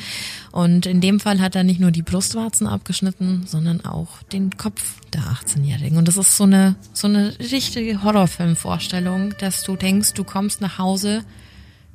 Und 0.51 0.87
in 0.87 1.03
dem 1.03 1.21
Fall 1.21 1.43
hat 1.43 1.55
er 1.55 1.63
nicht 1.63 1.79
nur 1.79 1.91
die 1.91 2.01
Brustwarzen 2.01 2.67
abgeschnitten, 2.67 3.43
sondern 3.47 3.85
auch 3.85 4.23
den 4.23 4.57
Kopf 4.57 4.95
der 5.13 5.21
18-Jährigen. 5.25 5.99
Und 5.99 6.09
das 6.09 6.17
ist 6.17 6.39
so 6.39 6.45
eine, 6.45 6.75
so 6.95 7.07
eine 7.07 7.39
richtige 7.39 8.03
Horrorfilmvorstellung, 8.03 9.35
dass 9.41 9.63
du 9.63 9.77
denkst, 9.77 10.15
du 10.15 10.25
kommst 10.25 10.63
nach 10.63 10.79
Hause, 10.79 11.23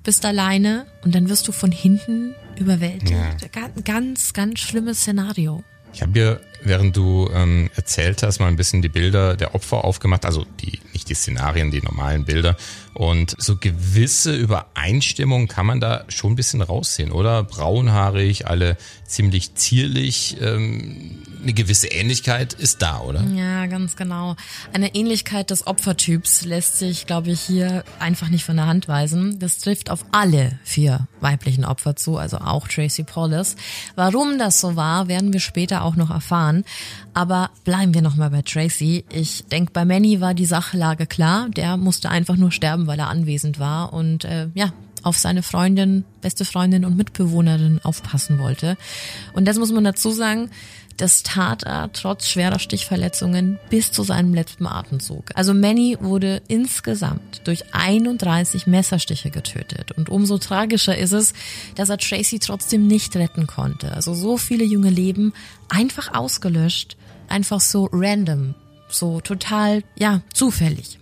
bist 0.03 0.23
alleine 0.23 0.85
und 1.03 1.15
dann 1.15 1.29
wirst 1.29 1.47
du 1.47 1.51
von 1.51 1.71
hinten 1.71 2.35
überwältigt. 2.59 3.11
Ja. 3.11 3.69
Ganz, 3.83 4.33
ganz 4.33 4.59
schlimmes 4.59 4.99
Szenario. 4.99 5.63
Ich 5.93 6.01
habe 6.01 6.11
hier, 6.13 6.41
während 6.61 6.95
du 6.95 7.29
ähm, 7.33 7.69
erzählt 7.75 8.23
hast, 8.23 8.39
mal 8.39 8.47
ein 8.47 8.55
bisschen 8.55 8.81
die 8.81 8.89
Bilder 8.89 9.35
der 9.35 9.55
Opfer 9.55 9.83
aufgemacht, 9.83 10.25
also 10.25 10.45
die 10.61 10.79
nicht 10.93 11.09
die 11.09 11.13
Szenarien, 11.13 11.71
die 11.71 11.81
normalen 11.81 12.25
Bilder. 12.25 12.55
Und 12.93 13.35
so 13.37 13.55
gewisse 13.55 14.35
Übereinstimmung 14.35 15.47
kann 15.47 15.65
man 15.65 15.79
da 15.79 16.05
schon 16.09 16.33
ein 16.33 16.35
bisschen 16.35 16.61
raussehen, 16.61 17.11
oder? 17.11 17.43
Braunhaarig, 17.43 18.47
alle 18.47 18.77
ziemlich 19.05 19.55
zierlich. 19.55 20.37
Ähm, 20.41 21.19
eine 21.41 21.53
gewisse 21.53 21.87
Ähnlichkeit 21.87 22.53
ist 22.53 22.81
da, 22.81 22.99
oder? 22.99 23.23
Ja, 23.23 23.65
ganz 23.67 23.95
genau. 23.95 24.35
Eine 24.73 24.93
Ähnlichkeit 24.95 25.49
des 25.49 25.67
Opfertyps 25.67 26.45
lässt 26.45 26.79
sich, 26.79 27.05
glaube 27.05 27.31
ich, 27.31 27.39
hier 27.41 27.83
einfach 27.99 28.29
nicht 28.29 28.43
von 28.43 28.57
der 28.57 28.67
Hand 28.67 28.87
weisen. 28.87 29.39
Das 29.39 29.59
trifft 29.59 29.89
auf 29.89 30.05
alle 30.11 30.59
vier 30.63 31.07
weiblichen 31.21 31.65
Opfer 31.65 31.95
zu, 31.95 32.17
also 32.17 32.37
auch 32.37 32.67
Tracy 32.67 33.03
Paulus. 33.03 33.55
Warum 33.95 34.37
das 34.37 34.59
so 34.59 34.75
war, 34.75 35.07
werden 35.07 35.33
wir 35.33 35.39
später 35.39 35.83
auch 35.83 35.95
noch 35.95 36.09
erfahren. 36.09 36.63
Aber 37.13 37.49
bleiben 37.63 37.93
wir 37.93 38.01
nochmal 38.01 38.29
bei 38.29 38.41
Tracy. 38.41 39.05
Ich 39.11 39.45
denke, 39.45 39.71
bei 39.73 39.85
Manny 39.85 40.21
war 40.21 40.33
die 40.33 40.45
Sachlage 40.45 41.05
klar. 41.05 41.49
Der 41.49 41.77
musste 41.77 42.09
einfach 42.09 42.35
nur 42.35 42.51
sterben, 42.51 42.87
weil 42.87 42.99
er 42.99 43.09
anwesend 43.09 43.59
war 43.59 43.93
und 43.93 44.25
äh, 44.25 44.47
ja, 44.53 44.71
auf 45.03 45.17
seine 45.17 45.43
Freundin, 45.43 46.03
beste 46.21 46.45
Freundin 46.45 46.85
und 46.85 46.97
Mitbewohnerin 46.97 47.79
aufpassen 47.83 48.39
wollte. 48.39 48.77
Und 49.33 49.47
das 49.47 49.57
muss 49.57 49.71
man 49.71 49.83
dazu 49.83 50.11
sagen, 50.11 50.49
das 50.99 51.23
tat 51.23 51.63
er 51.63 51.91
trotz 51.93 52.27
schwerer 52.27 52.59
Stichverletzungen 52.59 53.57
bis 53.69 53.91
zu 53.91 54.03
seinem 54.03 54.33
letzten 54.33 54.67
Atemzug. 54.67 55.31
Also 55.33 55.53
Manny 55.53 55.97
wurde 56.01 56.41
insgesamt 56.49 57.41
durch 57.45 57.73
31 57.73 58.67
Messerstiche 58.67 59.31
getötet. 59.31 59.93
Und 59.93 60.09
umso 60.09 60.37
tragischer 60.37 60.97
ist 60.97 61.13
es, 61.13 61.33
dass 61.75 61.89
er 61.89 61.97
Tracy 61.97 62.39
trotzdem 62.39 62.85
nicht 62.85 63.15
retten 63.15 63.47
konnte. 63.47 63.93
Also 63.93 64.13
so 64.13 64.37
viele 64.37 64.65
junge 64.65 64.89
Leben 64.89 65.33
einfach 65.69 66.13
ausgelöscht, 66.13 66.97
einfach 67.29 67.61
so 67.61 67.87
random, 67.93 68.55
so 68.89 69.21
total, 69.21 69.83
ja, 69.97 70.21
zufällig. 70.33 70.99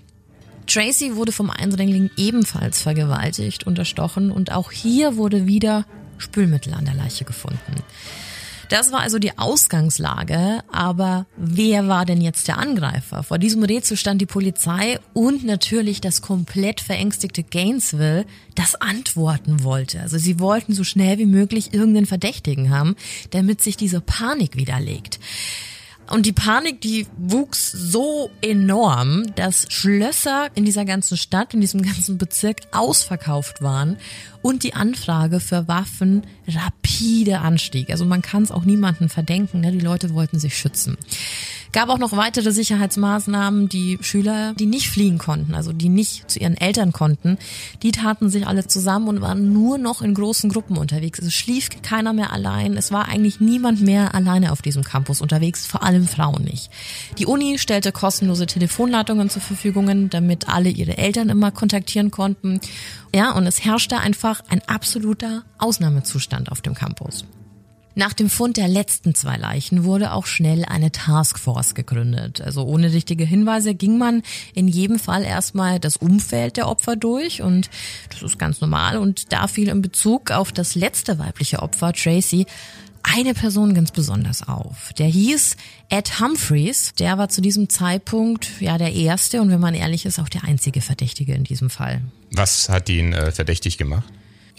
Tracy 0.68 1.16
wurde 1.16 1.32
vom 1.32 1.50
Eindringling 1.50 2.12
ebenfalls 2.18 2.82
vergewaltigt 2.82 3.66
und 3.66 3.80
erstochen 3.80 4.32
und 4.32 4.52
auch 4.52 4.72
hier 4.72 5.16
wurde 5.16 5.48
wieder 5.48 5.86
Spülmittel 6.20 6.76
an 6.76 6.86
der 6.86 6.94
Leiche 6.94 7.26
gefunden. 7.26 7.82
Das 8.70 8.92
war 8.92 9.00
also 9.00 9.18
die 9.18 9.38
Ausgangslage, 9.38 10.62
aber 10.72 11.26
wer 11.38 11.88
war 11.88 12.06
denn 12.06 12.20
jetzt 12.20 12.50
der 12.50 12.58
Angreifer? 12.58 13.24
Vor 13.24 13.38
diesem 13.38 13.64
Rätsel 13.64 13.96
stand 13.96 14.22
die 14.22 14.26
Polizei 14.26 15.00
und 15.14 15.46
natürlich 15.46 16.02
das 16.02 16.22
komplett 16.22 16.82
verängstigte 16.82 17.44
Gainesville, 17.44 18.26
das 18.56 18.76
antworten 18.76 19.64
wollte. 19.64 20.02
Also 20.02 20.18
sie 20.18 20.40
wollten 20.40 20.74
so 20.74 20.84
schnell 20.84 21.18
wie 21.18 21.26
möglich 21.26 21.74
irgendeinen 21.74 22.08
Verdächtigen 22.08 22.70
haben, 22.70 22.96
damit 23.30 23.62
sich 23.62 23.78
diese 23.78 24.02
Panik 24.02 24.58
widerlegt. 24.58 25.20
Und 26.10 26.26
die 26.26 26.34
Panik, 26.34 26.80
die 26.80 27.06
wuchs 27.18 27.72
so 27.72 28.30
enorm, 28.42 29.36
dass 29.36 29.66
Schlösser 29.70 30.48
in 30.56 30.64
dieser 30.64 30.86
ganzen 30.86 31.18
Stadt, 31.18 31.54
in 31.54 31.60
diesem 31.60 31.82
ganzen 31.82 32.18
Bezirk 32.18 32.62
ausverkauft 32.72 33.62
waren 33.62 33.98
und 34.48 34.64
die 34.64 34.76
Anfrage 34.76 35.42
für 35.42 35.68
Waffen 35.68 36.24
rapide 36.48 37.40
anstieg. 37.40 37.90
Also 37.90 38.06
man 38.06 38.22
kann 38.22 38.44
es 38.44 38.52
auch 38.52 38.64
niemanden 38.64 39.10
verdenken, 39.10 39.60
ne? 39.60 39.74
die 39.74 39.82
Leute 39.82 40.14
wollten 40.14 40.40
sich 40.40 40.58
schützen. 40.58 40.98
Gab 41.74 41.90
auch 41.90 41.98
noch 41.98 42.16
weitere 42.16 42.54
Sicherheitsmaßnahmen. 42.54 43.68
Die 43.68 43.98
Schüler, 44.00 44.54
die 44.54 44.66
nicht 44.66 44.90
fliehen 44.90 45.18
konnten, 45.18 45.54
also 45.54 45.74
die 45.74 45.90
nicht 45.90 46.32
zu 46.32 46.40
ihren 46.40 46.56
Eltern 46.56 46.94
konnten, 46.94 47.38
die 47.84 47.92
taten 47.92 48.30
sich 48.30 48.48
alle 48.48 48.66
zusammen 48.66 49.10
und 49.10 49.22
waren 49.22 49.52
nur 49.52 49.78
noch 49.78 50.02
in 50.02 50.14
großen 50.14 50.50
Gruppen 50.50 50.78
unterwegs. 50.78 51.20
Es 51.20 51.34
schlief 51.34 51.70
keiner 51.82 52.14
mehr 52.14 52.32
allein. 52.32 52.78
Es 52.78 52.94
war 52.94 53.10
eigentlich 53.10 53.42
niemand 53.42 53.82
mehr 53.82 54.16
alleine 54.16 54.54
auf 54.54 54.62
diesem 54.62 54.84
Campus 54.84 55.20
unterwegs, 55.20 55.66
vor 55.66 55.84
allem 55.84 56.08
Frauen 56.08 56.46
nicht. 56.46 56.70
Die 57.18 57.26
Uni 57.26 57.58
stellte 57.58 57.92
kostenlose 57.92 58.46
Telefonleitungen 58.46 59.30
zur 59.30 59.42
Verfügung, 59.42 60.10
damit 60.10 60.48
alle 60.48 60.70
ihre 60.70 60.98
Eltern 60.98 61.28
immer 61.28 61.52
kontaktieren 61.52 62.12
konnten. 62.12 62.62
Ja, 63.14 63.32
und 63.32 63.46
es 63.46 63.64
herrschte 63.64 63.98
einfach 63.98 64.37
ein 64.50 64.62
absoluter 64.68 65.44
Ausnahmezustand 65.58 66.52
auf 66.52 66.62
dem 66.62 66.74
Campus. 66.74 67.26
Nach 67.98 68.14
dem 68.14 68.30
Fund 68.30 68.58
der 68.58 68.68
letzten 68.68 69.16
zwei 69.16 69.38
Leichen 69.38 69.84
wurde 69.84 70.14
auch 70.14 70.28
schnell 70.28 70.66
eine 70.66 70.92
Taskforce 70.92 71.74
gegründet. 71.74 72.42
Also 72.42 72.64
ohne 72.64 72.94
richtige 72.94 73.26
Hinweise 73.26 73.74
ging 73.74 73.98
man 73.98 74.22
in 74.54 74.68
jedem 74.68 75.00
Fall 75.00 75.24
erstmal 75.24 75.80
das 75.80 75.98
Umfeld 75.98 76.58
der 76.58 76.68
Opfer 76.68 76.96
durch 76.96 77.42
und 77.42 77.72
das 78.12 78.22
ist 78.22 78.38
ganz 78.38 78.62
normal 78.62 79.00
und 79.00 79.34
da 79.34 79.48
fiel 79.48 79.70
in 79.70 79.82
Bezug 79.82 80.30
auf 80.30 80.52
das 80.52 80.76
letzte 80.76 81.18
weibliche 81.18 81.64
Opfer, 81.64 81.92
Tracy, 81.92 82.46
eine 83.02 83.34
Person 83.34 83.74
ganz 83.74 83.92
besonders 83.92 84.48
auf. 84.48 84.94
Der 85.00 85.08
hieß 85.08 85.58
Ed 85.90 86.20
Humphreys. 86.20 86.94
Der 87.00 87.18
war 87.18 87.30
zu 87.30 87.42
diesem 87.42 87.68
Zeitpunkt 87.68 88.48
ja 88.60 88.78
der 88.78 88.94
erste 88.94 89.42
und 89.42 89.50
wenn 89.50 89.60
man 89.60 89.74
ehrlich 89.74 90.06
ist, 90.06 90.20
auch 90.20 90.30
der 90.30 90.44
einzige 90.44 90.82
Verdächtige 90.82 91.34
in 91.34 91.46
diesem 91.46 91.72
Fall. 91.72 92.02
Was 92.32 92.70
hat 92.70 92.90
ihn 92.90 93.14
äh, 93.14 93.32
verdächtig 93.32 93.80
gemacht? 93.80 94.04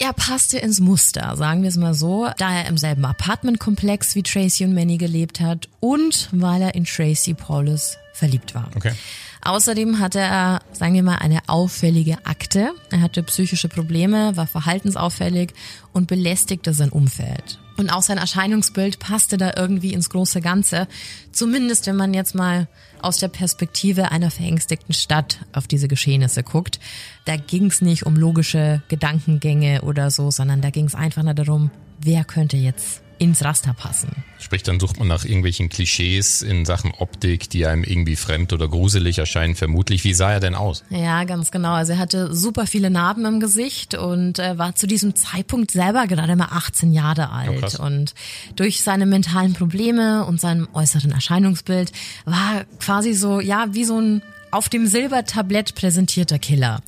Er 0.01 0.13
passte 0.13 0.57
ins 0.57 0.79
Muster, 0.79 1.35
sagen 1.35 1.61
wir 1.61 1.67
es 1.67 1.75
mal 1.75 1.93
so, 1.93 2.29
da 2.37 2.53
er 2.53 2.67
im 2.67 2.77
selben 2.77 3.03
Apartmentkomplex 3.03 4.15
wie 4.15 4.23
Tracy 4.23 4.63
und 4.63 4.73
Manny 4.73 4.97
gelebt 4.97 5.41
hat 5.41 5.67
und 5.81 6.29
weil 6.31 6.61
er 6.61 6.73
in 6.73 6.85
Tracy 6.85 7.33
Paulus 7.33 7.97
verliebt 8.13 8.55
war. 8.55 8.69
Okay. 8.77 8.93
Außerdem 9.41 9.99
hatte 9.99 10.19
er, 10.19 10.61
sagen 10.71 10.93
wir 10.93 11.03
mal, 11.03 11.17
eine 11.17 11.41
auffällige 11.47 12.25
Akte. 12.25 12.71
Er 12.91 13.01
hatte 13.01 13.23
psychische 13.23 13.67
Probleme, 13.67 14.37
war 14.37 14.47
verhaltensauffällig 14.47 15.53
und 15.91 16.07
belästigte 16.07 16.73
sein 16.73 16.89
Umfeld. 16.89 17.59
Und 17.75 17.89
auch 17.89 18.01
sein 18.01 18.17
Erscheinungsbild 18.17 18.99
passte 18.99 19.37
da 19.37 19.51
irgendwie 19.57 19.93
ins 19.93 20.09
große 20.09 20.39
Ganze. 20.39 20.87
Zumindest 21.33 21.87
wenn 21.87 21.97
man 21.97 22.13
jetzt 22.13 22.35
mal 22.35 22.69
aus 23.03 23.17
der 23.17 23.27
Perspektive 23.27 24.11
einer 24.11 24.31
verängstigten 24.31 24.93
Stadt 24.93 25.39
auf 25.53 25.67
diese 25.67 25.87
Geschehnisse 25.87 26.43
guckt. 26.43 26.79
Da 27.25 27.35
ging 27.35 27.67
es 27.67 27.81
nicht 27.81 28.05
um 28.05 28.15
logische 28.15 28.81
Gedankengänge 28.87 29.81
oder 29.81 30.11
so, 30.11 30.31
sondern 30.31 30.61
da 30.61 30.69
ging 30.69 30.85
es 30.85 30.95
einfach 30.95 31.23
nur 31.23 31.33
darum, 31.33 31.71
wer 32.01 32.23
könnte 32.23 32.57
jetzt 32.57 33.01
ins 33.19 33.43
Raster 33.43 33.73
passen. 33.73 34.09
Sprich, 34.39 34.63
dann 34.63 34.79
sucht 34.79 34.97
man 34.97 35.07
nach 35.07 35.25
irgendwelchen 35.25 35.69
Klischees 35.69 36.41
in 36.41 36.65
Sachen 36.65 36.91
Optik, 36.97 37.49
die 37.49 37.65
einem 37.65 37.83
irgendwie 37.83 38.15
fremd 38.15 38.53
oder 38.53 38.67
gruselig 38.67 39.19
erscheinen, 39.19 39.55
vermutlich. 39.55 40.03
Wie 40.05 40.13
sah 40.13 40.31
er 40.31 40.39
denn 40.39 40.55
aus? 40.55 40.83
Ja, 40.89 41.25
ganz 41.25 41.51
genau. 41.51 41.73
Also 41.73 41.93
er 41.93 41.99
hatte 41.99 42.33
super 42.33 42.65
viele 42.65 42.89
Narben 42.89 43.25
im 43.25 43.39
Gesicht 43.39 43.95
und 43.95 44.39
äh, 44.39 44.57
war 44.57 44.75
zu 44.75 44.87
diesem 44.87 45.15
Zeitpunkt 45.15 45.71
selber 45.71 46.07
gerade 46.07 46.35
mal 46.35 46.49
18 46.51 46.93
Jahre 46.93 47.29
alt. 47.31 47.73
Ja, 47.73 47.79
und 47.85 48.13
durch 48.55 48.81
seine 48.81 49.05
mentalen 49.05 49.53
Probleme 49.53 50.25
und 50.25 50.39
seinem 50.39 50.67
äußeren 50.73 51.11
Erscheinungsbild 51.11 51.91
war 52.25 52.63
quasi 52.79 53.13
so, 53.13 53.41
ja, 53.41 53.67
wie 53.71 53.83
so 53.83 53.99
ein 53.99 54.21
auf 54.51 54.69
dem 54.69 54.87
Silbertablett 54.87 55.75
präsentierter 55.75 56.39
Killer. 56.39 56.81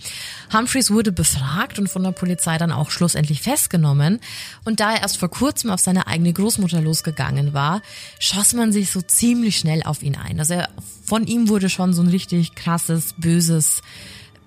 Humphreys 0.54 0.92
wurde 0.92 1.12
befragt 1.12 1.80
und 1.80 1.88
von 1.88 2.04
der 2.04 2.12
Polizei 2.12 2.58
dann 2.58 2.72
auch 2.72 2.92
schlussendlich 2.92 3.42
festgenommen. 3.42 4.20
Und 4.66 4.80
da 4.80 4.94
er 4.94 5.02
erst 5.02 5.18
vor 5.18 5.30
kurzem 5.30 5.70
auf 5.70 5.80
seine 5.80 6.08
eigene 6.08 6.34
Großmutter 6.34 6.82
losgegangen 6.82 7.54
war, 7.54 7.82
schoss 8.20 8.54
man 8.54 8.72
sich 8.72 8.92
so 8.92 9.02
ziemlich 9.02 9.58
schnell 9.58 9.84
auf 9.84 10.04
ihn 10.04 10.16
ein. 10.16 10.40
Also 10.40 10.56
er, 10.56 10.70
von 11.06 11.26
ihm 11.28 11.50
wurde 11.50 11.70
schon 11.70 11.94
so 11.94 12.02
ein 12.02 12.10
richtig 12.10 12.56
krasses, 12.56 13.14
böses 13.18 13.82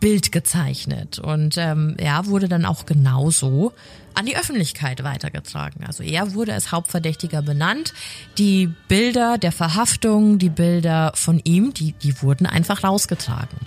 Bild 0.00 0.32
gezeichnet. 0.32 1.18
Und 1.18 1.56
ähm, 1.56 1.94
er 1.98 2.26
wurde 2.26 2.48
dann 2.48 2.66
auch 2.66 2.84
genauso 2.84 3.72
an 4.14 4.26
die 4.26 4.36
Öffentlichkeit 4.36 5.04
weitergetragen. 5.04 5.84
Also 5.86 6.02
er 6.02 6.34
wurde 6.34 6.54
als 6.54 6.72
Hauptverdächtiger 6.72 7.42
benannt. 7.42 7.92
Die 8.38 8.68
Bilder 8.88 9.38
der 9.38 9.52
Verhaftung, 9.52 10.38
die 10.38 10.48
Bilder 10.48 11.12
von 11.14 11.40
ihm, 11.44 11.74
die, 11.74 11.92
die 11.92 12.22
wurden 12.22 12.46
einfach 12.46 12.84
rausgetragen. 12.84 13.58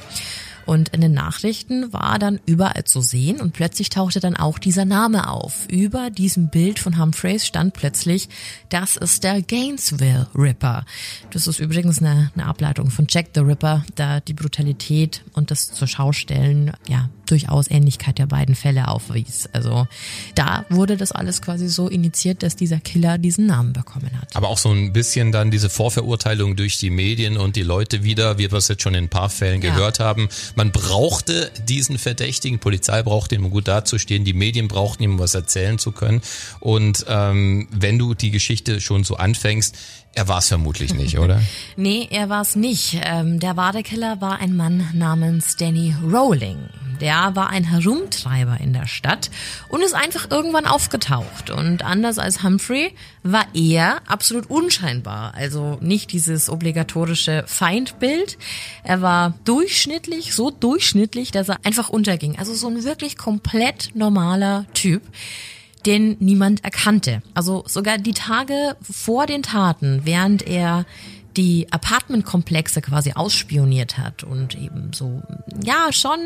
Und 0.67 0.89
in 0.89 1.01
den 1.01 1.13
Nachrichten 1.13 1.91
war 1.93 2.19
dann 2.19 2.39
überall 2.45 2.83
zu 2.83 3.01
sehen 3.01 3.39
und 3.41 3.53
plötzlich 3.53 3.89
tauchte 3.89 4.19
dann 4.19 4.35
auch 4.35 4.59
dieser 4.59 4.85
Name 4.85 5.29
auf. 5.29 5.65
Über 5.69 6.09
diesem 6.09 6.49
Bild 6.49 6.77
von 6.77 6.99
Humphreys 6.99 7.47
stand 7.47 7.73
plötzlich, 7.73 8.27
das 8.69 8.97
ist 8.97 9.23
der 9.23 9.41
Gainesville 9.41 10.27
Ripper. 10.35 10.85
Das 11.31 11.47
ist 11.47 11.59
übrigens 11.59 11.99
eine, 11.99 12.31
eine 12.35 12.45
Ableitung 12.45 12.91
von 12.91 13.07
Jack 13.09 13.27
the 13.33 13.39
Ripper, 13.39 13.85
da 13.95 14.19
die 14.19 14.33
Brutalität 14.33 15.23
und 15.33 15.51
das 15.51 15.71
zur 15.71 15.87
Schaustellen, 15.87 16.73
ja, 16.87 17.09
durchaus 17.29 17.69
Ähnlichkeit 17.69 18.17
der 18.17 18.25
beiden 18.25 18.55
Fälle 18.55 18.87
aufwies. 18.87 19.49
Also 19.53 19.87
da 20.35 20.65
wurde 20.69 20.97
das 20.97 21.11
alles 21.11 21.41
quasi 21.41 21.67
so 21.67 21.87
initiiert, 21.87 22.43
dass 22.43 22.55
dieser 22.55 22.79
Killer 22.79 23.17
diesen 23.17 23.45
Namen 23.45 23.73
bekommen 23.73 24.11
hat. 24.19 24.35
Aber 24.35 24.49
auch 24.49 24.57
so 24.57 24.71
ein 24.71 24.93
bisschen 24.93 25.31
dann 25.31 25.51
diese 25.51 25.69
Vorverurteilung 25.69 26.55
durch 26.55 26.77
die 26.77 26.89
Medien 26.89 27.37
und 27.37 27.55
die 27.55 27.63
Leute 27.63 28.03
wieder, 28.03 28.37
wie 28.37 28.49
wir 28.49 28.57
es 28.57 28.67
jetzt 28.67 28.81
schon 28.81 28.93
in 28.93 29.05
ein 29.05 29.09
paar 29.09 29.29
Fällen 29.29 29.61
ja. 29.61 29.73
gehört 29.73 29.99
haben. 29.99 30.29
Man 30.57 30.71
brauchte 30.71 31.51
diesen 31.67 31.99
Verdächtigen, 31.99 32.57
Polizei 32.57 33.03
brauchte 33.03 33.35
ihn, 33.35 33.43
um 33.43 33.51
gut 33.51 33.67
dazustehen, 33.67 34.25
die 34.25 34.33
Medien 34.33 34.67
brauchten 34.67 35.03
ihn, 35.03 35.11
um 35.11 35.19
was 35.19 35.35
erzählen 35.35 35.77
zu 35.77 35.91
können. 35.91 36.23
Und 36.59 37.05
ähm, 37.07 37.67
wenn 37.69 37.99
du 37.99 38.15
die 38.15 38.31
Geschichte 38.31 38.81
schon 38.81 39.03
so 39.03 39.17
anfängst, 39.17 39.77
er 40.17 40.27
war 40.27 40.39
es 40.39 40.47
vermutlich 40.47 40.95
nicht, 40.95 41.19
oder? 41.19 41.39
nee, 41.75 42.07
er 42.09 42.27
war 42.27 42.41
es 42.41 42.55
nicht. 42.55 42.99
Ähm, 43.03 43.39
der 43.39 43.55
Wadekiller 43.55 44.19
war 44.19 44.39
ein 44.39 44.55
Mann 44.55 44.89
namens 44.93 45.57
Danny 45.57 45.93
Rowling. 46.03 46.57
Der 46.99 47.35
war 47.35 47.51
ein 47.51 47.63
Herumtreiber 47.63 48.57
in 48.59 48.73
der 48.73 48.87
Stadt 48.87 49.29
und 49.69 49.83
ist 49.83 49.93
einfach 49.93 50.31
irgendwann 50.31 50.65
aufgetaucht. 50.65 51.51
Und 51.51 51.83
anders 51.83 52.17
als 52.17 52.41
Humphrey 52.41 52.95
war 53.21 53.45
er 53.53 54.01
absolut 54.07 54.49
unscheinbar. 54.49 55.35
Also 55.35 55.77
nicht 55.81 56.11
dieses 56.11 56.49
obligatorische 56.49 57.43
Feindbild. 57.45 58.39
Er 58.83 59.03
war 59.03 59.35
durchschnittlich, 59.45 60.33
so 60.33 60.49
durchschnittlich, 60.49 61.29
dass 61.29 61.49
er 61.49 61.57
einfach 61.63 61.89
unterging. 61.89 62.39
Also 62.39 62.55
so 62.55 62.67
ein 62.67 62.83
wirklich 62.83 63.17
komplett 63.17 63.91
normaler 63.93 64.65
Typ 64.73 65.03
den 65.87 66.17
niemand 66.19 66.63
erkannte. 66.63 67.21
Also 67.33 67.63
sogar 67.65 67.97
die 67.97 68.13
Tage 68.13 68.75
vor 68.81 69.25
den 69.25 69.41
Taten, 69.41 70.01
während 70.03 70.45
er 70.45 70.85
die 71.37 71.67
Apartmentkomplexe 71.71 72.81
quasi 72.81 73.13
ausspioniert 73.13 73.97
hat 73.97 74.23
und 74.23 74.55
eben 74.55 74.91
so, 74.93 75.21
ja, 75.63 75.91
schon 75.91 76.19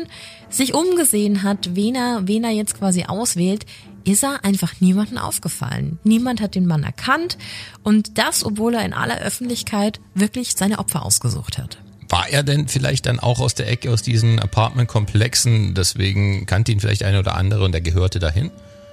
sich 0.48 0.74
umgesehen 0.74 1.42
hat, 1.42 1.74
wen 1.74 1.94
er, 1.94 2.22
wen 2.26 2.44
er 2.44 2.50
jetzt 2.50 2.78
quasi 2.78 3.04
auswählt, 3.04 3.66
ist 4.04 4.24
er 4.24 4.44
einfach 4.44 4.80
niemanden 4.80 5.18
aufgefallen. 5.18 5.98
Niemand 6.02 6.40
hat 6.40 6.54
den 6.54 6.66
Mann 6.66 6.82
erkannt 6.82 7.38
und 7.84 8.18
das, 8.18 8.44
obwohl 8.44 8.74
er 8.74 8.84
in 8.84 8.94
aller 8.94 9.20
Öffentlichkeit 9.20 10.00
wirklich 10.14 10.52
seine 10.56 10.78
Opfer 10.78 11.04
ausgesucht 11.04 11.58
hat. 11.58 11.78
War 12.08 12.28
er 12.28 12.42
denn 12.42 12.66
vielleicht 12.66 13.06
dann 13.06 13.20
auch 13.20 13.38
aus 13.38 13.54
der 13.54 13.70
Ecke 13.70 13.92
aus 13.92 14.02
diesen 14.02 14.40
Apartmentkomplexen, 14.40 15.74
deswegen 15.74 16.46
kannte 16.46 16.72
ihn 16.72 16.80
vielleicht 16.80 17.04
eine 17.04 17.20
oder 17.20 17.36
andere 17.36 17.64
und 17.64 17.74
er 17.74 17.80
gehörte 17.80 18.18
dahin? 18.18 18.50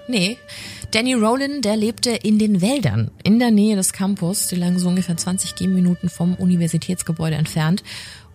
Nee. 0.10 0.40
Danny 0.90 1.14
Rowland, 1.14 1.64
der 1.64 1.78
lebte 1.78 2.10
in 2.10 2.40
den 2.40 2.62
Wäldern 2.62 3.12
in 3.22 3.38
der 3.38 3.52
Nähe 3.52 3.76
des 3.76 3.94
Campus. 3.94 4.48
Die 4.48 4.56
lagen 4.56 4.80
so 4.80 4.90
ungefähr 4.90 5.16
20 5.16 5.54
Gehminuten 5.54 6.10
vom 6.10 6.34
Universitätsgebäude 6.34 7.36
entfernt. 7.36 7.84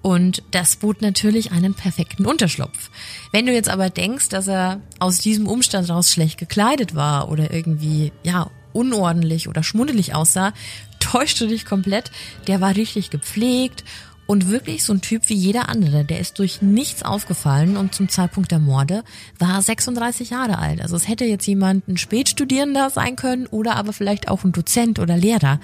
Und 0.00 0.44
das 0.52 0.76
bot 0.76 1.02
natürlich 1.02 1.50
einen 1.50 1.74
perfekten 1.74 2.26
Unterschlupf. 2.26 2.90
Wenn 3.32 3.46
du 3.46 3.52
jetzt 3.52 3.68
aber 3.68 3.90
denkst, 3.90 4.28
dass 4.28 4.46
er 4.46 4.82
aus 5.00 5.18
diesem 5.18 5.48
Umstand 5.48 5.90
raus 5.90 6.12
schlecht 6.12 6.38
gekleidet 6.38 6.94
war 6.94 7.28
oder 7.28 7.52
irgendwie, 7.52 8.12
ja, 8.22 8.52
unordentlich 8.72 9.48
oder 9.48 9.64
schmuddelig 9.64 10.14
aussah, 10.14 10.52
täuscht 11.00 11.40
du 11.40 11.48
dich 11.48 11.64
komplett. 11.64 12.12
Der 12.46 12.60
war 12.60 12.76
richtig 12.76 13.10
gepflegt 13.10 13.82
und 14.26 14.48
wirklich 14.48 14.84
so 14.84 14.92
ein 14.92 15.00
Typ 15.00 15.28
wie 15.28 15.34
jeder 15.34 15.68
andere, 15.68 16.04
der 16.04 16.20
ist 16.20 16.38
durch 16.38 16.62
nichts 16.62 17.02
aufgefallen 17.02 17.76
und 17.76 17.94
zum 17.94 18.08
Zeitpunkt 18.08 18.50
der 18.50 18.58
Morde 18.58 19.04
war 19.38 19.56
er 19.56 19.62
36 19.62 20.30
Jahre 20.30 20.58
alt. 20.58 20.80
Also 20.80 20.96
es 20.96 21.08
hätte 21.08 21.24
jetzt 21.24 21.46
jemand 21.46 21.86
ein 21.88 21.96
Spätstudierender 21.96 22.90
sein 22.90 23.16
können 23.16 23.46
oder 23.46 23.76
aber 23.76 23.92
vielleicht 23.92 24.28
auch 24.28 24.44
ein 24.44 24.52
Dozent 24.52 24.98
oder 24.98 25.16
Lehrer. 25.16 25.60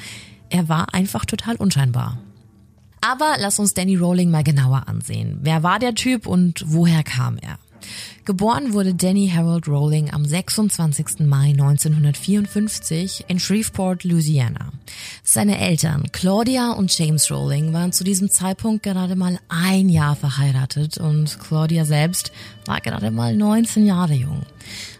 Er 0.50 0.68
war 0.68 0.92
einfach 0.92 1.24
total 1.24 1.56
unscheinbar. 1.56 2.18
Aber 3.00 3.36
lass 3.38 3.58
uns 3.58 3.72
Danny 3.72 3.96
Rowling 3.96 4.30
mal 4.30 4.44
genauer 4.44 4.86
ansehen. 4.86 5.38
Wer 5.42 5.62
war 5.62 5.78
der 5.78 5.94
Typ 5.94 6.26
und 6.26 6.62
woher 6.66 7.02
kam 7.02 7.38
er? 7.38 7.58
Geboren 8.24 8.72
wurde 8.72 8.94
Danny 8.94 9.28
Harold 9.34 9.66
Rowling 9.66 10.10
am 10.10 10.24
26. 10.24 11.20
Mai 11.20 11.50
1954 11.50 13.24
in 13.28 13.40
Shreveport, 13.40 14.04
Louisiana. 14.04 14.72
Seine 15.22 15.58
Eltern 15.58 16.12
Claudia 16.12 16.72
und 16.72 16.96
James 16.96 17.30
Rowling 17.30 17.72
waren 17.72 17.92
zu 17.92 18.04
diesem 18.04 18.30
Zeitpunkt 18.30 18.82
gerade 18.82 19.16
mal 19.16 19.38
ein 19.48 19.88
Jahr 19.88 20.16
verheiratet 20.16 20.98
und 20.98 21.38
Claudia 21.40 21.84
selbst 21.84 22.32
war 22.66 22.80
gerade 22.80 23.10
mal 23.10 23.34
19 23.34 23.86
Jahre 23.86 24.14
jung. 24.14 24.42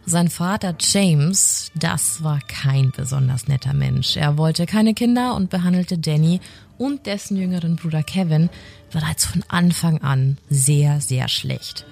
Sein 0.07 0.29
Vater 0.29 0.75
James, 0.81 1.71
das 1.75 2.23
war 2.25 2.41
kein 2.49 2.91
besonders 2.91 3.49
netter 3.49 3.75
Mensch. 3.75 4.17
Er 4.17 4.39
wollte 4.39 4.67
keine 4.67 4.95
Kinder 4.95 5.37
und 5.37 5.51
behandelte 5.51 5.99
Danny 5.99 6.41
und 6.79 7.07
dessen 7.07 7.37
jüngeren 7.37 7.77
Bruder 7.77 8.03
Kevin 8.03 8.49
bereits 8.91 9.27
von 9.27 9.45
Anfang 9.49 9.99
an 9.99 10.39
sehr, 10.49 11.01
sehr 11.01 11.29
schlecht. 11.29 11.85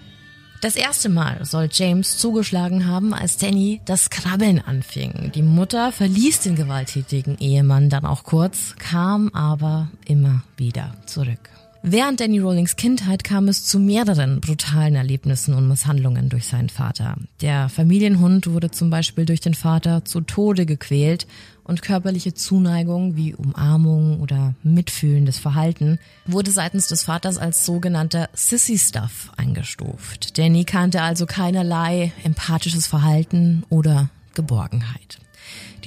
Das 0.61 0.75
erste 0.75 1.09
Mal 1.09 1.45
soll 1.45 1.69
James 1.71 2.19
zugeschlagen 2.19 2.87
haben, 2.87 3.15
als 3.15 3.37
Danny 3.37 3.81
das 3.85 4.11
Krabbeln 4.11 4.61
anfing. 4.61 5.31
Die 5.33 5.43
Mutter 5.43 5.93
verließ 5.93 6.41
den 6.41 6.57
gewalttätigen 6.57 7.39
Ehemann 7.39 7.91
dann 7.91 8.05
auch 8.05 8.25
kurz, 8.25 8.75
kam 8.77 9.29
aber 9.29 9.89
immer 10.05 10.43
wieder 10.57 10.95
zurück. 11.07 11.39
Während 11.83 12.19
Danny 12.19 12.41
Rowlings 12.41 12.75
Kindheit 12.75 13.23
kam 13.23 13.47
es 13.47 13.65
zu 13.65 13.79
mehreren 13.79 14.41
brutalen 14.41 14.97
Erlebnissen 14.97 15.55
und 15.55 15.69
Misshandlungen 15.69 16.29
durch 16.29 16.49
seinen 16.49 16.71
Vater. 16.71 17.17
Der 17.41 17.69
Familienhund 17.69 18.49
wurde 18.49 18.73
zum 18.73 18.91
Beispiel 18.91 19.27
durch 19.27 19.41
den 19.41 19.55
Vater 19.55 20.05
zu 20.05 20.21
Tode 20.23 20.67
gequält 20.67 21.29
und 21.69 21.83
körperliche 21.83 22.35
Zuneigung 22.35 23.15
wie 23.15 23.35
Umarmung 23.35 24.21
oder 24.21 24.55
mitfühlendes 24.65 25.39
Verhalten 25.39 26.01
wurde 26.27 26.51
seitens 26.51 26.89
des 26.89 27.05
Vaters 27.05 27.39
als 27.39 27.65
sogenannter 27.65 28.29
Sissy 28.33 28.79
Stuff 28.79 29.31
eingestuft. 29.37 30.37
Danny 30.39 30.65
kannte 30.65 31.03
also 31.03 31.27
keinerlei 31.27 32.13
empathisches 32.25 32.89
Verhalten 32.89 33.65
oder 33.69 34.09
Geborgenheit. 34.35 35.19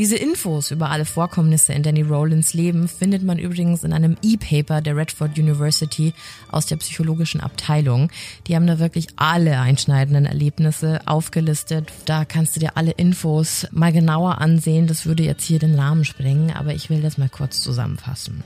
Diese 0.02 0.16
Infos 0.16 0.72
über 0.72 0.90
alle 0.90 1.06
Vorkommnisse 1.06 1.74
in 1.74 1.84
Danny 1.84 2.02
Rowlands 2.02 2.56
Leben 2.56 2.88
findet 2.88 3.22
man 3.22 3.38
übrigens 3.38 3.84
in 3.84 3.94
einem 3.94 4.18
E-Paper 4.24 4.82
der 4.82 4.96
Redford 4.96 5.38
University 5.38 6.16
aus 6.50 6.66
der 6.66 6.78
psychologischen 6.78 7.40
Abteilung. 7.40 8.10
Die 8.48 8.56
haben 8.56 8.66
da 8.66 8.80
wirklich 8.80 9.10
alle 9.18 9.60
einschneidenden 9.60 10.26
Erlebnisse 10.26 11.02
aufgelistet. 11.06 11.92
Da 12.06 12.26
kannst 12.26 12.56
du 12.56 12.60
dir 12.60 12.78
alle 12.78 12.94
Infos 12.94 13.68
mal 13.70 13.94
genauer 13.94 14.42
ansehen. 14.42 14.88
Das 14.88 15.06
würde 15.06 15.22
jetzt 15.22 15.44
hier 15.44 15.60
den 15.60 15.78
Rahmen 15.78 16.04
sprengen, 16.04 16.52
aber 16.52 16.74
ich 16.74 16.90
will 16.90 17.04
das 17.04 17.20
mal 17.20 17.30
kurz 17.30 17.62
zusammenfassen. 17.62 18.44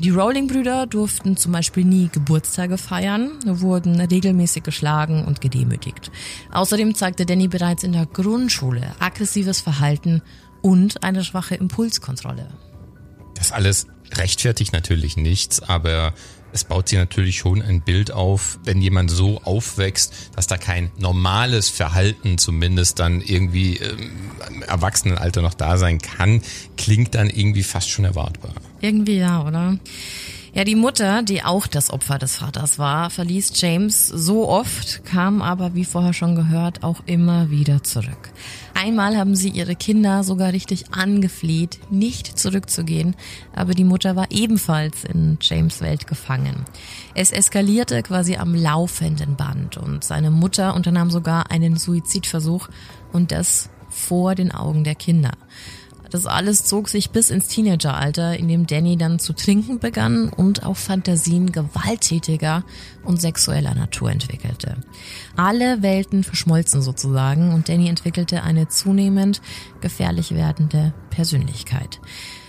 Die 0.00 0.08
Rowling-Brüder 0.08 0.86
durften 0.86 1.36
zum 1.36 1.52
Beispiel 1.52 1.84
nie 1.84 2.08
Geburtstage 2.10 2.78
feiern, 2.78 3.32
wurden 3.44 4.00
regelmäßig 4.00 4.62
geschlagen 4.62 5.26
und 5.26 5.42
gedemütigt. 5.42 6.10
Außerdem 6.50 6.94
zeigte 6.94 7.26
Danny 7.26 7.48
bereits 7.48 7.82
in 7.82 7.92
der 7.92 8.06
Grundschule 8.06 8.94
aggressives 8.98 9.60
Verhalten 9.60 10.22
und 10.62 11.02
eine 11.02 11.22
schwache 11.22 11.54
Impulskontrolle. 11.54 12.48
Das 13.34 13.52
alles 13.52 13.88
rechtfertigt 14.14 14.72
natürlich 14.72 15.18
nichts, 15.18 15.60
aber 15.60 16.14
es 16.52 16.64
baut 16.64 16.88
sich 16.88 16.98
natürlich 16.98 17.38
schon 17.38 17.62
ein 17.62 17.80
Bild 17.80 18.12
auf, 18.12 18.58
wenn 18.64 18.80
jemand 18.80 19.10
so 19.10 19.40
aufwächst, 19.42 20.30
dass 20.36 20.46
da 20.46 20.56
kein 20.56 20.90
normales 20.98 21.68
Verhalten 21.68 22.38
zumindest 22.38 22.98
dann 22.98 23.20
irgendwie 23.20 23.76
ähm, 23.76 24.10
im 24.48 24.62
Erwachsenenalter 24.62 25.42
noch 25.42 25.54
da 25.54 25.78
sein 25.78 25.98
kann, 25.98 26.42
klingt 26.76 27.14
dann 27.14 27.30
irgendwie 27.30 27.62
fast 27.62 27.90
schon 27.90 28.04
erwartbar. 28.04 28.52
Irgendwie 28.80 29.18
ja, 29.18 29.46
oder? 29.46 29.78
Ja, 30.52 30.64
die 30.64 30.74
Mutter, 30.74 31.22
die 31.22 31.44
auch 31.44 31.68
das 31.68 31.90
Opfer 31.90 32.18
des 32.18 32.36
Vaters 32.36 32.78
war, 32.78 33.10
verließ 33.10 33.52
James 33.54 34.08
so 34.08 34.48
oft, 34.48 35.04
kam 35.04 35.42
aber, 35.42 35.74
wie 35.74 35.84
vorher 35.84 36.12
schon 36.12 36.34
gehört, 36.34 36.82
auch 36.82 37.02
immer 37.06 37.50
wieder 37.50 37.84
zurück. 37.84 38.32
Einmal 38.82 39.18
haben 39.18 39.36
sie 39.36 39.50
ihre 39.50 39.76
Kinder 39.76 40.24
sogar 40.24 40.54
richtig 40.54 40.94
angefleht, 40.94 41.80
nicht 41.90 42.38
zurückzugehen, 42.38 43.14
aber 43.54 43.74
die 43.74 43.84
Mutter 43.84 44.16
war 44.16 44.28
ebenfalls 44.30 45.04
in 45.04 45.36
James 45.42 45.82
Welt 45.82 46.06
gefangen. 46.06 46.64
Es 47.14 47.30
eskalierte 47.30 48.02
quasi 48.02 48.36
am 48.36 48.54
laufenden 48.54 49.36
Band 49.36 49.76
und 49.76 50.02
seine 50.02 50.30
Mutter 50.30 50.74
unternahm 50.74 51.10
sogar 51.10 51.50
einen 51.50 51.76
Suizidversuch 51.76 52.68
und 53.12 53.32
das 53.32 53.68
vor 53.90 54.34
den 54.34 54.50
Augen 54.50 54.82
der 54.82 54.94
Kinder. 54.94 55.32
Das 56.10 56.26
alles 56.26 56.64
zog 56.64 56.88
sich 56.88 57.10
bis 57.10 57.30
ins 57.30 57.48
Teenageralter, 57.48 58.36
in 58.36 58.48
dem 58.48 58.66
Danny 58.66 58.96
dann 58.96 59.18
zu 59.18 59.32
trinken 59.32 59.78
begann 59.78 60.28
und 60.28 60.66
auch 60.66 60.76
Fantasien 60.76 61.52
gewalttätiger 61.52 62.64
und 63.04 63.20
sexueller 63.20 63.74
Natur 63.74 64.10
entwickelte. 64.10 64.76
Alle 65.36 65.82
Welten 65.82 66.24
verschmolzen 66.24 66.82
sozusagen 66.82 67.54
und 67.54 67.68
Danny 67.68 67.88
entwickelte 67.88 68.42
eine 68.42 68.68
zunehmend 68.68 69.40
gefährlich 69.80 70.34
werdende 70.34 70.92
Persönlichkeit. 71.10 72.00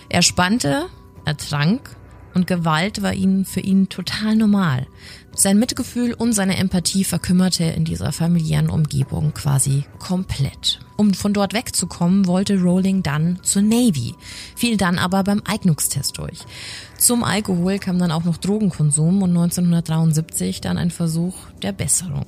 Er 0.08 0.22
spannte, 0.22 0.86
er 1.24 1.36
trank 1.36 1.96
und 2.34 2.46
Gewalt 2.46 3.02
war 3.02 3.12
ihn 3.12 3.44
für 3.44 3.60
ihn 3.60 3.88
total 3.88 4.36
normal. 4.36 4.86
Sein 5.34 5.58
Mitgefühl 5.58 6.12
und 6.12 6.34
seine 6.34 6.58
Empathie 6.58 7.04
verkümmerte 7.04 7.64
in 7.64 7.84
dieser 7.84 8.12
familiären 8.12 8.68
Umgebung 8.68 9.32
quasi 9.32 9.84
komplett. 9.98 10.80
Um 10.96 11.14
von 11.14 11.32
dort 11.32 11.54
wegzukommen, 11.54 12.26
wollte 12.26 12.60
Rowling 12.60 13.02
dann 13.02 13.38
zur 13.42 13.62
Navy, 13.62 14.14
fiel 14.54 14.76
dann 14.76 14.98
aber 14.98 15.24
beim 15.24 15.42
Eignungstest 15.44 16.18
durch. 16.18 16.40
Zum 17.02 17.24
Alkohol 17.24 17.80
kam 17.80 17.98
dann 17.98 18.12
auch 18.12 18.22
noch 18.22 18.36
Drogenkonsum 18.36 19.22
und 19.22 19.30
1973 19.30 20.60
dann 20.60 20.78
ein 20.78 20.92
Versuch 20.92 21.34
der 21.60 21.72
Besserung. 21.72 22.26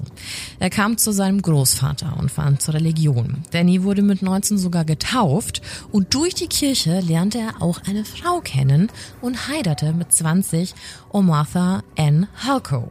Er 0.58 0.68
kam 0.68 0.98
zu 0.98 1.12
seinem 1.12 1.42
Großvater 1.42 2.16
und 2.18 2.28
fand 2.28 2.60
zur 2.60 2.74
Religion. 2.74 3.44
Danny 3.52 3.84
wurde 3.84 4.02
mit 4.02 4.20
19 4.20 4.58
sogar 4.58 4.84
getauft 4.84 5.62
und 5.92 6.12
durch 6.12 6.34
die 6.34 6.48
Kirche 6.48 6.98
lernte 6.98 7.38
er 7.38 7.62
auch 7.62 7.82
eine 7.86 8.04
Frau 8.04 8.40
kennen 8.40 8.90
und 9.20 9.46
heiratete 9.46 9.92
mit 9.92 10.12
20 10.12 10.74
Omartha 11.12 11.84
Ann 11.96 12.26
Halko. 12.44 12.90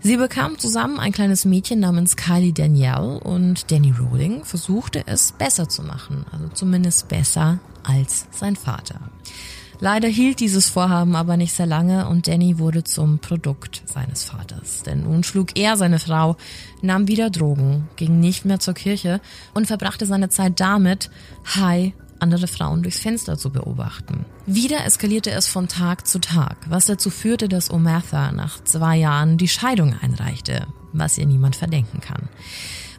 Sie 0.00 0.16
bekamen 0.16 0.58
zusammen 0.58 0.98
ein 0.98 1.12
kleines 1.12 1.44
Mädchen 1.44 1.78
namens 1.78 2.16
Kylie 2.16 2.54
Danielle 2.54 3.20
und 3.20 3.70
Danny 3.70 3.92
Rowling 3.92 4.46
versuchte 4.46 5.02
es 5.04 5.32
besser 5.32 5.68
zu 5.68 5.82
machen, 5.82 6.24
also 6.32 6.48
zumindest 6.54 7.08
besser 7.08 7.58
als 7.82 8.28
sein 8.30 8.56
Vater. 8.56 8.98
Leider 9.80 10.08
hielt 10.08 10.40
dieses 10.40 10.68
Vorhaben 10.68 11.14
aber 11.14 11.36
nicht 11.36 11.52
sehr 11.52 11.66
lange 11.66 12.08
und 12.08 12.26
Danny 12.26 12.58
wurde 12.58 12.82
zum 12.82 13.20
Produkt 13.20 13.82
seines 13.86 14.24
Vaters. 14.24 14.82
Denn 14.82 15.04
nun 15.04 15.22
schlug 15.22 15.56
er 15.56 15.76
seine 15.76 16.00
Frau, 16.00 16.36
nahm 16.82 17.06
wieder 17.06 17.30
Drogen, 17.30 17.88
ging 17.94 18.18
nicht 18.18 18.44
mehr 18.44 18.58
zur 18.58 18.74
Kirche 18.74 19.20
und 19.54 19.66
verbrachte 19.66 20.04
seine 20.04 20.30
Zeit 20.30 20.58
damit, 20.58 21.10
high 21.54 21.92
andere 22.20 22.48
Frauen 22.48 22.82
durchs 22.82 22.98
Fenster 22.98 23.38
zu 23.38 23.50
beobachten. 23.50 24.24
Wieder 24.46 24.84
eskalierte 24.84 25.30
es 25.30 25.46
von 25.46 25.68
Tag 25.68 26.08
zu 26.08 26.18
Tag, 26.18 26.56
was 26.68 26.86
dazu 26.86 27.10
führte, 27.10 27.48
dass 27.48 27.70
Omatha 27.70 28.32
nach 28.32 28.64
zwei 28.64 28.96
Jahren 28.96 29.38
die 29.38 29.46
Scheidung 29.46 29.94
einreichte, 30.02 30.66
was 30.92 31.16
ihr 31.16 31.26
niemand 31.26 31.54
verdenken 31.54 32.00
kann 32.00 32.28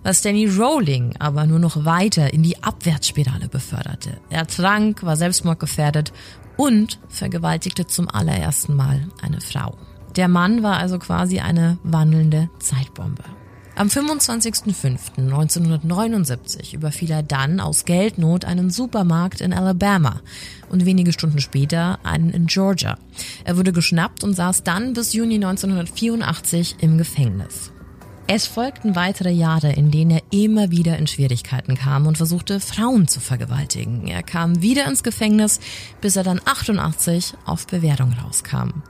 was 0.04 0.22
Danny 0.22 0.48
Rowling 0.48 1.16
aber 1.20 1.46
nur 1.46 1.60
noch 1.60 1.86
weiter 1.86 2.34
in 2.34 2.44
die 2.44 2.62
Abwärtsspirale 2.64 3.48
beförderte. 3.50 4.18
Er 4.30 4.48
trank, 4.48 5.04
war 5.04 5.16
selbstmordgefährdet 5.16 6.12
und 6.58 7.00
vergewaltigte 7.10 7.88
zum 7.88 8.10
allerersten 8.10 8.76
Mal 8.76 9.08
eine 9.22 9.42
Frau. 9.42 9.78
Der 10.16 10.28
Mann 10.28 10.64
war 10.64 10.78
also 10.78 10.98
quasi 11.00 11.40
eine 11.40 11.78
wandelnde 11.84 12.50
Zeitbombe. 12.60 13.24
Am 13.76 13.88
25.05.1979 13.88 16.74
überfiel 16.74 17.12
er 17.12 17.22
dann 17.24 17.62
aus 17.62 17.86
Geldnot 17.86 18.44
einen 18.44 18.72
Supermarkt 18.72 19.40
in 19.40 19.54
Alabama 19.54 20.20
und 20.68 20.86
wenige 20.86 21.14
Stunden 21.14 21.40
später 21.40 22.00
einen 22.04 22.32
in 22.32 22.48
Georgia. 22.48 22.98
Er 23.46 23.56
wurde 23.56 23.72
geschnappt 23.72 24.26
und 24.26 24.34
saß 24.34 24.64
dann 24.64 24.92
bis 24.92 25.14
Juni 25.14 25.36
1984 25.36 26.76
im 26.82 26.98
Gefängnis. 26.98 27.72
Es 28.32 28.46
folgten 28.46 28.96
weitere 28.96 29.32
Jahre, 29.32 29.72
in 29.72 29.90
denen 29.90 30.12
er 30.12 30.22
immer 30.30 30.70
wieder 30.70 31.00
in 31.00 31.08
Schwierigkeiten 31.08 31.74
kam 31.74 32.06
und 32.06 32.18
versuchte, 32.18 32.60
Frauen 32.60 33.08
zu 33.08 33.20
vergewaltigen. 33.20 34.08
Er 34.08 34.22
kam 34.22 34.62
wieder 34.62 34.86
ins 34.86 35.02
Gefängnis, 35.02 35.60
bis 36.00 36.16
er 36.16 36.22
dann 36.22 36.40
88 36.46 37.34
auf 37.48 37.66
Bewährung 37.66 38.14
rauskam. 38.24 38.84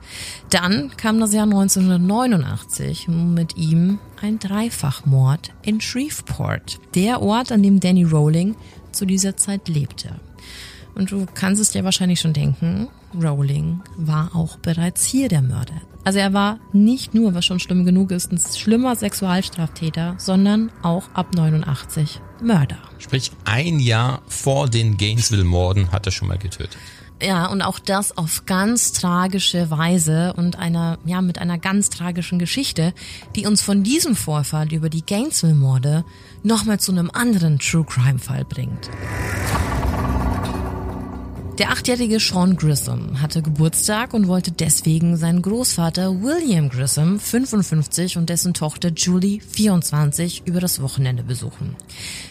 Dann 0.50 0.94
kam 0.98 1.20
das 1.20 1.32
Jahr 1.32 1.44
1989 1.44 3.08
mit 3.08 3.56
ihm 3.56 3.98
ein 4.20 4.38
Dreifachmord 4.38 5.54
in 5.62 5.80
Shreveport, 5.80 6.78
der 6.94 7.22
Ort, 7.22 7.50
an 7.50 7.62
dem 7.62 7.80
Danny 7.80 8.04
Rowling 8.04 8.56
zu 8.92 9.06
dieser 9.06 9.38
Zeit 9.38 9.68
lebte. 9.68 10.20
Und 10.94 11.12
du 11.12 11.24
kannst 11.32 11.62
es 11.62 11.70
dir 11.70 11.82
wahrscheinlich 11.82 12.20
schon 12.20 12.34
denken, 12.34 12.88
Rowling 13.14 13.80
war 13.96 14.30
auch 14.34 14.56
bereits 14.56 15.04
hier 15.04 15.28
der 15.28 15.42
Mörder. 15.42 15.80
Also 16.04 16.18
er 16.18 16.32
war 16.32 16.58
nicht 16.72 17.14
nur, 17.14 17.34
was 17.34 17.44
schon 17.44 17.60
schlimm 17.60 17.84
genug 17.84 18.10
ist, 18.10 18.32
ein 18.32 18.38
schlimmer 18.38 18.96
Sexualstraftäter, 18.96 20.14
sondern 20.18 20.72
auch 20.82 21.04
ab 21.12 21.34
89 21.34 22.20
Mörder. 22.42 22.78
Sprich, 22.98 23.30
ein 23.44 23.80
Jahr 23.80 24.22
vor 24.26 24.68
den 24.68 24.96
Gainesville-Morden 24.96 25.92
hat 25.92 26.06
er 26.06 26.12
schon 26.12 26.28
mal 26.28 26.38
getötet. 26.38 26.78
Ja, 27.22 27.46
und 27.46 27.60
auch 27.60 27.78
das 27.78 28.16
auf 28.16 28.46
ganz 28.46 28.92
tragische 28.92 29.70
Weise 29.70 30.32
und 30.34 30.58
einer, 30.58 30.98
ja, 31.04 31.20
mit 31.20 31.38
einer 31.38 31.58
ganz 31.58 31.90
tragischen 31.90 32.38
Geschichte, 32.38 32.94
die 33.36 33.46
uns 33.46 33.60
von 33.60 33.82
diesem 33.82 34.16
Vorfall 34.16 34.72
über 34.72 34.88
die 34.88 35.04
Gainesville-Morde 35.04 36.04
nochmal 36.42 36.80
zu 36.80 36.92
einem 36.92 37.10
anderen 37.12 37.58
True 37.58 37.84
Crime-Fall 37.84 38.46
bringt. 38.46 38.88
Der 41.60 41.72
achtjährige 41.72 42.20
Sean 42.20 42.56
Grissom 42.56 43.20
hatte 43.20 43.42
Geburtstag 43.42 44.14
und 44.14 44.28
wollte 44.28 44.50
deswegen 44.50 45.18
seinen 45.18 45.42
Großvater 45.42 46.22
William 46.22 46.70
Grissom, 46.70 47.20
55, 47.20 48.16
und 48.16 48.30
dessen 48.30 48.54
Tochter 48.54 48.88
Julie, 48.88 49.42
24, 49.42 50.44
über 50.46 50.58
das 50.60 50.80
Wochenende 50.80 51.22
besuchen. 51.22 51.76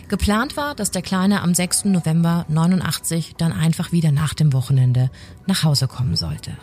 Geplant 0.07 0.57
war, 0.57 0.73
dass 0.73 0.89
der 0.89 1.03
Kleine 1.03 1.43
am 1.43 1.53
6. 1.53 1.85
November 1.85 2.47
89 2.49 3.35
dann 3.37 3.51
einfach 3.51 3.91
wieder 3.91 4.11
nach 4.11 4.33
dem 4.33 4.51
Wochenende 4.51 5.11
nach 5.45 5.63
Hause 5.63 5.87
kommen 5.87 6.15
sollte. 6.15 6.53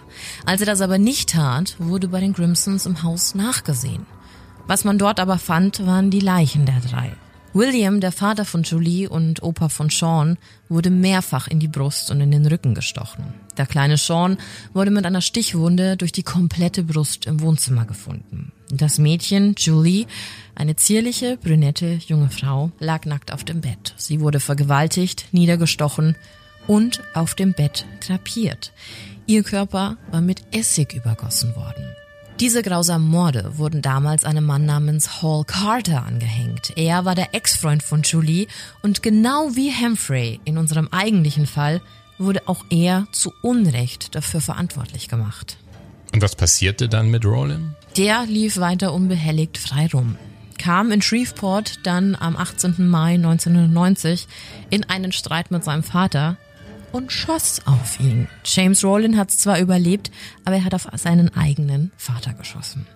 Als 0.45 0.61
er 0.61 0.67
das 0.67 0.81
aber 0.81 0.99
nicht 0.99 1.29
tat, 1.29 1.77
wurde 1.79 2.09
bei 2.09 2.19
den 2.19 2.33
Grimsons 2.33 2.85
im 2.85 3.05
Haus 3.05 3.37
nachgesehen. 3.37 4.07
Was 4.67 4.83
man 4.83 4.99
dort 4.99 5.21
aber 5.21 5.39
fand, 5.39 5.87
waren 5.87 6.11
die 6.11 6.19
Leichen 6.19 6.67
der 6.67 6.81
drei. 6.81 7.13
William, 7.57 8.03
der 8.03 8.13
Vater 8.13 8.45
von 8.45 8.65
Julie 8.65 9.09
und 9.09 9.43
Opa 9.43 9.71
von 9.71 9.89
Sean, 9.89 10.37
wurde 10.69 10.91
mehrfach 10.91 11.49
in 11.49 11.59
die 11.59 11.69
Brust 11.69 12.11
und 12.11 12.21
in 12.21 12.31
den 12.31 12.45
Rücken 12.45 12.75
gestochen. 12.75 13.33
Der 13.57 13.65
kleine 13.65 13.97
Sean 13.97 14.37
wurde 14.75 14.91
mit 14.91 15.07
einer 15.07 15.23
Stichwunde 15.23 15.97
durch 15.97 16.13
die 16.13 16.23
komplette 16.23 16.83
Brust 16.83 17.25
im 17.25 17.41
Wohnzimmer 17.41 17.87
gefunden. 17.87 18.53
Das 18.69 18.99
Mädchen, 18.99 19.55
Julie, 19.57 20.05
eine 20.55 20.77
zierliche, 20.77 21.39
brünette 21.39 21.99
junge 22.07 22.29
Frau, 22.29 22.73
lag 22.79 23.07
nackt 23.07 23.33
auf 23.33 23.43
dem 23.43 23.63
Bett. 23.63 23.95
Sie 23.97 24.21
wurde 24.21 24.39
vergewaltigt, 24.39 25.29
niedergestochen 25.33 26.15
und 26.67 27.03
auf 27.15 27.35
dem 27.35 27.55
Bett 27.55 27.87
drapiert. 28.07 28.75
Ihr 29.27 29.43
Körper 29.43 29.97
war 30.11 30.21
mit 30.21 30.43
Essig 30.55 30.93
übergossen 30.93 31.57
worden. 31.57 31.87
Diese 32.41 32.63
grausamen 32.63 33.09
Morde 33.09 33.53
wurden 33.57 33.81
damals 33.81 34.25
einem 34.25 34.45
Mann 34.45 34.67
namens 34.67 35.23
Hall 35.23 35.45
Carter 35.47 36.05
angehängt. 36.05 36.73
Er 36.77 37.07
war 37.07 37.15
der 37.15 37.35
Ex-Freund 37.35 37.83
von 37.83 38.03
Julie 38.03 38.47
und 38.83 39.03
genau 39.03 39.49
wie 39.55 39.73
Humphrey 39.73 40.39
in 40.45 40.59
unserem 40.59 40.89
eigentlichen 40.91 41.47
Fall 41.47 41.81
wurde 42.19 42.43
auch 42.47 42.65
er 42.69 43.07
zu 43.11 43.33
Unrecht 43.41 44.15
dafür 44.15 44.43
verantwortlich 44.43 45.09
gemacht. 45.09 45.57
Und 46.13 46.21
was 46.21 46.37
passierte 46.37 46.91
dann 46.91 47.11
mit 47.11 47.25
Roland? 47.25 47.75
Der 47.97 48.27
lief 48.27 48.59
weiter 48.59 48.93
unbehelligt 48.93 49.57
frei 49.57 49.89
rum 49.93 50.17
kam 50.59 50.91
in 50.91 51.03
Shreveport 51.03 51.81
dann 51.85 52.17
am 52.17 52.37
18. 52.37 52.89
Mai 52.89 53.15
1990 53.15 54.27
in 54.71 54.85
einen 54.89 55.13
Streit 55.13 55.51
mit 55.51 55.65
seinem 55.65 55.83
Vater, 55.83 56.37
und 56.97 57.13
schoss 57.13 57.61
auf 57.67 58.01
ihn. 58.01 58.27
James 58.43 58.83
Rowland 58.83 59.19
hat 59.19 59.29
es 59.29 59.39
zwar 59.39 59.61
überlebt, 59.61 60.11
aber 60.47 60.57
er 60.57 60.65
hat 60.65 60.73
auf 60.73 60.89
seinen 60.95 61.35
eigenen 61.37 61.93
Vater 61.99 62.33
geschossen. 62.33 62.87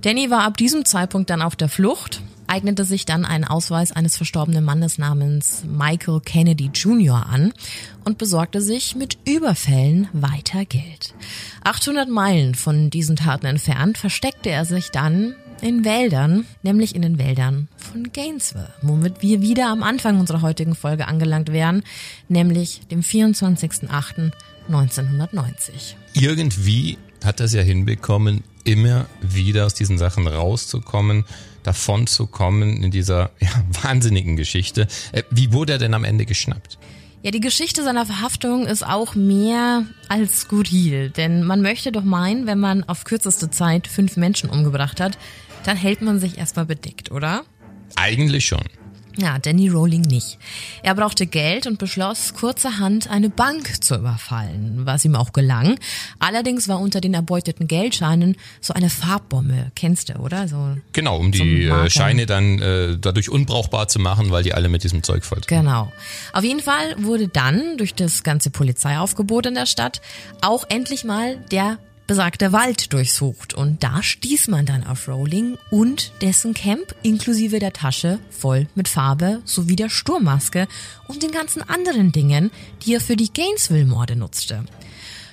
Danny 0.00 0.30
war 0.30 0.44
ab 0.44 0.56
diesem 0.56 0.86
Zeitpunkt 0.86 1.28
dann 1.28 1.42
auf 1.42 1.54
der 1.54 1.68
Flucht, 1.68 2.22
eignete 2.46 2.84
sich 2.84 3.04
dann 3.04 3.26
einen 3.26 3.44
Ausweis 3.44 3.92
eines 3.92 4.16
verstorbenen 4.16 4.64
Mannes 4.64 4.96
namens 4.96 5.64
Michael 5.66 6.20
Kennedy 6.20 6.70
Jr. 6.72 7.26
an 7.26 7.52
und 8.04 8.16
besorgte 8.16 8.62
sich 8.62 8.96
mit 8.96 9.18
Überfällen 9.26 10.08
weiter 10.14 10.64
Geld. 10.64 11.14
800 11.62 12.08
Meilen 12.08 12.54
von 12.54 12.88
diesen 12.88 13.16
Taten 13.16 13.46
entfernt 13.46 13.98
versteckte 13.98 14.48
er 14.48 14.64
sich 14.64 14.90
dann 14.90 15.34
in 15.62 15.84
Wäldern, 15.84 16.46
nämlich 16.62 16.94
in 16.94 17.02
den 17.02 17.18
Wäldern 17.18 17.66
von 17.76 18.12
Gainesville, 18.12 18.72
womit 18.82 19.22
wir 19.22 19.40
wieder 19.40 19.68
am 19.68 19.82
Anfang 19.82 20.20
unserer 20.20 20.42
heutigen 20.42 20.74
Folge 20.74 21.08
angelangt 21.08 21.50
wären, 21.52 21.82
nämlich 22.28 22.82
dem 22.90 23.00
24.08.1990. 23.00 25.94
Irgendwie 26.14 26.98
hat 27.24 27.40
er 27.40 27.46
es 27.46 27.54
ja 27.54 27.62
hinbekommen, 27.62 28.44
immer 28.64 29.06
wieder 29.20 29.66
aus 29.66 29.74
diesen 29.74 29.98
Sachen 29.98 30.26
rauszukommen, 30.26 31.24
davon 31.62 32.06
zu 32.06 32.26
kommen 32.26 32.82
in 32.82 32.90
dieser 32.90 33.30
ja, 33.40 33.50
wahnsinnigen 33.82 34.36
Geschichte. 34.36 34.88
Äh, 35.12 35.22
wie 35.30 35.52
wurde 35.52 35.74
er 35.74 35.78
denn 35.78 35.94
am 35.94 36.02
Ende 36.04 36.26
geschnappt? 36.26 36.78
Ja, 37.24 37.30
die 37.30 37.38
Geschichte 37.38 37.84
seiner 37.84 38.04
Verhaftung 38.04 38.66
ist 38.66 38.84
auch 38.84 39.14
mehr 39.14 39.86
als 40.08 40.40
skurril, 40.40 41.10
denn 41.10 41.44
man 41.44 41.62
möchte 41.62 41.92
doch 41.92 42.02
meinen, 42.02 42.48
wenn 42.48 42.58
man 42.58 42.82
auf 42.82 43.04
kürzeste 43.04 43.48
Zeit 43.48 43.86
fünf 43.86 44.16
Menschen 44.16 44.50
umgebracht 44.50 45.00
hat, 45.00 45.16
dann 45.64 45.76
hält 45.76 46.02
man 46.02 46.18
sich 46.18 46.38
erstmal 46.38 46.66
bedeckt, 46.66 47.10
oder? 47.10 47.44
Eigentlich 47.96 48.46
schon. 48.46 48.62
Ja, 49.18 49.38
Danny 49.38 49.68
Rowling 49.68 50.02
nicht. 50.02 50.38
Er 50.82 50.94
brauchte 50.94 51.26
Geld 51.26 51.66
und 51.66 51.78
beschloss 51.78 52.32
kurzerhand 52.34 53.10
eine 53.10 53.28
Bank 53.28 53.84
zu 53.84 53.96
überfallen, 53.96 54.82
was 54.84 55.04
ihm 55.04 55.16
auch 55.16 55.32
gelang. 55.32 55.78
Allerdings 56.18 56.68
war 56.68 56.80
unter 56.80 57.00
den 57.00 57.12
erbeuteten 57.12 57.68
Geldscheinen 57.68 58.36
so 58.60 58.72
eine 58.72 58.88
Farbbombe, 58.88 59.70
kennst 59.74 60.08
du, 60.08 60.14
oder? 60.14 60.48
So 60.48 60.76
genau, 60.92 61.18
um 61.18 61.30
die 61.30 61.64
äh, 61.64 61.90
Scheine 61.90 62.26
dann 62.26 62.58
äh, 62.60 62.96
dadurch 62.98 63.28
unbrauchbar 63.28 63.88
zu 63.88 63.98
machen, 63.98 64.30
weil 64.30 64.44
die 64.44 64.54
alle 64.54 64.68
mit 64.68 64.82
diesem 64.82 65.02
Zeug 65.02 65.24
voll 65.24 65.38
sind. 65.38 65.48
Genau. 65.48 65.92
Auf 66.32 66.44
jeden 66.44 66.60
Fall 66.60 66.94
wurde 66.98 67.28
dann 67.28 67.76
durch 67.76 67.94
das 67.94 68.22
ganze 68.22 68.50
Polizeiaufgebot 68.50 69.46
in 69.46 69.54
der 69.54 69.66
Stadt 69.66 70.00
auch 70.40 70.64
endlich 70.70 71.04
mal 71.04 71.36
der 71.50 71.78
besagter 72.12 72.52
Wald 72.52 72.92
durchsucht 72.92 73.54
und 73.54 73.82
da 73.82 74.02
stieß 74.02 74.48
man 74.48 74.66
dann 74.66 74.86
auf 74.86 75.08
Rowling 75.08 75.56
und 75.70 76.12
dessen 76.20 76.52
Camp 76.52 76.94
inklusive 77.02 77.58
der 77.58 77.72
Tasche 77.72 78.18
voll 78.28 78.66
mit 78.74 78.86
Farbe 78.86 79.40
sowie 79.46 79.76
der 79.76 79.88
Sturmmaske 79.88 80.68
und 81.08 81.22
den 81.22 81.30
ganzen 81.32 81.62
anderen 81.62 82.12
Dingen, 82.12 82.50
die 82.82 82.92
er 82.92 83.00
für 83.00 83.16
die 83.16 83.32
Gainesville-Morde 83.32 84.16
nutzte. 84.16 84.62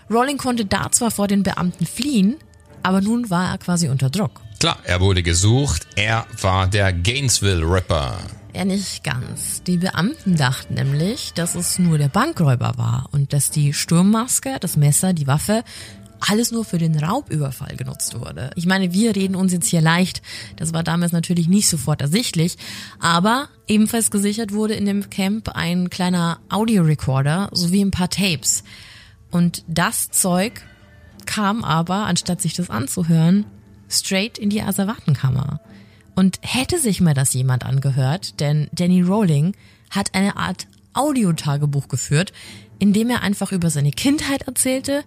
Rowling 0.10 0.38
konnte 0.38 0.64
da 0.64 0.90
zwar 0.90 1.12
vor 1.12 1.28
den 1.28 1.44
Beamten 1.44 1.86
fliehen, 1.86 2.38
aber 2.82 3.02
nun 3.02 3.30
war 3.30 3.52
er 3.52 3.58
quasi 3.58 3.90
unter 3.90 4.10
Druck. 4.10 4.40
Klar, 4.62 4.80
er 4.86 5.02
wurde 5.02 5.22
gesucht, 5.22 5.86
er 5.98 6.28
war 6.40 6.66
der 6.66 6.94
Gainesville-Ripper. 6.94 8.20
Ja, 8.54 8.66
nicht 8.66 9.04
ganz. 9.04 9.62
Die 9.64 9.78
Beamten 9.78 10.36
dachten 10.36 10.74
nämlich, 10.74 11.34
dass 11.34 11.56
es 11.56 11.78
nur 11.78 11.98
der 11.98 12.10
Bankräuber 12.10 12.74
war 12.78 13.08
und 13.12 13.32
dass 13.32 13.52
die 13.52 13.74
Sturmmaske, 13.74 14.58
das 14.60 14.76
Messer, 14.76 15.14
die 15.14 15.28
Waffe 15.28 15.64
alles 16.20 16.52
nur 16.52 16.66
für 16.66 16.78
den 16.78 16.98
Raubüberfall 16.98 17.76
genutzt 17.76 18.20
wurde. 18.20 18.52
Ich 18.56 18.66
meine, 18.66 18.94
wir 18.94 19.16
reden 19.16 19.36
uns 19.36 19.54
jetzt 19.54 19.68
hier 19.68 19.82
leicht. 19.82 20.22
Das 20.56 20.74
war 20.74 20.84
damals 20.84 21.12
natürlich 21.12 21.48
nicht 21.48 21.68
sofort 21.68 22.02
ersichtlich. 22.02 22.58
Aber 23.00 23.50
ebenfalls 23.68 24.12
gesichert 24.12 24.54
wurde 24.54 24.74
in 24.74 24.86
dem 24.86 25.10
Camp 25.10 25.50
ein 25.56 25.90
kleiner 25.90 26.40
Audiorecorder 26.50 27.50
sowie 27.54 27.82
ein 27.82 27.92
paar 27.92 28.10
Tapes. 28.10 28.64
Und 29.32 29.64
das 29.68 30.12
Zeug 30.12 30.62
kam 31.26 31.64
aber, 31.64 32.06
anstatt 32.06 32.42
sich 32.42 32.54
das 32.54 32.70
anzuhören, 32.70 33.46
straight 33.88 34.38
in 34.38 34.50
die 34.50 34.62
Asservatenkammer. 34.62 35.62
Und 36.16 36.40
hätte 36.42 36.80
sich 36.80 37.02
mal 37.02 37.14
das 37.14 37.34
jemand 37.34 37.66
angehört, 37.66 38.40
denn 38.40 38.68
Danny 38.74 39.02
Rowling 39.02 39.56
hat 39.90 40.16
eine 40.16 40.36
Art 40.38 40.68
Audiotagebuch 40.94 41.88
geführt, 41.88 42.34
in 42.80 42.94
dem 42.94 43.10
er 43.10 43.22
einfach 43.22 43.52
über 43.52 43.70
seine 43.70 43.92
Kindheit 43.92 44.44
erzählte 44.44 45.04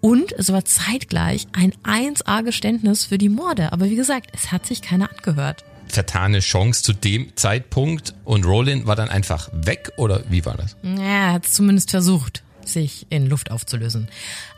und 0.00 0.32
es 0.32 0.52
war 0.52 0.64
zeitgleich 0.64 1.46
ein 1.52 1.72
1A-Geständnis 1.84 3.04
für 3.04 3.18
die 3.18 3.28
Morde. 3.28 3.72
Aber 3.72 3.86
wie 3.86 3.96
gesagt, 3.96 4.30
es 4.32 4.52
hat 4.52 4.66
sich 4.66 4.82
keiner 4.82 5.10
angehört. 5.10 5.64
Vertane 5.88 6.40
Chance 6.40 6.82
zu 6.82 6.92
dem 6.92 7.34
Zeitpunkt 7.36 8.14
und 8.24 8.44
Rowling 8.44 8.86
war 8.86 8.94
dann 8.94 9.08
einfach 9.08 9.48
weg 9.52 9.90
oder 9.96 10.22
wie 10.28 10.44
war 10.44 10.56
das? 10.56 10.76
Ja, 10.82 11.02
er 11.02 11.32
hat 11.32 11.46
es 11.46 11.52
zumindest 11.52 11.90
versucht 11.90 12.42
sich 12.68 13.06
in 13.10 13.26
Luft 13.26 13.50
aufzulösen. 13.50 14.08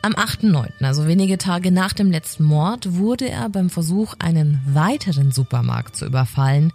Am 0.02 0.14
8.9., 0.14 0.84
also 0.84 1.06
wenige 1.06 1.38
Tage 1.38 1.70
nach 1.70 1.92
dem 1.92 2.10
letzten 2.10 2.44
Mord, 2.44 2.94
wurde 2.94 3.28
er 3.28 3.48
beim 3.48 3.70
Versuch, 3.70 4.14
einen 4.18 4.60
weiteren 4.66 5.32
Supermarkt 5.32 5.96
zu 5.96 6.06
überfallen, 6.06 6.72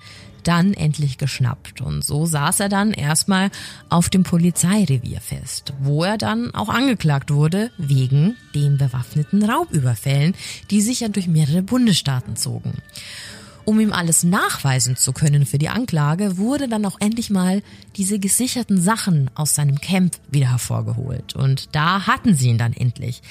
dann 0.48 0.74
endlich 0.74 1.18
geschnappt. 1.18 1.82
Und 1.82 2.04
so 2.04 2.26
saß 2.26 2.60
er 2.62 2.70
dann 2.70 2.92
erstmal 2.92 3.52
auf 3.90 4.10
dem 4.10 4.24
Polizeirevier 4.24 5.22
fest, 5.22 5.74
wo 5.80 6.04
er 6.04 6.18
dann 6.18 6.54
auch 6.54 6.70
angeklagt 6.70 7.32
wurde 7.32 7.72
wegen 7.78 8.36
den 8.54 8.78
bewaffneten 8.78 9.44
Raubüberfällen, 9.44 10.36
die 10.72 10.82
sich 10.82 11.02
ja 11.02 11.10
durch 11.10 11.28
mehrere 11.28 11.62
Bundesstaaten 11.62 12.36
zogen. 12.36 12.74
Um 13.66 13.80
ihm 13.80 13.94
alles 13.94 14.24
nachweisen 14.24 14.96
zu 14.96 15.12
können 15.12 15.48
für 15.48 15.58
die 15.58 15.70
Anklage, 15.70 16.38
wurde 16.38 16.68
dann 16.68 16.86
auch 16.86 16.98
endlich 17.00 17.32
mal 17.32 17.64
diese 17.96 18.20
gesicherten 18.20 18.80
Sachen 18.80 19.32
aus 19.34 19.56
seinem 19.56 19.82
Camp 19.82 20.18
wieder 20.30 20.52
hervorgeholt. 20.52 21.36
Und 21.36 21.76
da 21.76 22.06
hatten 22.06 22.36
sie 22.36 22.50
ihn 22.50 22.60
dann 22.60 22.74
endlich. 22.74 23.24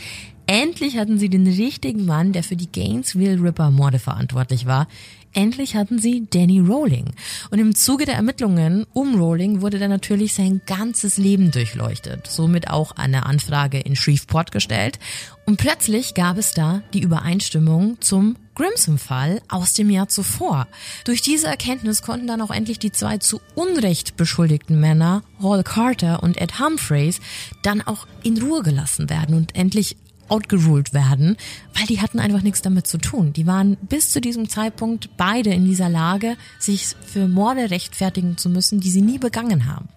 Endlich 0.47 0.99
hatten 0.99 1.19
sie 1.19 1.31
den 1.31 1.47
richtigen 1.47 2.05
Mann, 2.05 2.33
der 2.33 2.43
für 2.43 2.57
die 2.57 2.71
Gainesville 2.71 3.43
Ripper 3.43 3.71
Morde 3.71 3.99
verantwortlich 3.99 4.67
war. 4.67 4.87
Endlich 5.33 5.75
hatten 5.75 5.99
sie 5.99 6.27
Danny 6.31 6.61
Rowling. 6.61 7.07
Und 7.51 7.59
im 7.59 7.75
Zuge 7.75 8.05
der 8.05 8.15
Ermittlungen 8.15 8.87
um 8.93 9.17
Rowling 9.17 9.63
wurde 9.63 9.81
dann 9.81 9.91
natürlich 9.91 10.33
sein 10.35 10.61
ganzes 10.65 11.17
Leben 11.17 11.51
durchleuchtet. 11.51 12.29
Somit 12.29 12.69
auch 12.69 12.93
eine 12.93 13.27
Anfrage 13.27 13.81
in 13.81 13.97
Shreveport 13.97 14.53
gestellt. 14.53 15.01
Und 15.45 15.57
plötzlich 15.57 16.15
gab 16.15 16.39
es 16.39 16.53
da 16.53 16.83
die 16.93 17.01
Übereinstimmung 17.01 18.01
zum 18.01 18.37
Grimson-Fall 18.55 19.43
aus 19.49 19.73
dem 19.73 19.91
Jahr 19.91 20.09
zuvor. 20.09 20.69
Durch 21.05 21.21
diese 21.21 21.49
Erkenntnis 21.49 22.03
konnten 22.03 22.29
dann 22.29 22.41
auch 22.41 22.53
endlich 22.53 22.79
die 22.79 22.93
zwei 22.93 23.19
zu 23.19 23.41
Unrecht 23.57 24.17
beschuldigten 24.17 24.79
Männer, 24.79 25.25
Hall 25.43 25.65
Carter 25.65 26.23
und 26.23 26.41
Ed 26.41 26.61
Humphreys, 26.61 27.21
dann 27.63 27.83
auch 27.83 28.07
in 28.23 28.41
Ruhe 28.41 28.63
gelassen 28.63 29.11
werden 29.11 29.35
und 29.35 29.57
endlich 29.57 29.97
outgeruled 30.29 30.95
werden, 30.95 31.37
weil 31.77 31.87
die 31.87 32.01
hatten 32.01 32.19
einfach 32.19 32.43
nichts 32.43 32.63
damit 32.63 32.87
zu 32.87 32.99
tun. 32.99 33.33
Die 33.33 33.47
waren 33.47 33.77
bis 33.77 34.11
zu 34.11 34.21
diesem 34.21 34.49
Zeitpunkt 34.49 35.17
beide 35.17 35.51
in 35.51 35.65
dieser 35.65 35.89
Lage, 35.89 36.37
sich 36.59 36.95
für 37.05 37.29
Morde 37.29 37.71
rechtfertigen 37.71 38.37
zu 38.37 38.49
müssen, 38.49 38.81
die 38.81 38.91
sie 38.91 39.03
nie 39.03 39.19
begangen 39.19 39.67
haben. 39.67 39.89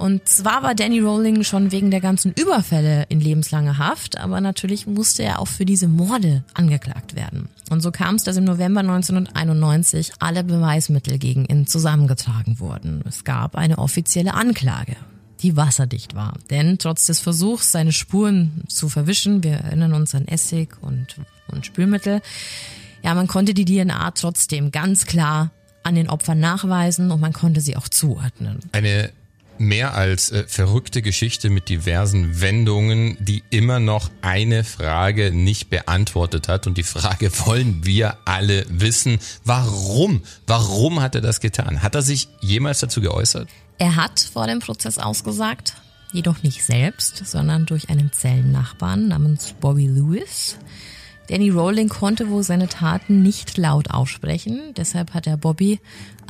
Und 0.00 0.26
zwar 0.26 0.62
war 0.62 0.74
Danny 0.74 0.98
Rowling 0.98 1.44
schon 1.44 1.72
wegen 1.72 1.90
der 1.90 2.00
ganzen 2.00 2.32
Überfälle 2.32 3.04
in 3.10 3.20
lebenslanger 3.20 3.76
Haft, 3.76 4.16
aber 4.16 4.40
natürlich 4.40 4.86
musste 4.86 5.22
er 5.22 5.40
auch 5.40 5.46
für 5.46 5.66
diese 5.66 5.88
Morde 5.88 6.42
angeklagt 6.54 7.16
werden. 7.16 7.50
Und 7.68 7.82
so 7.82 7.90
kam 7.90 8.14
es, 8.14 8.24
dass 8.24 8.38
im 8.38 8.44
November 8.44 8.80
1991 8.80 10.12
alle 10.18 10.42
Beweismittel 10.42 11.18
gegen 11.18 11.44
ihn 11.44 11.66
zusammengetragen 11.66 12.60
wurden. 12.60 13.02
Es 13.06 13.24
gab 13.24 13.56
eine 13.56 13.76
offizielle 13.76 14.32
Anklage 14.32 14.96
die 15.42 15.56
wasserdicht 15.56 16.14
war. 16.14 16.34
Denn 16.50 16.78
trotz 16.78 17.06
des 17.06 17.20
Versuchs, 17.20 17.72
seine 17.72 17.92
Spuren 17.92 18.64
zu 18.68 18.88
verwischen, 18.88 19.42
wir 19.42 19.52
erinnern 19.52 19.94
uns 19.94 20.14
an 20.14 20.28
Essig 20.28 20.70
und, 20.80 21.16
und 21.48 21.66
Spülmittel, 21.66 22.22
ja, 23.02 23.14
man 23.14 23.26
konnte 23.26 23.54
die 23.54 23.64
DNA 23.64 24.10
trotzdem 24.12 24.72
ganz 24.72 25.06
klar 25.06 25.50
an 25.82 25.94
den 25.94 26.08
Opfern 26.08 26.38
nachweisen 26.38 27.10
und 27.10 27.20
man 27.20 27.32
konnte 27.32 27.60
sie 27.60 27.76
auch 27.76 27.88
zuordnen. 27.88 28.60
Eine 28.72 29.10
mehr 29.60 29.94
als 29.94 30.32
äh, 30.32 30.44
verrückte 30.46 31.02
Geschichte 31.02 31.50
mit 31.50 31.68
diversen 31.68 32.40
Wendungen, 32.40 33.16
die 33.20 33.42
immer 33.50 33.78
noch 33.78 34.10
eine 34.22 34.64
Frage 34.64 35.32
nicht 35.32 35.68
beantwortet 35.68 36.48
hat. 36.48 36.66
Und 36.66 36.78
die 36.78 36.82
Frage 36.82 37.30
wollen 37.46 37.84
wir 37.84 38.16
alle 38.24 38.64
wissen. 38.68 39.18
Warum? 39.44 40.22
Warum 40.46 41.00
hat 41.00 41.14
er 41.14 41.20
das 41.20 41.40
getan? 41.40 41.82
Hat 41.82 41.94
er 41.94 42.02
sich 42.02 42.28
jemals 42.40 42.80
dazu 42.80 43.00
geäußert? 43.00 43.48
Er 43.80 43.96
hat 43.96 44.20
vor 44.20 44.46
dem 44.46 44.58
Prozess 44.58 44.98
ausgesagt, 44.98 45.72
jedoch 46.12 46.42
nicht 46.42 46.62
selbst, 46.62 47.26
sondern 47.26 47.64
durch 47.64 47.88
einen 47.88 48.12
Zellennachbarn 48.12 49.08
namens 49.08 49.54
Bobby 49.58 49.86
Lewis. 49.86 50.58
Danny 51.28 51.48
Rowling 51.48 51.88
konnte 51.88 52.28
wohl 52.28 52.42
seine 52.42 52.68
Taten 52.68 53.22
nicht 53.22 53.56
laut 53.56 53.90
aussprechen, 53.90 54.74
deshalb 54.76 55.14
hat 55.14 55.26
er 55.26 55.38
Bobby 55.38 55.80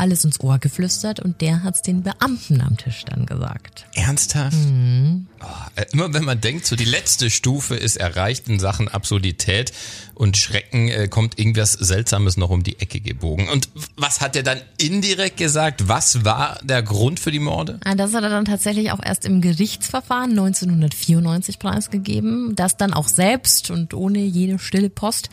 alles 0.00 0.24
ins 0.24 0.40
Ohr 0.40 0.58
geflüstert 0.58 1.20
und 1.20 1.40
der 1.42 1.62
hat's 1.62 1.82
den 1.82 2.02
Beamten 2.02 2.60
am 2.62 2.76
Tisch 2.78 3.04
dann 3.04 3.26
gesagt. 3.26 3.84
Ernsthaft? 3.94 4.56
Mhm. 4.56 5.26
Oh, 5.42 5.82
immer 5.92 6.12
wenn 6.14 6.24
man 6.24 6.40
denkt, 6.40 6.66
so 6.66 6.74
die 6.74 6.84
letzte 6.84 7.30
Stufe 7.30 7.76
ist 7.76 7.96
erreicht 7.96 8.48
in 8.48 8.58
Sachen 8.58 8.88
Absurdität 8.88 9.72
und 10.14 10.36
Schrecken, 10.36 10.88
äh, 10.88 11.08
kommt 11.08 11.38
irgendwas 11.38 11.72
Seltsames 11.72 12.38
noch 12.38 12.50
um 12.50 12.62
die 12.62 12.80
Ecke 12.80 13.00
gebogen. 13.00 13.48
Und 13.50 13.68
was 13.96 14.20
hat 14.20 14.36
er 14.36 14.42
dann 14.42 14.60
indirekt 14.78 15.36
gesagt? 15.36 15.88
Was 15.88 16.24
war 16.24 16.58
der 16.62 16.82
Grund 16.82 17.20
für 17.20 17.30
die 17.30 17.38
Morde? 17.38 17.78
Ah, 17.84 17.94
das 17.94 18.14
hat 18.14 18.22
er 18.22 18.30
dann 18.30 18.46
tatsächlich 18.46 18.92
auch 18.92 19.00
erst 19.02 19.26
im 19.26 19.42
Gerichtsverfahren 19.42 20.30
1994 20.30 21.58
preisgegeben. 21.58 22.56
Das 22.56 22.78
dann 22.78 22.94
auch 22.94 23.08
selbst 23.08 23.70
und 23.70 23.92
ohne 23.92 24.20
jede 24.20 24.58
stille 24.58 24.90
Post. 24.90 25.28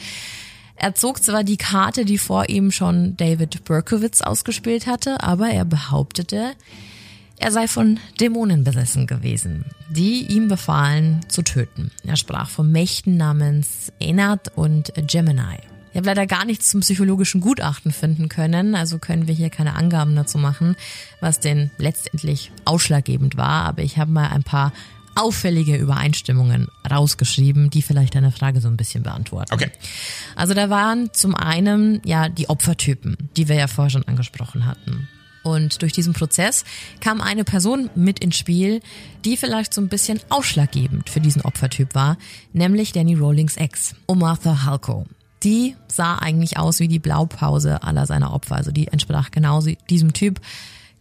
Er 0.79 0.93
zog 0.93 1.23
zwar 1.23 1.43
die 1.43 1.57
Karte, 1.57 2.05
die 2.05 2.19
vor 2.19 2.49
ihm 2.49 2.71
schon 2.71 3.17
David 3.17 3.63
Berkowitz 3.63 4.21
ausgespielt 4.21 4.85
hatte, 4.85 5.21
aber 5.23 5.49
er 5.49 5.65
behauptete, 5.65 6.53
er 7.39 7.51
sei 7.51 7.67
von 7.67 7.99
Dämonen 8.19 8.63
besessen 8.63 9.07
gewesen, 9.07 9.65
die 9.89 10.25
ihm 10.27 10.47
befahlen 10.47 11.21
zu 11.27 11.41
töten. 11.41 11.91
Er 12.05 12.15
sprach 12.15 12.49
von 12.49 12.71
Mächten 12.71 13.17
namens 13.17 13.91
Enad 13.99 14.51
und 14.55 14.93
Gemini. 15.07 15.57
Ich 15.91 15.97
habe 15.97 16.07
leider 16.07 16.27
gar 16.27 16.45
nichts 16.45 16.69
zum 16.69 16.81
psychologischen 16.81 17.41
Gutachten 17.41 17.91
finden 17.91 18.29
können, 18.29 18.75
also 18.75 18.99
können 18.99 19.27
wir 19.27 19.33
hier 19.33 19.49
keine 19.49 19.75
Angaben 19.75 20.15
dazu 20.15 20.37
machen, 20.37 20.75
was 21.21 21.39
denn 21.39 21.71
letztendlich 21.79 22.51
ausschlaggebend 22.65 23.35
war, 23.35 23.65
aber 23.65 23.81
ich 23.81 23.97
habe 23.97 24.11
mal 24.11 24.27
ein 24.27 24.43
paar 24.43 24.73
auffällige 25.17 25.75
Übereinstimmungen 25.75 26.67
rausgeschrieben, 26.89 27.69
die 27.69 27.81
vielleicht 27.81 28.15
deine 28.15 28.31
Frage 28.31 28.61
so 28.61 28.67
ein 28.67 28.77
bisschen 28.77 29.03
beantworten. 29.03 29.53
Okay. 29.53 29.71
Also 30.35 30.53
da 30.53 30.69
waren 30.69 31.09
zum 31.13 31.35
einen 31.35 32.01
ja 32.05 32.29
die 32.29 32.49
Opfertypen, 32.49 33.17
die 33.35 33.47
wir 33.47 33.55
ja 33.55 33.67
vorher 33.67 33.89
schon 33.89 34.07
angesprochen 34.07 34.65
hatten. 34.65 35.07
Und 35.43 35.81
durch 35.81 35.93
diesen 35.93 36.13
Prozess 36.13 36.65
kam 36.99 37.21
eine 37.21 37.45
Person 37.45 37.89
mit 37.95 38.19
ins 38.19 38.37
Spiel, 38.37 38.81
die 39.23 39.37
vielleicht 39.37 39.73
so 39.73 39.79
ein 39.79 39.87
bisschen 39.87 40.19
ausschlaggebend 40.29 41.09
für 41.09 41.21
diesen 41.21 41.41
Opfertyp 41.41 41.95
war, 41.95 42.17
nämlich 42.51 42.91
Danny 42.91 43.15
Rowlings 43.15 43.55
Ex, 43.55 43.95
Omartha 44.07 44.65
Halko. 44.65 45.05
Die 45.43 45.75
sah 45.87 46.17
eigentlich 46.17 46.57
aus 46.57 46.79
wie 46.79 46.87
die 46.87 46.99
Blaupause 46.99 47.81
aller 47.83 48.05
seiner 48.05 48.33
Opfer. 48.33 48.55
Also 48.55 48.71
die 48.71 48.87
entsprach 48.87 49.31
genau 49.31 49.63
diesem 49.89 50.11
Typ 50.11 50.41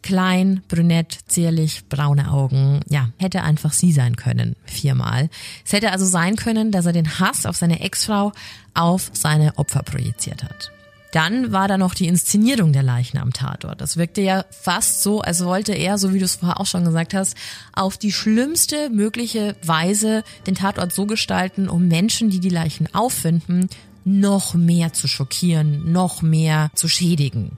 Klein, 0.02 0.62
brünett, 0.68 1.18
zierlich, 1.26 1.88
braune 1.88 2.30
Augen. 2.30 2.80
Ja, 2.88 3.10
hätte 3.18 3.42
einfach 3.42 3.72
sie 3.72 3.92
sein 3.92 4.16
können. 4.16 4.54
Viermal. 4.64 5.28
Es 5.64 5.72
hätte 5.72 5.90
also 5.90 6.04
sein 6.04 6.36
können, 6.36 6.70
dass 6.70 6.86
er 6.86 6.92
den 6.92 7.18
Hass 7.18 7.46
auf 7.46 7.56
seine 7.56 7.80
Ex-Frau 7.80 8.32
auf 8.74 9.10
seine 9.12 9.58
Opfer 9.58 9.82
projiziert 9.82 10.44
hat. 10.44 10.70
Dann 11.12 11.50
war 11.50 11.66
da 11.66 11.78
noch 11.78 11.94
die 11.94 12.08
Inszenierung 12.08 12.72
der 12.74 12.82
Leichen 12.82 13.18
am 13.18 13.32
Tatort. 13.32 13.80
Das 13.80 13.96
wirkte 13.96 14.20
ja 14.20 14.44
fast 14.50 15.02
so, 15.02 15.22
als 15.22 15.44
wollte 15.44 15.72
er, 15.72 15.96
so 15.96 16.12
wie 16.12 16.18
du 16.18 16.26
es 16.26 16.36
vorher 16.36 16.60
auch 16.60 16.66
schon 16.66 16.84
gesagt 16.84 17.14
hast, 17.14 17.36
auf 17.72 17.96
die 17.96 18.12
schlimmste 18.12 18.90
mögliche 18.90 19.56
Weise 19.62 20.24
den 20.46 20.56
Tatort 20.56 20.92
so 20.92 21.06
gestalten, 21.06 21.68
um 21.68 21.88
Menschen, 21.88 22.28
die 22.28 22.40
die 22.40 22.50
Leichen 22.50 22.94
auffinden, 22.94 23.68
noch 24.04 24.54
mehr 24.54 24.92
zu 24.92 25.08
schockieren, 25.08 25.90
noch 25.90 26.22
mehr 26.22 26.70
zu 26.74 26.86
schädigen. 26.86 27.56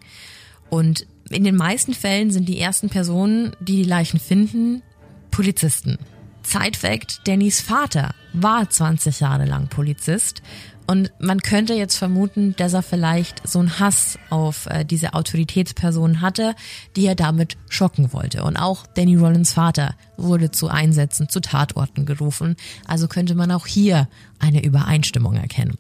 Und 0.70 1.06
in 1.30 1.44
den 1.44 1.56
meisten 1.56 1.94
Fällen 1.94 2.30
sind 2.30 2.48
die 2.48 2.60
ersten 2.60 2.88
Personen, 2.88 3.52
die 3.60 3.76
die 3.76 3.88
Leichen 3.88 4.20
finden, 4.20 4.82
Polizisten. 5.30 5.98
Zeitfact, 6.42 7.20
Dannys 7.26 7.60
Vater 7.60 8.14
war 8.32 8.68
20 8.68 9.20
Jahre 9.20 9.44
lang 9.44 9.68
Polizist 9.68 10.42
und 10.90 11.12
man 11.18 11.42
könnte 11.42 11.74
jetzt 11.74 11.96
vermuten, 11.96 12.54
dass 12.56 12.72
er 12.72 12.82
vielleicht 12.82 13.46
so 13.46 13.58
einen 13.58 13.78
Hass 13.78 14.18
auf 14.30 14.64
äh, 14.66 14.86
diese 14.86 15.12
Autoritätspersonen 15.12 16.22
hatte, 16.22 16.54
die 16.96 17.04
er 17.04 17.14
damit 17.14 17.58
schocken 17.68 18.14
wollte. 18.14 18.42
Und 18.42 18.56
auch 18.56 18.86
Danny 18.86 19.16
Rollins 19.16 19.52
Vater 19.52 19.94
wurde 20.16 20.50
zu 20.50 20.68
Einsätzen, 20.68 21.28
zu 21.28 21.40
Tatorten 21.40 22.06
gerufen. 22.06 22.56
Also 22.86 23.06
könnte 23.06 23.34
man 23.34 23.50
auch 23.50 23.66
hier 23.66 24.08
eine 24.38 24.64
Übereinstimmung 24.64 25.34
erkennen. 25.34 25.76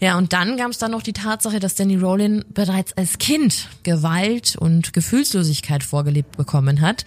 Ja, 0.00 0.16
und 0.16 0.32
dann 0.32 0.56
gab 0.56 0.70
es 0.70 0.78
dann 0.78 0.92
noch 0.92 1.02
die 1.02 1.12
Tatsache, 1.12 1.60
dass 1.60 1.74
Danny 1.74 1.96
Rowland 1.96 2.54
bereits 2.54 2.94
als 2.94 3.18
Kind 3.18 3.68
Gewalt 3.82 4.56
und 4.56 4.94
Gefühlslosigkeit 4.94 5.84
vorgelebt 5.84 6.38
bekommen 6.38 6.80
hat. 6.80 7.04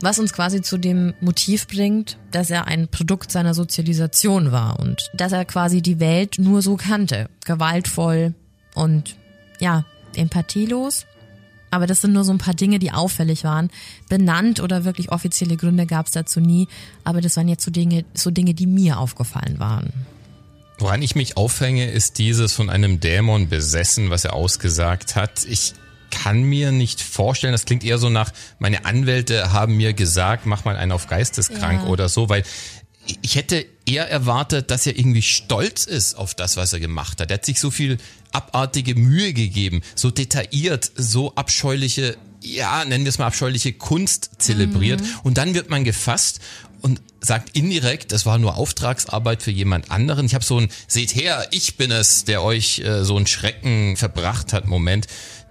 Was 0.00 0.20
uns 0.20 0.32
quasi 0.32 0.62
zu 0.62 0.78
dem 0.78 1.14
Motiv 1.20 1.66
bringt, 1.66 2.16
dass 2.30 2.50
er 2.50 2.68
ein 2.68 2.86
Produkt 2.86 3.32
seiner 3.32 3.54
Sozialisation 3.54 4.52
war 4.52 4.78
und 4.78 5.10
dass 5.14 5.32
er 5.32 5.44
quasi 5.44 5.82
die 5.82 5.98
Welt 5.98 6.36
nur 6.38 6.62
so 6.62 6.76
kannte. 6.76 7.28
Gewaltvoll 7.44 8.34
und 8.76 9.16
ja, 9.58 9.84
empathielos. 10.14 11.06
Aber 11.72 11.88
das 11.88 12.00
sind 12.00 12.12
nur 12.12 12.22
so 12.22 12.32
ein 12.32 12.38
paar 12.38 12.54
Dinge, 12.54 12.78
die 12.78 12.92
auffällig 12.92 13.42
waren. 13.42 13.70
Benannt 14.08 14.60
oder 14.60 14.84
wirklich 14.84 15.10
offizielle 15.10 15.56
Gründe 15.56 15.86
gab 15.86 16.06
es 16.06 16.12
dazu 16.12 16.40
nie. 16.40 16.68
Aber 17.02 17.20
das 17.20 17.36
waren 17.36 17.48
jetzt 17.48 17.64
so 17.64 17.72
Dinge, 17.72 18.04
so 18.14 18.30
Dinge, 18.30 18.54
die 18.54 18.68
mir 18.68 19.00
aufgefallen 19.00 19.58
waren. 19.58 19.92
Woran 20.78 21.02
ich 21.02 21.16
mich 21.16 21.36
aufhänge, 21.36 21.90
ist 21.90 22.18
dieses 22.18 22.52
von 22.52 22.70
einem 22.70 23.00
Dämon 23.00 23.48
besessen, 23.48 24.10
was 24.10 24.24
er 24.24 24.34
ausgesagt 24.34 25.16
hat. 25.16 25.44
Ich 25.44 25.74
kann 26.10 26.42
mir 26.42 26.72
nicht 26.72 27.02
vorstellen, 27.02 27.52
das 27.52 27.64
klingt 27.64 27.84
eher 27.84 27.98
so 27.98 28.08
nach, 28.08 28.32
meine 28.58 28.84
Anwälte 28.84 29.52
haben 29.52 29.76
mir 29.76 29.92
gesagt, 29.92 30.46
mach 30.46 30.64
mal 30.64 30.76
einen 30.76 30.92
auf 30.92 31.08
geisteskrank 31.08 31.82
ja. 31.82 31.88
oder 31.88 32.08
so, 32.08 32.28
weil 32.28 32.44
ich 33.22 33.36
hätte 33.36 33.66
eher 33.86 34.08
erwartet, 34.08 34.70
dass 34.70 34.86
er 34.86 34.98
irgendwie 34.98 35.22
stolz 35.22 35.84
ist 35.84 36.14
auf 36.14 36.34
das, 36.34 36.56
was 36.56 36.72
er 36.72 36.80
gemacht 36.80 37.20
hat. 37.20 37.30
Er 37.30 37.34
hat 37.34 37.44
sich 37.44 37.58
so 37.58 37.70
viel 37.70 37.98
abartige 38.32 38.94
Mühe 38.94 39.32
gegeben, 39.32 39.82
so 39.94 40.10
detailliert, 40.10 40.90
so 40.94 41.34
abscheuliche, 41.34 42.16
ja, 42.42 42.84
nennen 42.84 43.04
wir 43.04 43.10
es 43.10 43.18
mal 43.18 43.26
abscheuliche 43.26 43.72
Kunst 43.72 44.30
zelebriert. 44.38 45.00
Mhm. 45.00 45.06
Und 45.24 45.38
dann 45.38 45.54
wird 45.54 45.70
man 45.70 45.84
gefasst 45.84 46.40
und 46.80 47.00
sagt 47.20 47.56
indirekt, 47.56 48.12
das 48.12 48.26
war 48.26 48.38
nur 48.38 48.56
Auftragsarbeit 48.56 49.42
für 49.42 49.50
jemand 49.50 49.90
anderen. 49.90 50.26
Ich 50.26 50.34
habe 50.34 50.44
so 50.44 50.58
ein, 50.58 50.68
seht 50.86 51.14
her, 51.14 51.46
ich 51.50 51.76
bin 51.76 51.90
es, 51.90 52.24
der 52.24 52.42
euch 52.42 52.80
äh, 52.80 53.04
so 53.04 53.16
einen 53.16 53.26
Schrecken 53.26 53.96
verbracht 53.96 54.52
hat, 54.52 54.66
Moment. 54.66 55.06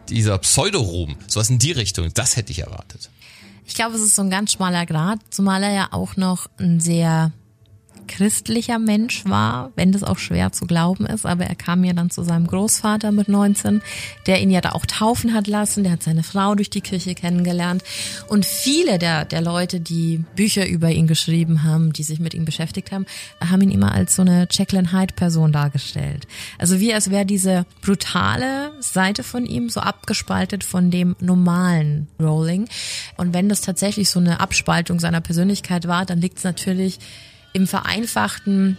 Dieser 0.10 0.38
Pseudoruhm, 0.38 1.18
sowas 1.28 1.50
in 1.50 1.60
die 1.60 1.74
Richtung, 1.74 2.14
das 2.14 2.38
hätte 2.38 2.52
ich 2.52 2.60
erwartet. 2.60 3.10
Ich 3.66 3.76
glaube, 3.76 3.96
es 3.96 4.02
ist 4.02 4.16
so 4.16 4.22
ein 4.22 4.30
ganz 4.30 4.54
schmaler 4.54 4.86
Grad, 4.86 5.20
zumal 5.30 5.62
er 5.64 5.74
ja 5.74 5.88
auch 5.92 6.16
noch 6.16 6.48
ein 6.58 6.80
sehr 6.80 7.34
christlicher 8.08 8.80
Mensch 8.80 9.26
war, 9.26 9.72
wenn 9.76 9.91
das 9.91 10.03
auch 10.03 10.18
schwer 10.18 10.51
zu 10.51 10.66
glauben 10.66 11.05
ist, 11.05 11.26
aber 11.26 11.45
er 11.45 11.55
kam 11.55 11.84
ja 11.84 11.93
dann 11.93 12.10
zu 12.10 12.24
seinem 12.24 12.47
Großvater 12.47 13.12
mit 13.12 13.28
19, 13.28 13.82
der 14.26 14.41
ihn 14.41 14.49
ja 14.49 14.62
da 14.62 14.72
auch 14.72 14.86
taufen 14.86 15.34
hat 15.34 15.47
lassen, 15.47 15.84
der 15.84 15.93
hat 15.93 16.03
seine 16.03 16.24
Frau 16.24 16.55
durch 16.55 16.70
die 16.70 16.82
Kirche 16.82 17.14
kennengelernt 17.16 17.84
und 18.28 18.45
viele 18.45 18.97
der, 18.97 19.26
der 19.26 19.41
Leute, 19.41 19.80
die 19.80 20.24
Bücher 20.36 20.68
über 20.68 20.89
ihn 20.89 21.08
geschrieben 21.08 21.64
haben, 21.64 21.93
die 21.93 22.03
sich 22.03 22.20
mit 22.20 22.34
ihm 22.34 22.45
beschäftigt 22.45 22.91
haben, 22.91 23.05
haben 23.39 23.62
ihn 23.62 23.72
immer 23.72 23.91
als 23.91 24.16
so 24.16 24.22
eine 24.22 24.47
Jacqueline 24.49 24.91
Hyde 24.91 25.14
Person 25.14 25.51
dargestellt. 25.51 26.28
Also 26.58 26.80
wie 26.80 26.93
als 26.93 27.10
wäre 27.10 27.26
diese 27.26 27.66
brutale 27.82 28.72
Seite 28.80 29.24
von 29.24 29.45
ihm 29.45 29.70
so 29.70 29.80
abgespaltet 29.80 30.64
von 30.64 30.91
dem 30.91 31.16
normalen 31.20 32.08
Rowling 32.20 32.68
und 33.18 33.34
wenn 33.34 33.49
das 33.49 33.62
tatsächlich 33.62 34.10
so 34.10 34.20
eine 34.20 34.39
Abspaltung 34.39 34.99
seiner 34.99 35.22
Persönlichkeit 35.22 35.88
war, 35.88 36.05
dann 36.05 36.22
liegt 36.22 36.38
es 36.38 36.43
natürlich 36.43 36.99
im 37.54 37.68
vereinfachten 37.68 38.78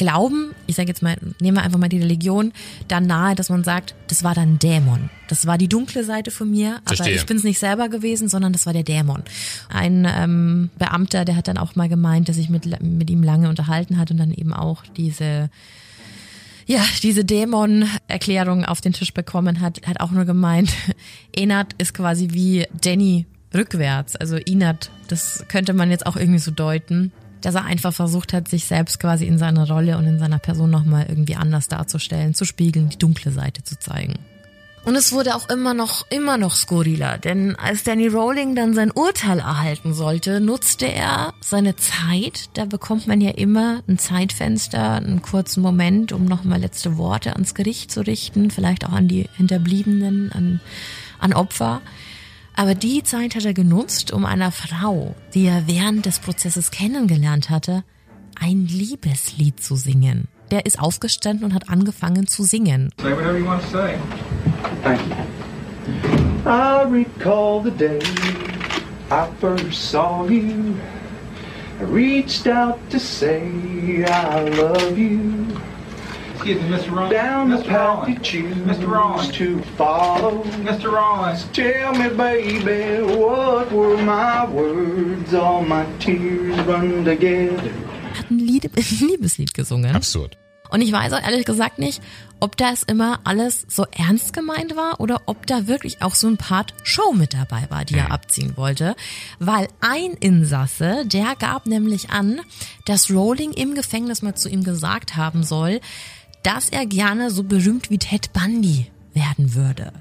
Glauben, 0.00 0.54
ich 0.66 0.76
sage 0.76 0.88
jetzt 0.88 1.02
mal, 1.02 1.18
nehmen 1.42 1.58
wir 1.58 1.62
einfach 1.62 1.78
mal 1.78 1.90
die 1.90 2.00
Religion, 2.00 2.54
dann 2.88 3.06
nahe, 3.06 3.34
dass 3.34 3.50
man 3.50 3.64
sagt, 3.64 3.94
das 4.08 4.24
war 4.24 4.34
dann 4.34 4.58
Dämon. 4.58 5.10
Das 5.28 5.46
war 5.46 5.58
die 5.58 5.68
dunkle 5.68 6.04
Seite 6.04 6.30
von 6.30 6.50
mir, 6.50 6.76
aber 6.86 6.96
Verstehe. 6.96 7.16
ich 7.16 7.26
bin 7.26 7.36
es 7.36 7.44
nicht 7.44 7.58
selber 7.58 7.90
gewesen, 7.90 8.26
sondern 8.26 8.54
das 8.54 8.64
war 8.64 8.72
der 8.72 8.82
Dämon. 8.82 9.22
Ein 9.68 10.08
ähm, 10.10 10.70
Beamter, 10.78 11.26
der 11.26 11.36
hat 11.36 11.48
dann 11.48 11.58
auch 11.58 11.76
mal 11.76 11.90
gemeint, 11.90 12.30
dass 12.30 12.38
ich 12.38 12.48
mit, 12.48 12.80
mit 12.80 13.10
ihm 13.10 13.22
lange 13.22 13.50
unterhalten 13.50 13.98
hat 13.98 14.10
und 14.10 14.16
dann 14.16 14.32
eben 14.32 14.54
auch 14.54 14.84
diese 14.96 15.50
ja, 16.64 16.82
diese 17.02 17.24
Dämon-Erklärung 17.24 18.64
auf 18.64 18.80
den 18.80 18.92
Tisch 18.92 19.12
bekommen 19.12 19.60
hat, 19.60 19.86
hat 19.86 20.00
auch 20.00 20.12
nur 20.12 20.24
gemeint, 20.24 20.70
Enat 21.36 21.74
ist 21.78 21.92
quasi 21.92 22.28
wie 22.30 22.64
Danny 22.80 23.26
rückwärts. 23.52 24.16
Also 24.16 24.36
Inat, 24.36 24.90
das 25.08 25.44
könnte 25.48 25.74
man 25.74 25.90
jetzt 25.90 26.06
auch 26.06 26.16
irgendwie 26.16 26.38
so 26.38 26.52
deuten 26.52 27.12
dass 27.40 27.54
er 27.54 27.64
einfach 27.64 27.92
versucht 27.92 28.32
hat, 28.32 28.48
sich 28.48 28.64
selbst 28.64 29.00
quasi 29.00 29.26
in 29.26 29.38
seiner 29.38 29.68
Rolle 29.68 29.98
und 29.98 30.06
in 30.06 30.18
seiner 30.18 30.38
Person 30.38 30.70
nochmal 30.70 31.06
irgendwie 31.08 31.36
anders 31.36 31.68
darzustellen, 31.68 32.34
zu 32.34 32.44
spiegeln, 32.44 32.88
die 32.88 32.98
dunkle 32.98 33.32
Seite 33.32 33.62
zu 33.62 33.78
zeigen. 33.78 34.14
Und 34.82 34.94
es 34.94 35.12
wurde 35.12 35.36
auch 35.36 35.50
immer 35.50 35.74
noch, 35.74 36.06
immer 36.10 36.38
noch 36.38 36.54
skurriler, 36.54 37.18
denn 37.18 37.54
als 37.56 37.82
Danny 37.82 38.08
Rowling 38.08 38.54
dann 38.54 38.72
sein 38.72 38.90
Urteil 38.90 39.40
erhalten 39.40 39.92
sollte, 39.92 40.40
nutzte 40.40 40.90
er 40.90 41.34
seine 41.40 41.76
Zeit. 41.76 42.48
Da 42.54 42.64
bekommt 42.64 43.06
man 43.06 43.20
ja 43.20 43.32
immer 43.32 43.82
ein 43.88 43.98
Zeitfenster, 43.98 44.94
einen 44.94 45.20
kurzen 45.20 45.60
Moment, 45.60 46.12
um 46.12 46.24
nochmal 46.24 46.60
letzte 46.60 46.96
Worte 46.96 47.34
ans 47.34 47.54
Gericht 47.54 47.92
zu 47.92 48.00
richten, 48.00 48.50
vielleicht 48.50 48.86
auch 48.86 48.92
an 48.92 49.06
die 49.06 49.28
Hinterbliebenen, 49.36 50.32
an, 50.32 50.60
an 51.18 51.34
Opfer. 51.34 51.82
Aber 52.54 52.74
die 52.74 53.02
Zeit 53.02 53.34
hat 53.34 53.44
er 53.44 53.54
genutzt, 53.54 54.12
um 54.12 54.24
einer 54.24 54.52
Frau, 54.52 55.14
die 55.34 55.46
er 55.46 55.66
während 55.66 56.06
des 56.06 56.18
Prozesses 56.18 56.70
kennengelernt 56.70 57.48
hatte, 57.50 57.84
ein 58.38 58.66
Liebeslied 58.66 59.62
zu 59.62 59.76
singen. 59.76 60.28
Der 60.50 60.66
ist 60.66 60.80
aufgestanden 60.80 61.44
und 61.44 61.54
hat 61.54 61.68
angefangen 61.68 62.26
zu 62.26 62.42
singen. 62.42 62.90
Say 63.00 63.12
whatever 63.12 63.38
you 63.38 63.46
want 63.46 63.62
to 63.62 63.68
say. 63.68 63.94
Thank 64.82 65.00
you. 65.06 65.14
I 66.46 66.82
recall 66.84 67.62
the 67.62 67.70
day 67.70 68.00
I 69.10 69.28
first 69.40 69.90
saw 69.90 70.26
you. 70.28 70.74
I 71.80 71.84
reached 71.84 72.46
out 72.46 72.78
to 72.90 72.98
say 72.98 73.42
I 74.04 74.48
love 74.50 74.98
you. 74.98 75.46
Excuse 76.40 76.62
me, 76.62 76.68
Mr. 76.70 76.96
Rollins. 76.96 77.12
Down 77.12 77.50
Mr. 77.50 77.62
the 77.64 77.68
path 77.68 78.08
you 78.08 78.18
choose 78.20 78.56
Mr. 78.64 78.90
Rollins. 78.90 79.28
to 79.32 79.60
follow. 79.76 80.42
Mr. 80.64 80.90
Rollins. 80.90 81.44
Tell 81.52 81.92
me, 81.92 82.08
baby, 82.08 83.02
what 83.14 83.70
were 83.70 83.98
my 83.98 84.46
words? 84.48 85.34
All 85.34 85.60
my 85.60 85.84
tears 85.98 86.58
run 86.60 87.04
together. 87.04 87.70
Hat 88.14 88.30
ein, 88.30 88.38
Lied, 88.38 88.64
ein 88.74 89.08
Liebeslied 89.08 89.52
gesungen. 89.52 89.94
Absurd. 89.94 90.38
Und 90.70 90.80
ich 90.80 90.92
weiß 90.92 91.12
auch 91.12 91.22
ehrlich 91.22 91.44
gesagt 91.44 91.78
nicht, 91.78 92.00
ob 92.38 92.56
das 92.56 92.84
immer 92.84 93.20
alles 93.24 93.66
so 93.68 93.84
ernst 93.90 94.32
gemeint 94.32 94.76
war 94.76 94.98
oder 95.00 95.22
ob 95.26 95.46
da 95.46 95.66
wirklich 95.66 96.00
auch 96.00 96.14
so 96.14 96.26
ein 96.26 96.38
Part 96.38 96.72
Show 96.84 97.12
mit 97.12 97.34
dabei 97.34 97.66
war, 97.68 97.84
die 97.84 97.96
er 97.96 98.06
mhm. 98.06 98.12
abziehen 98.12 98.56
wollte. 98.56 98.96
Weil 99.40 99.68
ein 99.80 100.12
Insasse, 100.12 101.04
der 101.04 101.34
gab 101.38 101.66
nämlich 101.66 102.10
an, 102.10 102.40
dass 102.86 103.10
Rowling 103.10 103.52
im 103.52 103.74
Gefängnis 103.74 104.22
mal 104.22 104.36
zu 104.36 104.48
ihm 104.48 104.64
gesagt 104.64 105.16
haben 105.16 105.42
soll, 105.42 105.80
dass 106.42 106.68
er 106.68 106.86
gerne 106.86 107.30
so 107.30 107.42
berühmt 107.42 107.90
wie 107.90 107.98
Ted 107.98 108.32
Bundy 108.32 108.86
werden 109.14 109.54
würde. 109.54 109.92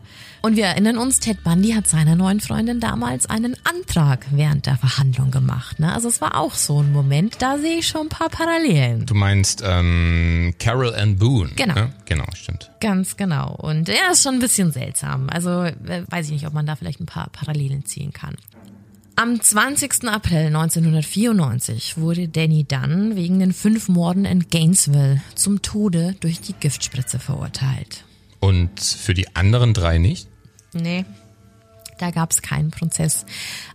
Und 0.41 0.55
wir 0.55 0.65
erinnern 0.65 0.97
uns, 0.97 1.19
Ted 1.19 1.43
Bundy 1.43 1.71
hat 1.71 1.87
seiner 1.87 2.15
neuen 2.15 2.39
Freundin 2.39 2.79
damals 2.79 3.29
einen 3.29 3.57
Antrag 3.65 4.25
während 4.31 4.65
der 4.67 4.77
Verhandlung 4.77 5.31
gemacht. 5.31 5.79
Ne? 5.79 5.93
Also 5.93 6.07
es 6.07 6.21
war 6.21 6.37
auch 6.37 6.53
so 6.53 6.81
ein 6.81 6.93
Moment, 6.93 7.41
da 7.41 7.57
sehe 7.57 7.79
ich 7.79 7.87
schon 7.87 8.03
ein 8.03 8.09
paar 8.09 8.29
Parallelen. 8.29 9.05
Du 9.05 9.15
meinst 9.15 9.61
ähm, 9.65 10.53
Carol 10.59 10.95
Ann 10.95 11.17
Boone. 11.17 11.51
Genau. 11.55 11.73
Ne? 11.73 11.93
Genau, 12.05 12.25
stimmt. 12.33 12.71
Ganz 12.79 13.17
genau. 13.17 13.53
Und 13.55 13.89
er 13.89 14.11
ist 14.11 14.23
schon 14.23 14.35
ein 14.35 14.39
bisschen 14.39 14.71
seltsam. 14.71 15.27
Also 15.29 15.63
äh, 15.63 16.03
weiß 16.07 16.27
ich 16.27 16.31
nicht, 16.31 16.47
ob 16.47 16.53
man 16.53 16.65
da 16.65 16.77
vielleicht 16.77 17.01
ein 17.01 17.05
paar 17.05 17.29
Parallelen 17.31 17.85
ziehen 17.85 18.13
kann. 18.13 18.35
Am 19.19 19.41
20. 19.41 20.07
April 20.07 20.45
1994 20.45 21.97
wurde 21.97 22.29
Danny 22.29 22.63
Dunn 22.63 23.17
wegen 23.17 23.41
den 23.41 23.51
fünf 23.51 23.89
Morden 23.89 24.23
in 24.23 24.47
Gainesville 24.47 25.21
zum 25.35 25.61
Tode 25.61 26.15
durch 26.21 26.39
die 26.39 26.53
Giftspritze 26.53 27.19
verurteilt. 27.19 28.05
Und 28.39 28.79
für 28.79 29.13
die 29.13 29.35
anderen 29.35 29.73
drei 29.73 29.97
nicht? 29.97 30.29
Nee, 30.71 31.03
da 31.97 32.11
gab 32.11 32.31
es 32.31 32.41
keinen 32.41 32.71
Prozess. 32.71 33.25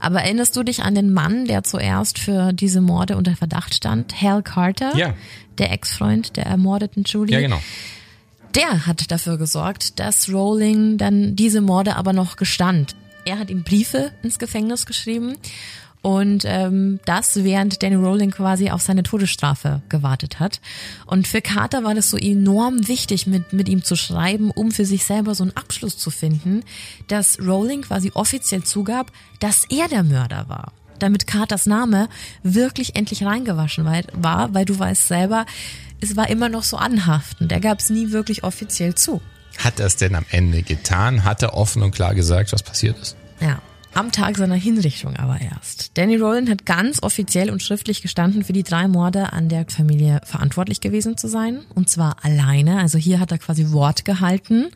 Aber 0.01 0.23
erinnerst 0.23 0.57
du 0.57 0.63
dich 0.63 0.83
an 0.83 0.95
den 0.95 1.13
Mann, 1.13 1.45
der 1.45 1.63
zuerst 1.63 2.19
für 2.19 2.55
diese 2.55 2.81
Morde 2.81 3.19
unter 3.19 3.37
Verdacht 3.37 3.75
stand? 3.75 4.19
Hal 4.23 4.43
Carter? 4.43 4.97
Ja. 4.97 5.13
Der 5.59 5.73
Ex-Freund 5.73 6.39
der 6.39 6.47
ermordeten 6.47 7.05
Julie? 7.05 7.35
Ja, 7.35 7.41
genau. 7.43 7.61
Der 8.55 8.87
hat 8.87 9.11
dafür 9.11 9.37
gesorgt, 9.37 10.01
dass 10.01 10.33
Rowling 10.33 10.97
dann 10.97 11.37
diese 11.37 11.61
Morde 11.61 11.97
aber 11.97 12.15
noch 12.15 12.37
gestand. 12.37 12.97
Er 13.25 13.39
hat 13.39 13.51
ihm 13.51 13.63
Briefe 13.63 14.13
ins 14.23 14.39
Gefängnis 14.39 14.87
geschrieben 14.87 15.37
und 16.05 16.45
ähm, 16.47 17.01
das 17.07 17.45
während 17.45 17.83
Danny 17.83 17.95
Rowling 17.95 18.31
quasi 18.31 18.71
auf 18.71 18.83
seine 18.83 19.03
Todesstrafe 19.03 19.81
gewartet 19.89 20.39
hat. 20.39 20.61
Und 21.07 21.27
für 21.27 21.41
Carter 21.41 21.83
war 21.83 21.95
das 21.95 22.11
so 22.11 22.19
enorm 22.19 22.89
wichtig, 22.89 23.27
mit, 23.27 23.55
mit 23.55 23.71
ihm 23.71 23.83
zu 23.83 23.97
schreiben, 23.97 24.51
um 24.51 24.71
für 24.71 24.85
sich 24.85 25.07
selber 25.07 25.35
so 25.35 25.45
einen 25.45 25.57
Abschluss 25.57 25.97
zu 25.97 26.11
finden, 26.11 26.63
dass 27.09 27.41
Rowling 27.41 27.81
quasi 27.81 28.13
offiziell 28.13 28.63
zugab, 28.65 29.13
dass 29.41 29.65
er 29.71 29.89
der 29.89 30.03
Mörder 30.03 30.47
war. 30.51 30.75
Damit 30.99 31.27
Carters 31.27 31.65
Name 31.65 32.11
wirklich 32.43 32.97
endlich 32.97 33.25
reingewaschen 33.25 33.87
war, 33.87 34.53
weil 34.53 34.67
du 34.67 34.79
weißt 34.79 35.09
selber, 35.09 35.47
es 36.03 36.17
war 36.17 36.29
immer 36.29 36.51
noch 36.51 36.65
so 36.65 36.77
anhaftend. 36.77 37.51
Er 37.51 37.61
gab 37.61 37.79
es 37.79 37.89
nie 37.89 38.11
wirklich 38.11 38.45
offiziell 38.45 38.95
zu. 38.95 39.23
Hat 39.59 39.81
er 39.81 39.87
es 39.87 39.97
denn 39.97 40.15
am 40.15 40.27
Ende 40.31 40.63
getan? 40.63 41.25
Hat 41.25 41.43
er 41.43 41.55
offen 41.55 41.83
und 41.83 41.93
klar 41.93 42.15
gesagt, 42.15 42.53
was 42.53 42.63
passiert 42.63 42.99
ist? 42.99 43.17
Ja. 43.41 43.61
Am 43.95 44.11
Tag 44.11 44.37
seiner 44.37 44.57
Hinrichtung 44.57 45.15
aber 45.15 45.41
erst. 45.41 45.97
Danny 45.97 46.17
Rowland 46.17 46.51
hat 46.51 46.67
ganz 46.67 47.01
offiziell 47.01 47.49
und 47.49 47.63
schriftlich 47.63 48.03
gestanden, 48.03 48.43
für 48.43 48.53
die 48.53 48.65
drei 48.65 48.89
Morde 48.89 49.33
an 49.33 49.49
der 49.49 49.67
Familie 49.69 50.21
verantwortlich 50.25 50.81
gewesen 50.81 51.17
zu 51.17 51.29
sein. 51.29 51.61
Und 51.77 51.89
zwar 51.89 52.17
alleine. 52.25 52.81
Also 52.81 52.99
hier 52.99 53.21
hat 53.21 53.31
er 53.31 53.39
quasi 53.39 53.71
Wort 53.71 54.05
gehalten. 54.05 54.71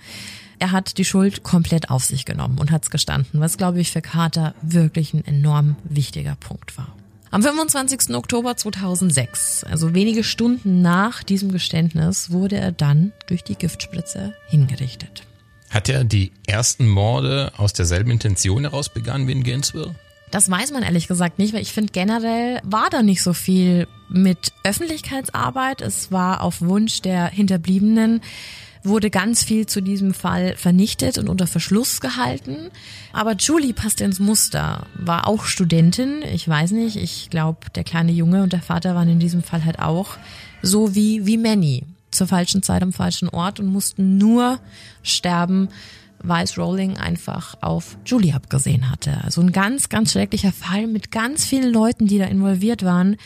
Er 0.60 0.70
hat 0.70 0.98
die 0.98 1.04
Schuld 1.04 1.42
komplett 1.42 1.90
auf 1.90 2.04
sich 2.04 2.26
genommen 2.26 2.58
und 2.58 2.70
hat's 2.70 2.90
gestanden, 2.90 3.40
was 3.40 3.58
glaube 3.58 3.80
ich 3.80 3.90
für 3.90 4.02
Carter 4.02 4.54
wirklich 4.62 5.14
ein 5.14 5.24
enorm 5.26 5.74
wichtiger 5.84 6.36
Punkt 6.36 6.78
war. 6.78 6.94
Am 7.30 7.42
25. 7.42 8.14
Oktober 8.14 8.56
2006, 8.56 9.64
also 9.64 9.94
wenige 9.94 10.24
Stunden 10.24 10.80
nach 10.80 11.22
diesem 11.22 11.52
Geständnis, 11.52 12.30
wurde 12.30 12.56
er 12.56 12.72
dann 12.72 13.12
durch 13.26 13.44
die 13.44 13.54
Giftspritze 13.54 14.32
hingerichtet. 14.46 15.24
Hat 15.68 15.90
er 15.90 16.04
die 16.04 16.32
ersten 16.46 16.88
Morde 16.88 17.52
aus 17.58 17.74
derselben 17.74 18.10
Intention 18.10 18.62
heraus 18.62 18.88
begangen 18.88 19.28
wie 19.28 19.32
in 19.32 19.44
Gainesville? 19.44 19.94
Das 20.30 20.50
weiß 20.50 20.72
man 20.72 20.82
ehrlich 20.82 21.06
gesagt 21.06 21.38
nicht, 21.38 21.52
weil 21.52 21.60
ich 21.60 21.72
finde 21.72 21.92
generell 21.92 22.60
war 22.64 22.88
da 22.90 23.02
nicht 23.02 23.22
so 23.22 23.34
viel 23.34 23.86
mit 24.08 24.52
Öffentlichkeitsarbeit. 24.64 25.82
Es 25.82 26.10
war 26.10 26.42
auf 26.42 26.62
Wunsch 26.62 27.02
der 27.02 27.26
Hinterbliebenen 27.26 28.22
wurde 28.88 29.10
ganz 29.10 29.42
viel 29.42 29.66
zu 29.66 29.80
diesem 29.80 30.14
Fall 30.14 30.56
vernichtet 30.56 31.18
und 31.18 31.28
unter 31.28 31.46
Verschluss 31.46 32.00
gehalten. 32.00 32.56
Aber 33.12 33.34
Julie 33.34 33.72
passt 33.72 34.00
ins 34.00 34.18
Muster, 34.18 34.86
war 34.94 35.26
auch 35.26 35.44
Studentin. 35.44 36.22
Ich 36.32 36.48
weiß 36.48 36.72
nicht, 36.72 36.96
ich 36.96 37.30
glaube, 37.30 37.70
der 37.74 37.84
kleine 37.84 38.12
Junge 38.12 38.42
und 38.42 38.52
der 38.52 38.62
Vater 38.62 38.94
waren 38.94 39.08
in 39.08 39.18
diesem 39.18 39.42
Fall 39.42 39.64
halt 39.64 39.78
auch 39.78 40.16
so 40.62 40.94
wie, 40.94 41.26
wie 41.26 41.38
Manny. 41.38 41.84
Zur 42.10 42.26
falschen 42.26 42.62
Zeit 42.62 42.82
am 42.82 42.92
falschen 42.92 43.28
Ort 43.28 43.60
und 43.60 43.66
mussten 43.66 44.16
nur 44.16 44.58
sterben, 45.02 45.68
weil 46.22 46.44
es 46.44 46.56
Rowling 46.56 46.96
einfach 46.96 47.56
auf 47.60 47.96
Julie 48.04 48.34
abgesehen 48.34 48.90
hatte. 48.90 49.20
Also 49.22 49.40
ein 49.40 49.52
ganz, 49.52 49.88
ganz 49.88 50.12
schrecklicher 50.12 50.52
Fall 50.52 50.86
mit 50.86 51.10
ganz 51.10 51.44
vielen 51.44 51.72
Leuten, 51.72 52.06
die 52.06 52.18
da 52.18 52.24
involviert 52.24 52.82
waren, 52.82 53.16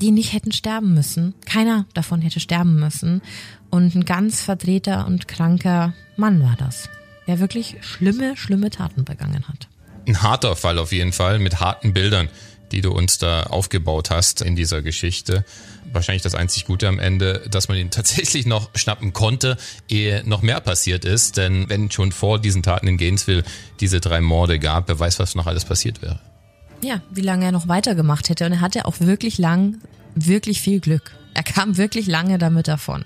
die 0.00 0.10
nicht 0.10 0.32
hätten 0.32 0.52
sterben 0.52 0.94
müssen. 0.94 1.34
Keiner 1.46 1.86
davon 1.94 2.20
hätte 2.20 2.40
sterben 2.40 2.78
müssen. 2.78 3.22
Und 3.70 3.94
ein 3.94 4.04
ganz 4.04 4.40
verdrehter 4.40 5.06
und 5.06 5.28
kranker 5.28 5.94
Mann 6.16 6.42
war 6.42 6.56
das, 6.58 6.88
der 7.26 7.38
wirklich 7.40 7.76
schlimme, 7.80 8.36
schlimme 8.36 8.70
Taten 8.70 9.04
begangen 9.04 9.46
hat. 9.48 9.68
Ein 10.06 10.22
harter 10.22 10.56
Fall 10.56 10.78
auf 10.78 10.92
jeden 10.92 11.12
Fall, 11.12 11.38
mit 11.38 11.60
harten 11.60 11.92
Bildern, 11.92 12.28
die 12.72 12.80
du 12.80 12.92
uns 12.92 13.18
da 13.18 13.44
aufgebaut 13.44 14.10
hast 14.10 14.40
in 14.40 14.56
dieser 14.56 14.82
Geschichte. 14.82 15.44
Wahrscheinlich 15.92 16.22
das 16.22 16.34
einzig 16.34 16.64
Gute 16.64 16.88
am 16.88 16.98
Ende, 16.98 17.46
dass 17.50 17.68
man 17.68 17.76
ihn 17.76 17.90
tatsächlich 17.92 18.46
noch 18.46 18.70
schnappen 18.74 19.12
konnte, 19.12 19.56
ehe 19.88 20.22
noch 20.26 20.42
mehr 20.42 20.60
passiert 20.60 21.04
ist. 21.04 21.36
Denn 21.36 21.68
wenn 21.68 21.90
schon 21.90 22.12
vor 22.12 22.38
diesen 22.38 22.62
Taten 22.62 22.86
in 22.86 22.96
Gainesville 22.96 23.44
diese 23.80 24.00
drei 24.00 24.20
Morde 24.20 24.58
gab, 24.58 24.88
wer 24.88 24.98
weiß, 24.98 25.18
was 25.18 25.34
noch 25.34 25.46
alles 25.46 25.64
passiert 25.64 26.00
wäre. 26.02 26.20
Ja, 26.80 27.00
wie 27.10 27.22
lange 27.22 27.44
er 27.46 27.52
noch 27.52 27.68
weitergemacht 27.68 28.28
hätte. 28.28 28.46
Und 28.46 28.52
er 28.52 28.60
hatte 28.60 28.84
auch 28.84 29.00
wirklich 29.00 29.38
lang, 29.38 29.78
wirklich 30.14 30.60
viel 30.60 30.80
Glück. 30.80 31.12
Er 31.34 31.42
kam 31.42 31.76
wirklich 31.76 32.06
lange 32.06 32.38
damit 32.38 32.68
davon 32.68 33.04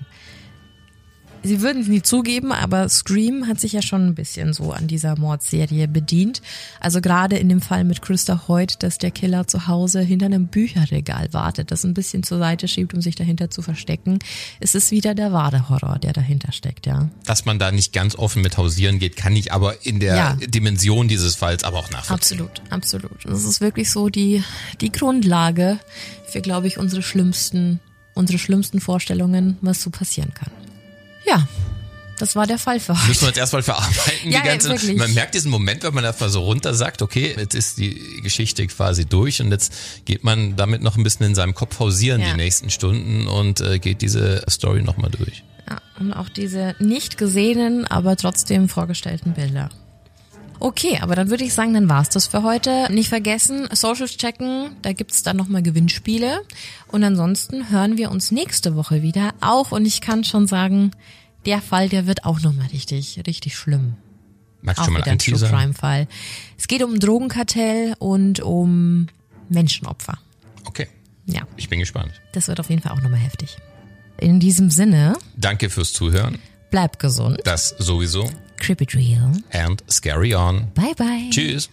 sie 1.43 1.61
würden 1.61 1.81
es 1.81 1.87
nie 1.87 2.01
zugeben, 2.01 2.51
aber 2.51 2.89
Scream 2.89 3.47
hat 3.47 3.59
sich 3.59 3.73
ja 3.73 3.81
schon 3.81 4.07
ein 4.07 4.15
bisschen 4.15 4.53
so 4.53 4.71
an 4.71 4.87
dieser 4.87 5.17
Mordserie 5.17 5.87
bedient. 5.87 6.41
Also 6.79 7.01
gerade 7.01 7.37
in 7.37 7.49
dem 7.49 7.61
Fall 7.61 7.83
mit 7.83 8.01
Christa 8.01 8.47
Hoyt, 8.47 8.81
dass 8.81 8.97
der 8.97 9.11
Killer 9.11 9.47
zu 9.47 9.67
Hause 9.67 10.01
hinter 10.01 10.27
einem 10.27 10.47
Bücherregal 10.47 11.33
wartet, 11.33 11.71
das 11.71 11.83
ein 11.83 11.93
bisschen 11.93 12.23
zur 12.23 12.39
Seite 12.39 12.67
schiebt, 12.67 12.93
um 12.93 13.01
sich 13.01 13.15
dahinter 13.15 13.49
zu 13.49 13.61
verstecken. 13.61 14.19
Es 14.59 14.75
ist 14.75 14.91
wieder 14.91 15.13
der 15.13 15.33
wahre 15.33 15.69
Horror, 15.69 15.99
der 15.99 16.13
dahinter 16.13 16.51
steckt, 16.51 16.85
ja. 16.85 17.09
Dass 17.25 17.45
man 17.45 17.59
da 17.59 17.71
nicht 17.71 17.93
ganz 17.93 18.15
offen 18.15 18.41
mit 18.41 18.57
hausieren 18.57 18.99
geht, 18.99 19.15
kann 19.15 19.35
ich 19.35 19.51
aber 19.51 19.85
in 19.85 19.99
der 19.99 20.15
ja. 20.15 20.37
Dimension 20.47 21.07
dieses 21.07 21.35
Falls 21.35 21.63
aber 21.63 21.79
auch 21.79 21.91
nachvollziehen. 21.91 22.41
Absolut, 22.41 22.61
absolut. 22.69 23.25
Das 23.25 23.43
ist 23.43 23.61
wirklich 23.61 23.91
so 23.91 24.09
die, 24.09 24.43
die 24.81 24.91
Grundlage 24.91 25.79
für, 26.25 26.41
glaube 26.41 26.67
ich, 26.67 26.77
unsere 26.77 27.01
schlimmsten, 27.01 27.79
unsere 28.13 28.39
schlimmsten 28.39 28.79
Vorstellungen, 28.79 29.57
was 29.61 29.81
so 29.81 29.89
passieren 29.89 30.33
kann. 30.33 30.51
Ja, 31.25 31.47
das 32.19 32.35
war 32.35 32.45
der 32.45 32.59
Fall 32.59 32.79
für 32.79 32.93
heute. 32.93 33.07
Müssen 33.07 33.21
wir 33.21 33.27
jetzt 33.29 33.37
erstmal 33.37 33.63
verarbeiten. 33.63 34.31
ja, 34.31 34.41
die 34.41 34.47
ganze, 34.47 34.69
wirklich. 34.69 34.97
Man 34.97 35.13
merkt 35.13 35.35
diesen 35.35 35.51
Moment, 35.51 35.83
wenn 35.83 35.93
man 35.93 36.05
einfach 36.05 36.29
so 36.29 36.41
runter 36.41 36.73
sagt, 36.73 37.01
okay, 37.01 37.35
jetzt 37.37 37.55
ist 37.55 37.77
die 37.77 38.21
Geschichte 38.21 38.65
quasi 38.67 39.05
durch 39.05 39.41
und 39.41 39.51
jetzt 39.51 40.05
geht 40.05 40.23
man 40.23 40.55
damit 40.55 40.81
noch 40.81 40.95
ein 40.95 41.03
bisschen 41.03 41.25
in 41.25 41.35
seinem 41.35 41.53
Kopf 41.55 41.79
hausieren 41.79 42.21
ja. 42.21 42.31
die 42.31 42.37
nächsten 42.37 42.69
Stunden 42.69 43.27
und 43.27 43.61
äh, 43.61 43.79
geht 43.79 44.01
diese 44.01 44.43
Story 44.49 44.83
nochmal 44.83 45.11
durch. 45.11 45.43
Ja, 45.69 45.81
und 45.99 46.13
auch 46.13 46.29
diese 46.29 46.75
nicht 46.79 47.17
gesehenen, 47.17 47.85
aber 47.87 48.15
trotzdem 48.15 48.69
vorgestellten 48.69 49.33
Bilder. 49.33 49.69
Okay, 50.59 50.99
aber 51.01 51.15
dann 51.15 51.29
würde 51.29 51.43
ich 51.43 51.53
sagen, 51.53 51.73
dann 51.73 51.89
war's 51.89 52.09
das 52.09 52.27
für 52.27 52.43
heute. 52.43 52.87
Nicht 52.91 53.09
vergessen, 53.09 53.67
Socials 53.73 54.17
checken, 54.17 54.75
da 54.81 54.93
gibt's 54.93 55.23
dann 55.23 55.37
nochmal 55.37 55.61
Gewinnspiele. 55.61 56.41
Und 56.87 57.03
ansonsten 57.03 57.69
hören 57.69 57.97
wir 57.97 58.11
uns 58.11 58.31
nächste 58.31 58.75
Woche 58.75 59.01
wieder. 59.01 59.33
Auch, 59.41 59.71
und 59.71 59.85
ich 59.85 60.01
kann 60.01 60.23
schon 60.23 60.47
sagen, 60.47 60.91
der 61.45 61.61
Fall, 61.61 61.89
der 61.89 62.07
wird 62.07 62.25
auch 62.25 62.39
nochmal 62.41 62.67
richtig, 62.67 63.21
richtig 63.27 63.55
schlimm. 63.55 63.95
Magst 64.61 64.79
du 64.79 64.85
schon 64.85 64.93
mal 64.93 65.03
ein 65.03 65.19
True 65.19 65.37
Crime 65.37 65.73
Fall. 65.73 66.07
Es 66.57 66.67
geht 66.67 66.81
um 66.83 66.97
Drogenkartell 66.97 67.95
und 67.99 68.39
um 68.39 69.07
Menschenopfer. 69.49 70.17
Okay. 70.63 70.87
Ja. 71.25 71.41
Ich 71.57 71.67
bin 71.67 71.79
gespannt. 71.79 72.13
Das 72.31 72.47
wird 72.47 72.59
auf 72.61 72.69
jeden 72.69 72.81
Fall 72.81 72.93
auch 72.93 73.01
nochmal 73.01 73.19
heftig. 73.19 73.57
In 74.17 74.39
diesem 74.39 74.69
Sinne. 74.69 75.17
Danke 75.35 75.69
fürs 75.69 75.91
Zuhören. 75.91 76.39
Bleib 76.71 76.97
gesund. 76.99 77.41
Das 77.43 77.75
sowieso. 77.77 78.29
Creepy 78.63 78.85
Drill. 78.85 79.43
And 79.51 79.83
scary 79.87 80.33
on. 80.33 80.71
Bye 80.73 80.93
bye. 80.97 81.29
Tschüss. 81.31 81.67